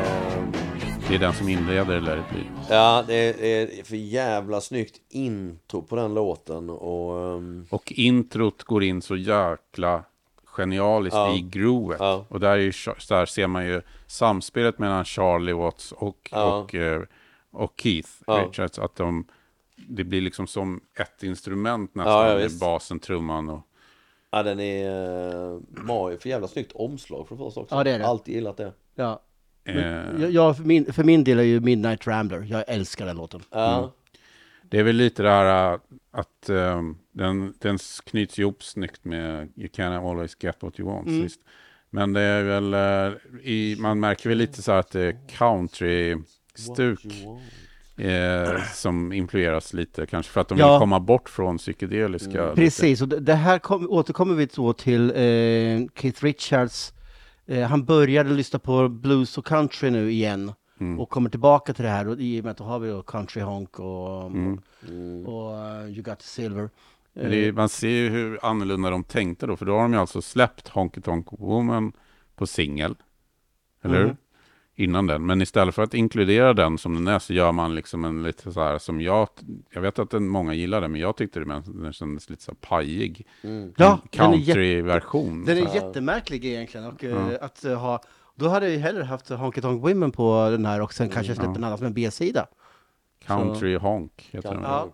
Det 1.10 1.16
är 1.16 1.20
den 1.20 1.34
som 1.34 1.50
inleder 1.50 2.00
Let 2.02 2.18
it 2.20 2.30
bleed. 2.32 2.46
Ja, 2.70 3.04
det 3.08 3.14
är 3.16 3.84
för 3.84 3.96
jävla 3.96 4.62
snyggt 4.62 5.02
intro 5.10 5.82
på 5.82 5.96
den 5.96 6.14
låten 6.14 6.70
och... 6.70 7.20
ehm, 7.36 7.66
Och 7.70 7.92
introt 7.92 8.64
går 8.64 8.84
in 8.84 9.02
så 9.02 9.16
jäkla 9.16 10.04
genialiskt 10.46 11.16
Ja. 11.16 11.36
i 11.36 11.42
groovet. 11.42 11.98
Ja. 12.00 12.26
Och 12.30 12.40
där, 12.40 12.58
är 12.58 13.08
där 13.10 13.26
ser 13.26 13.48
man 13.48 13.66
ju 13.66 13.82
samspelet 14.08 14.80
mellan 14.80 15.06
Charlie 15.06 15.54
Watts 15.54 15.92
och, 15.92 16.30
Ja. 16.32 16.56
och, 16.58 16.76
eh, 16.76 17.02
och 17.52 17.74
Keith. 17.78 18.10
Richards. 18.28 18.80
Att 18.80 18.96
de, 18.96 19.26
det 19.76 20.04
blir 20.04 20.22
liksom 20.22 20.48
som 20.48 20.82
ett 21.00 21.24
instrument 21.24 21.96
nästan. 21.96 22.42
Ja, 22.42 22.50
basen, 22.60 23.00
trumman 23.00 23.50
och... 23.50 23.62
Ja, 24.32 24.44
den 24.44 24.60
är... 24.60 24.90
Uh, 24.90 25.60
Mario, 25.70 26.18
för 26.18 26.30
jävla 26.30 26.48
snyggt 26.48 26.72
omslag 26.72 27.28
för 27.28 27.36
det 27.36 27.40
första 27.40 27.60
också. 27.60 27.76
Ja, 27.76 27.84
det 27.84 27.92
är 27.92 28.00
det. 28.00 28.08
Alltid 28.08 28.36
gillat 28.36 28.58
det. 28.58 28.74
Ja. 28.96 29.22
Eh, 29.64 29.78
Jag, 30.22 30.32
jag, 30.32 30.58
för, 30.58 30.64
min, 30.64 30.94
för 30.94 31.04
min 31.04 31.24
del 31.24 31.40
är 31.40 31.44
ju 31.44 31.60
Midnight 31.60 32.08
Rambler. 32.08 32.48
Jag 32.50 32.64
älskar 32.68 33.06
den 33.06 33.18
låten. 33.18 33.42
Ja. 33.52 33.94
Det 34.70 34.80
är 34.80 34.84
väl 34.84 34.96
lite 34.96 35.24
det 35.24 35.30
här 35.30 35.74
äh, 35.74 35.80
att 36.12 36.50
äh, 36.50 36.82
den, 37.12 37.54
den 37.60 37.78
knyts 38.06 38.40
ihop 38.40 38.64
snyggt 38.64 39.06
med 39.06 39.50
You 39.56 39.70
can 39.74 39.94
always 39.94 40.38
get 40.40 40.58
what 40.60 40.80
you 40.80 40.90
want. 40.90 41.08
Mm. 41.08 41.22
Visst. 41.22 41.42
Men 41.90 42.14
det 42.14 42.22
är 42.22 42.44
väl, 42.44 42.74
äh, 42.74 43.18
i, 43.44 43.76
man 43.80 44.00
märker 44.00 44.30
väl 44.30 44.38
lite 44.38 44.62
så 44.62 44.72
här 44.72 44.80
att 44.80 44.92
det 44.92 45.02
är 45.02 45.18
country-stuk 45.30 47.00
eh, 47.98 48.64
som 48.74 49.14
influeras 49.14 49.74
lite. 49.74 50.06
Kanske 50.06 50.32
för 50.32 50.42
att 50.42 50.48
de 50.48 50.58
Ja. 50.58 50.72
vill 50.74 50.80
komma 50.80 51.00
bort 51.00 51.30
från 51.30 51.58
psykedeliska. 51.58 52.44
lite. 52.44 52.56
Precis, 52.56 53.02
och 53.02 53.08
det, 53.08 53.20
det 53.20 53.34
här 53.34 53.60
kom, 53.60 53.90
återkommer 53.90 54.34
vi 54.36 54.46
då 54.46 54.74
till 54.74 55.10
eh, 55.10 55.88
Keith 56.02 56.24
Richards. 56.24 56.94
Eh, 57.46 57.62
han 57.68 57.86
började 57.86 58.30
lyssna 58.30 58.60
på 58.60 58.90
blues 58.90 59.38
och 59.38 59.46
country 59.46 59.90
nu 59.90 60.12
igen. 60.12 60.54
Mm. 60.80 61.00
Och 61.00 61.10
kommer 61.10 61.30
tillbaka 61.30 61.74
till 61.74 61.84
det 61.84 61.90
här. 61.92 62.08
Och 62.08 62.16
i 62.20 62.40
och 62.40 62.44
med 62.44 62.52
att 62.52 62.58
då 62.58 62.64
har 62.64 62.80
vi 62.80 62.90
då 62.90 63.02
Country 63.02 63.42
Honk 63.42 63.80
och, 63.80 64.32
Mm. 64.88 65.26
och 65.26 65.52
uh, 65.54 65.90
You 65.92 66.02
Got 66.02 66.20
the 66.20 66.26
Silver. 66.26 66.70
Det 67.14 67.48
är, 67.48 67.52
man 67.52 67.70
ser 67.70 67.90
ju 67.90 68.10
hur 68.10 68.46
annorlunda 68.46 68.90
de 68.90 69.04
tänkte 69.04 69.48
då. 69.48 69.56
För 69.56 69.66
då 69.66 69.74
har 69.74 69.82
de 69.82 69.94
ju 69.94 70.00
alltså 70.00 70.22
släppt 70.22 70.68
Honky 70.68 71.02
Tonk 71.02 71.28
Woman 71.32 71.92
på 72.36 72.48
singel. 72.48 72.96
Eller 73.84 73.98
hur? 73.98 74.18
Innan 74.80 75.08
den. 75.08 75.26
Men 75.26 75.42
istället 75.42 75.76
för 75.76 75.84
att 75.84 75.94
inkludera 75.94 76.54
den 76.54 76.78
som 76.78 76.94
den 76.96 77.08
är 77.08 77.20
så 77.20 77.34
gör 77.34 77.52
man 77.52 77.76
liksom 77.76 78.06
en 78.06 78.24
lite 78.24 78.52
så 78.52 78.62
här 78.62 78.78
som 78.78 79.02
jag... 79.02 79.28
Jag 79.74 79.82
vet 79.82 80.00
att 80.00 80.10
den, 80.10 80.28
många 80.28 80.54
gillar 80.54 80.82
den 80.82 80.92
men 80.92 81.02
jag 81.02 81.18
tyckte 81.18 81.40
det 81.40 81.46
men 81.46 81.64
den 81.84 81.94
kändes 81.94 82.30
lite 82.30 82.44
så 82.44 82.52
här 82.52 82.58
pajig. 82.70 83.28
Mm. 83.44 83.74
Ja, 83.78 84.00
den 84.12 84.34
är 84.34 84.38
jätte- 84.38 84.46
Country-version. 84.54 85.46
Den 85.46 85.58
är 85.58 85.66
Så- 85.66 85.76
jättemärklig 85.76 86.46
egentligen. 86.46 86.88
Och, 86.88 87.04
eh, 87.04 87.10
Ja. 87.32 87.38
att 87.46 87.66
eh, 87.66 87.80
ha, 87.80 88.02
då 88.36 88.48
hade 88.48 88.66
jag 88.66 88.74
ju 88.76 88.80
hellre 88.82 89.04
haft 89.04 89.30
Honky 89.30 89.62
Tonk 89.62 89.84
Women 89.84 90.12
på 90.12 90.48
den 90.52 90.66
här 90.66 90.82
och 90.82 90.94
sen 90.94 91.10
kanske 91.10 91.36
släppt 91.36 91.48
Ja. 91.50 91.56
en 91.56 91.64
annan 91.64 91.78
som 91.78 91.88
en 91.88 91.94
B-sida. 91.94 92.48
Country 93.26 93.76
Honk 93.78 94.30
heter 94.32 94.54
den. 94.54 94.64
Ja. 94.64 94.90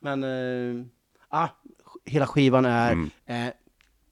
Men, 0.00 0.24
eh, 0.24 0.84
ah, 1.28 1.48
hela 2.04 2.26
skivan 2.26 2.64
är 2.64 2.92
Mm. 2.92 3.10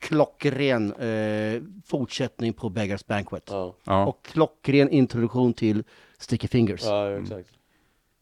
Klockren 0.04 0.92
eh, 0.92 1.62
fortsättning 1.86 2.52
på 2.52 2.68
Beggars 2.70 3.06
Banquet. 3.06 3.48
Ja. 3.50 3.74
Ja. 3.84 4.06
Och 4.06 4.24
klockren 4.24 4.88
introduktion 4.90 5.52
till 5.54 5.84
Sticky 6.18 6.48
Fingers. 6.48 6.84
ja, 6.84 7.10
exakt. 7.10 7.50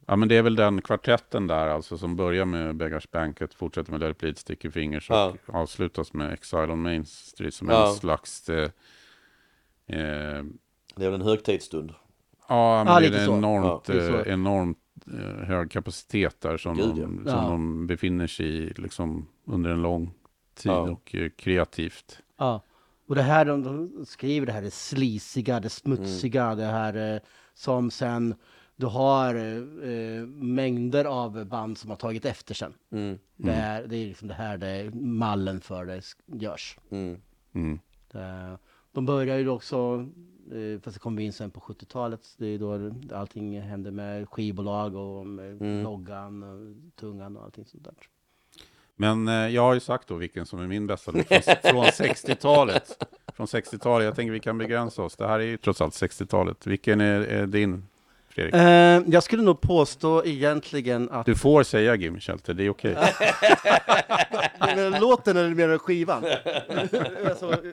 ja, 0.07 0.16
men 0.16 0.28
det 0.28 0.37
är 0.37 0.43
väl 0.43 0.57
den 0.57 0.83
kvartetten 0.83 1.47
där 1.47 1.66
alltså 1.66 1.99
som 1.99 2.16
börjar 2.16 2.45
med 2.45 2.76
Beggars 2.76 3.11
Banquet, 3.11 3.55
fortsätter 3.55 3.91
med 3.93 4.01
Let 4.01 4.11
it 4.11 4.18
bleed, 4.18 4.39
Sticky 4.39 4.70
Fingers 4.70 5.11
och 5.11 5.16
Ja. 5.16 5.35
avslutas 5.47 6.12
med 6.12 6.33
Exile 6.33 6.72
on 6.72 6.83
Main 6.83 7.05
Street 7.07 7.55
som 7.55 7.68
är 7.68 7.72
Ja. 7.72 7.89
en 7.89 7.95
slags... 7.95 8.49
Eh, 8.49 8.62
eh, 9.87 10.45
Det 10.97 11.05
är 11.05 11.11
väl 11.11 11.14
en 11.14 11.22
högtidsstund. 11.22 11.93
Ja, 12.49 12.85
men 12.85 12.95
Ja, 12.95 13.01
det 13.11 13.18
är 13.18 13.28
en 13.28 13.39
enormt, 13.39 13.89
Ja, 13.89 13.95
eh, 13.95 14.33
enormt 14.33 14.78
eh, 15.07 15.45
hög 15.47 15.70
kapacitet 15.70 16.41
där 16.41 16.57
som, 16.57 16.76
Gud, 16.76 16.95
de, 16.97 17.22
ja. 17.26 17.33
som 17.33 17.43
Ja. 17.45 17.49
de 17.51 17.87
befinner 17.87 18.26
sig 18.26 18.47
i 18.47 18.72
liksom, 18.76 19.28
under 19.45 19.70
en 19.70 19.83
lång 19.83 20.14
tid 20.55 20.72
Ja. 20.72 20.80
och 20.90 21.14
eh, 21.14 21.30
kreativt. 21.30 22.22
Ja. 22.38 22.62
Och 23.07 23.14
det 23.14 23.22
här, 23.22 23.44
de, 23.44 23.62
de 23.62 24.07
skriver 24.07 24.46
det 24.46 24.53
här, 24.53 24.62
det 24.62 24.70
slisiga, 24.70 25.61
det 25.61 25.68
smutsiga, 25.70 26.44
Mm. 26.44 26.59
det 26.59 26.64
här 26.64 27.14
eh, 27.14 27.20
som 27.55 27.90
sen 27.90 28.34
du 28.76 28.86
har 28.86 29.34
eh, 29.34 29.90
eh, 29.92 30.26
mängder 30.26 31.05
av 31.05 31.44
band 31.46 31.78
som 31.78 31.90
har 31.90 31.96
tagit 31.96 32.24
efter 32.24 32.55
sen. 32.55 32.74
Mm. 32.92 33.18
Det, 33.36 33.53
är, 33.53 33.86
det 33.86 33.96
är 33.96 34.07
liksom 34.07 34.28
det 34.28 34.34
här 34.34 34.59
det 34.59 34.66
är 34.68 34.90
mallen 34.90 35.61
för 35.61 35.84
det 35.86 36.03
görs. 36.26 36.78
Mm. 36.90 37.20
Mm. 37.53 37.78
Det, 38.12 38.59
de 38.92 39.07
börjar 39.07 39.38
ju 39.38 39.48
också, 39.48 40.07
eh, 40.53 40.80
fast 40.80 40.94
det 40.96 41.00
kommer 41.00 41.16
vi 41.18 41.24
in 41.24 41.32
sen 41.32 41.50
på 41.50 41.61
70-talet, 41.61 42.20
det 42.38 42.46
är 42.46 42.59
då 42.59 42.90
allting 43.16 43.61
hände 43.61 43.90
med 43.90 44.28
skivbolag 44.28 44.94
och 44.96 45.26
med 45.26 45.62
Mm. 45.62 45.82
loggan, 45.82 46.42
och 46.42 46.74
tungan 46.96 47.36
och 47.36 47.44
allting 47.44 47.64
sånt 47.64 47.84
där. 47.84 47.94
Men 49.03 49.28
eh, 49.28 49.55
jag 49.55 49.62
har 49.62 49.74
ju 49.74 49.80
sagt 49.80 50.09
då 50.09 50.14
vilken 50.14 50.46
som 50.46 50.61
är 50.61 50.66
min 50.66 50.86
bästa 50.86 51.11
låt 51.11 51.26
från, 51.26 51.61
från 51.62 51.84
60-talet. 51.84 53.05
Från 53.36 53.46
60-talet, 53.46 54.05
jag 54.05 54.16
tänker 54.16 54.32
vi 54.32 54.40
kan 54.40 54.59
begränsa 54.59 55.03
oss. 55.03 55.16
Det 55.16 55.26
här 55.28 55.38
är 55.38 55.44
ju 55.44 55.57
trots 55.57 55.80
allt 55.80 55.94
60-talet. 55.94 56.66
Vilken 56.66 57.00
är, 57.00 57.20
är 57.20 57.46
din, 57.46 57.88
Fredrik? 58.28 58.55
Eh, 58.55 59.03
jag 59.07 59.22
skulle 59.22 59.42
nog 59.42 59.61
påstå 59.61 60.24
egentligen 60.24 61.11
att 61.11 61.26
Du 61.26 61.34
får 61.34 61.62
säga 61.62 61.94
Gimme 61.94 62.20
Shelter, 62.20 62.55
det 62.55 62.64
är 62.64 62.70
okej. 62.70 62.96
Men 64.59 65.00
låten 65.00 65.36
eller 65.36 65.68
du 65.68 65.78
skivan? 65.78 66.24
alltså, 67.28 67.64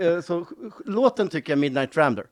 eh, 0.00 0.20
så, 0.20 0.46
låten 0.84 1.28
tycker 1.28 1.52
jag 1.52 1.58
Midnight 1.58 1.96
Rambler. 1.96 2.26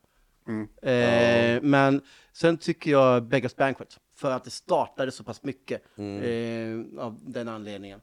Eh, 0.82 1.62
Men 1.62 2.00
sen 2.32 2.56
tycker 2.56 2.90
jag 2.90 3.22
Beggars 3.22 3.56
Banquet. 3.56 3.98
För 4.16 4.30
att 4.30 4.44
det 4.44 4.50
startade 4.50 5.12
så 5.12 5.24
pass 5.24 5.42
mycket 5.42 5.82
eh, 5.98 7.04
av 7.04 7.18
den 7.22 7.48
anledningen. 7.48 8.00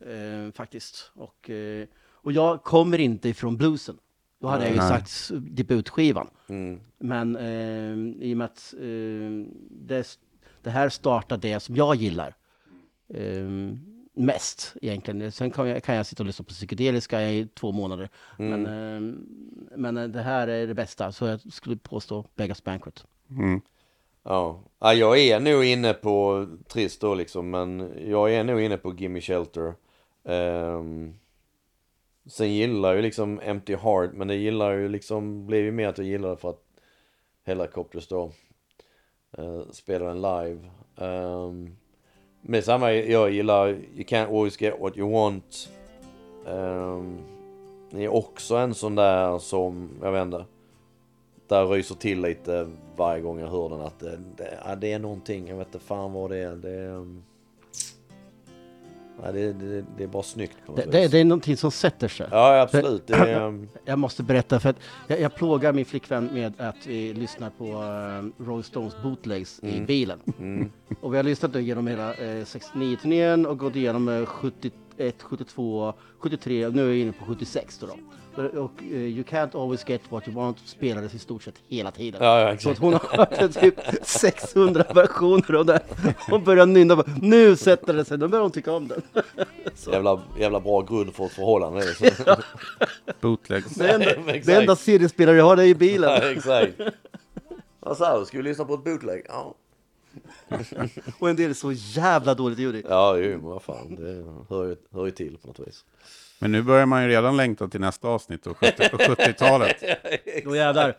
Eh, 0.00 0.52
faktiskt. 0.52 1.10
Och, 1.14 1.50
eh, 1.50 1.86
och 1.98 2.32
jag 2.32 2.62
kommer 2.62 3.00
inte 3.00 3.28
ifrån 3.28 3.56
bluesen. 3.56 3.98
Då 4.40 4.48
hade 4.48 4.64
jag 4.64 4.74
ju 4.74 4.80
sagt 4.80 5.30
debutskivan. 5.32 6.28
Mm. 6.46 6.80
Men 6.98 7.36
eh, 7.36 8.24
i 8.26 8.32
och 8.32 8.36
med 8.36 8.44
att 8.44 8.74
eh, 8.78 9.46
det, 9.70 10.18
det 10.62 10.70
här 10.70 10.88
startar 10.88 11.36
det 11.36 11.60
som 11.60 11.76
jag 11.76 11.94
gillar. 11.96 12.34
Eh, 13.08 13.48
mest 14.14 14.76
egentligen. 14.82 15.32
Sen 15.32 15.50
kan 15.50 15.68
jag, 15.68 15.82
kan 15.82 15.94
jag 15.94 16.06
sitta 16.06 16.22
och 16.22 16.26
lyssna 16.26 16.44
på 16.44 16.50
psykedeliska 16.50 17.22
i 17.22 17.48
två 17.54 17.72
månader. 17.72 18.08
Men, 18.36 18.66
eh, 18.66 19.14
men 19.76 20.12
det 20.12 20.22
här 20.22 20.48
är 20.48 20.66
det 20.66 20.74
bästa, 20.74 21.12
så 21.12 21.26
jag 21.26 21.52
skulle 21.52 21.76
påstå 21.76 22.24
Vegas 22.34 22.64
Banquet. 22.64 23.06
Ja. 24.22 24.60
ja, 24.78 24.94
jag 24.94 25.18
är 25.18 25.40
nog 25.40 25.64
inne 25.64 25.92
på, 25.92 26.46
trist 26.68 27.00
då 27.00 27.14
liksom, 27.14 27.50
men 27.50 27.92
jag 28.06 28.34
är 28.34 28.44
nog 28.44 28.60
inne 28.60 28.76
på 28.76 28.94
Gimme 28.94 29.20
Shelter. 29.20 29.74
Um, 30.24 31.14
sen 32.26 32.52
gillar 32.52 32.88
jag 32.88 32.96
ju 32.96 33.02
liksom 33.02 33.40
Empty 33.42 33.76
Heart, 33.76 34.10
men 34.12 34.28
det 34.28 34.34
gillar 34.34 34.72
ju 34.72 34.88
liksom, 34.88 35.46
blev 35.46 35.64
ju 35.64 35.72
mer 35.72 35.88
att 35.88 35.98
jag 35.98 36.06
gillar 36.06 36.30
det 36.30 36.36
för 36.36 36.50
att 36.50 36.62
Helicopters 37.44 38.08
då 38.08 38.32
uh, 39.38 39.70
spelar 39.70 40.06
den 40.06 40.22
live. 40.22 40.70
Um, 40.96 41.76
men 42.40 42.62
samma, 42.62 42.92
jag 42.92 43.30
gillar 43.30 43.68
You 43.68 44.04
Can't 44.04 44.26
Always 44.26 44.60
Get 44.60 44.80
What 44.80 44.96
You 44.96 45.12
Want. 45.12 45.70
Um, 46.46 47.18
det 47.90 48.04
är 48.04 48.14
också 48.14 48.56
en 48.56 48.74
sån 48.74 48.94
där 48.94 49.38
som, 49.38 49.90
jag 50.02 50.12
vet 50.12 50.22
inte. 50.22 50.44
Där 51.46 51.66
ryser 51.66 51.94
till 51.94 52.20
lite 52.20 52.70
varje 52.96 53.22
gång 53.22 53.40
jag 53.40 53.46
hör 53.48 53.68
den 53.68 53.80
att 53.80 53.98
det, 53.98 54.18
det, 54.36 54.76
det 54.80 54.92
är 54.92 54.98
någonting, 54.98 55.48
jag 55.48 55.56
vet 55.56 55.66
inte 55.66 55.78
fan 55.78 56.12
vad 56.12 56.30
det 56.30 56.36
är. 56.36 56.56
Det 56.56 56.70
är, 56.70 56.88
um, 56.88 57.24
ja, 59.22 59.32
det, 59.32 59.52
det, 59.52 59.84
det 59.96 60.04
är 60.04 60.08
bara 60.08 60.22
snyggt 60.22 60.56
på 60.66 60.76
Det, 60.76 60.84
det, 60.90 61.08
det 61.08 61.18
är 61.18 61.24
någonting 61.24 61.56
som 61.56 61.70
sätter 61.70 62.08
sig. 62.08 62.26
Ja, 62.30 62.60
absolut. 62.60 63.10
Är, 63.10 63.66
Jag 63.84 63.98
måste 63.98 64.22
berätta, 64.22 64.60
för 64.60 64.68
att 64.70 64.76
jag, 65.06 65.20
jag 65.20 65.34
plågar 65.34 65.72
min 65.72 65.84
flickvän 65.84 66.28
med 66.32 66.60
att 66.60 66.86
vi 66.86 67.14
lyssnar 67.14 67.50
på 67.50 67.64
uh, 67.64 68.46
Rolling 68.46 68.64
Stones 68.64 69.02
bootlegs 69.02 69.60
i 69.62 69.80
bilen. 69.80 70.18
Och 71.00 71.12
vi 71.12 71.16
har 71.16 71.24
lyssnat 71.24 71.54
nu 71.54 71.62
genom 71.62 71.86
hela 71.86 72.10
uh, 72.10 72.16
69-turnén 72.18 73.46
och 73.46 73.58
gått 73.58 73.76
igenom 73.76 74.08
uh, 74.08 74.26
71, 74.26 74.72
72, 75.22 75.94
73 76.18 76.66
och 76.66 76.74
nu 76.74 76.82
är 76.82 76.86
vi 76.86 77.00
inne 77.00 77.12
på 77.12 77.24
76 77.24 77.78
då. 77.78 77.86
då. 77.86 77.94
Och 78.42 78.82
uh, 78.82 78.92
You 78.92 79.24
Can't 79.24 79.62
Always 79.62 79.88
Get 79.88 80.00
What 80.08 80.28
You 80.28 80.36
Want 80.36 80.58
spelades 80.64 81.14
i 81.14 81.18
stort 81.18 81.42
sett 81.42 81.54
hela 81.68 81.90
tiden. 81.90 82.22
Ja, 82.22 82.40
ja, 82.40 82.58
Så 82.58 82.70
att 82.70 82.78
hon 82.78 82.92
har 82.92 83.00
hört 83.16 83.60
typ 83.60 83.80
600 84.02 84.84
versioner 84.94 85.54
av 85.54 85.66
den. 85.66 85.80
Hon 86.30 86.44
börjar 86.44 86.66
nynna, 86.66 86.96
bara, 86.96 87.06
nu 87.22 87.56
sätter 87.56 87.94
det 87.94 88.04
sig, 88.04 88.18
då 88.18 88.28
börjar 88.28 88.42
hon 88.42 88.52
tycka 88.52 88.72
om 88.72 88.88
den. 88.88 89.02
jävla, 89.92 90.22
jävla 90.38 90.60
bra 90.60 90.82
grund 90.82 91.14
för 91.14 91.26
ett 91.26 91.32
förhållande. 91.32 91.82
så. 91.82 92.04
Bootlegs. 93.20 93.74
Det 93.74 93.88
enda, 93.88 94.06
det 94.44 94.54
enda 94.54 94.76
CD-spelare 94.76 95.36
jag 95.36 95.44
har 95.44 95.56
det 95.56 95.62
är 95.62 95.68
i 95.68 95.74
bilen. 95.74 96.10
Ja, 96.10 96.30
exakt. 96.30 96.72
Vad 97.80 97.96
sa 97.96 98.18
du? 98.18 98.26
Ska 98.26 98.36
vi 98.36 98.42
lyssna 98.42 98.64
på 98.64 98.74
ett 98.74 98.84
bootleg? 98.84 99.22
Ja. 99.28 99.54
Och 101.18 101.30
en 101.30 101.36
del 101.36 101.50
är 101.50 101.54
så 101.54 101.72
jävla 101.72 102.34
dåligt 102.34 102.58
ljud 102.58 102.76
i. 102.76 102.82
Ja, 102.88 103.18
ju, 103.18 103.30
men 103.30 103.44
vad 103.50 103.62
fan. 103.62 103.94
Det 103.94 104.24
hör 104.54 104.64
ju, 104.64 104.76
hör 104.92 105.04
ju 105.04 105.10
till 105.10 105.38
på 105.38 105.48
något 105.48 105.58
vis. 105.58 105.84
Men 106.38 106.52
nu 106.52 106.62
börjar 106.62 106.86
man 106.86 107.02
ju 107.02 107.08
redan 107.08 107.36
längta 107.36 107.68
till 107.68 107.80
nästa 107.80 108.08
avsnitt 108.08 108.46
och 108.46 108.58
70 108.58 108.88
och 108.92 109.00
70-talet. 109.00 109.76
Då 110.44 110.56
jävlar. 110.56 110.98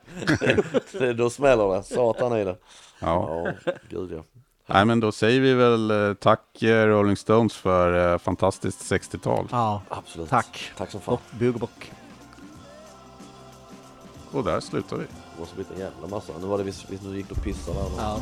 Det, 1.00 1.14
då 1.14 1.30
smäller 1.30 1.76
det. 1.76 1.84
Satan 1.84 2.38
i 2.38 2.44
det. 2.44 2.58
Ja. 3.00 3.52
Ja, 3.66 3.72
gud 3.90 4.12
ja. 4.12 4.24
Nej, 4.68 4.86
men 4.86 5.00
då 5.00 5.12
säger 5.12 5.42
vi 5.42 5.54
väl 5.54 5.92
eh, 5.92 6.14
tack 6.14 6.64
eh, 6.64 6.88
Rolling 6.88 7.18
Stones 7.18 7.56
för 7.56 8.14
eh, 8.14 8.18
fantastiskt 8.18 8.92
60-tal. 8.92 9.48
Ja, 9.52 9.82
Absolut. 9.90 10.30
tack. 10.30 10.72
Tack 10.78 10.92
som 10.92 11.02
fan. 11.02 11.14
Bock, 11.14 11.40
bug 11.40 11.54
och 11.54 11.60
bock. 11.60 11.92
Och 14.32 14.44
där 14.44 14.60
slutar 14.60 14.98
vi. 14.98 15.04
Det 15.04 15.40
måste 15.40 15.56
blivit 15.56 15.74
en 15.74 15.80
jävla 15.80 16.08
massa. 16.08 16.34
Nu 16.42 16.48
var 16.48 16.58
det 16.58 16.64
visst, 16.64 16.90
visst 16.90 17.04
nu 17.04 17.18
gick 17.18 17.30
du 17.30 17.36
och 17.36 17.44
pissade 17.44 17.80
där. 17.80 17.90
Ja. 17.98 18.22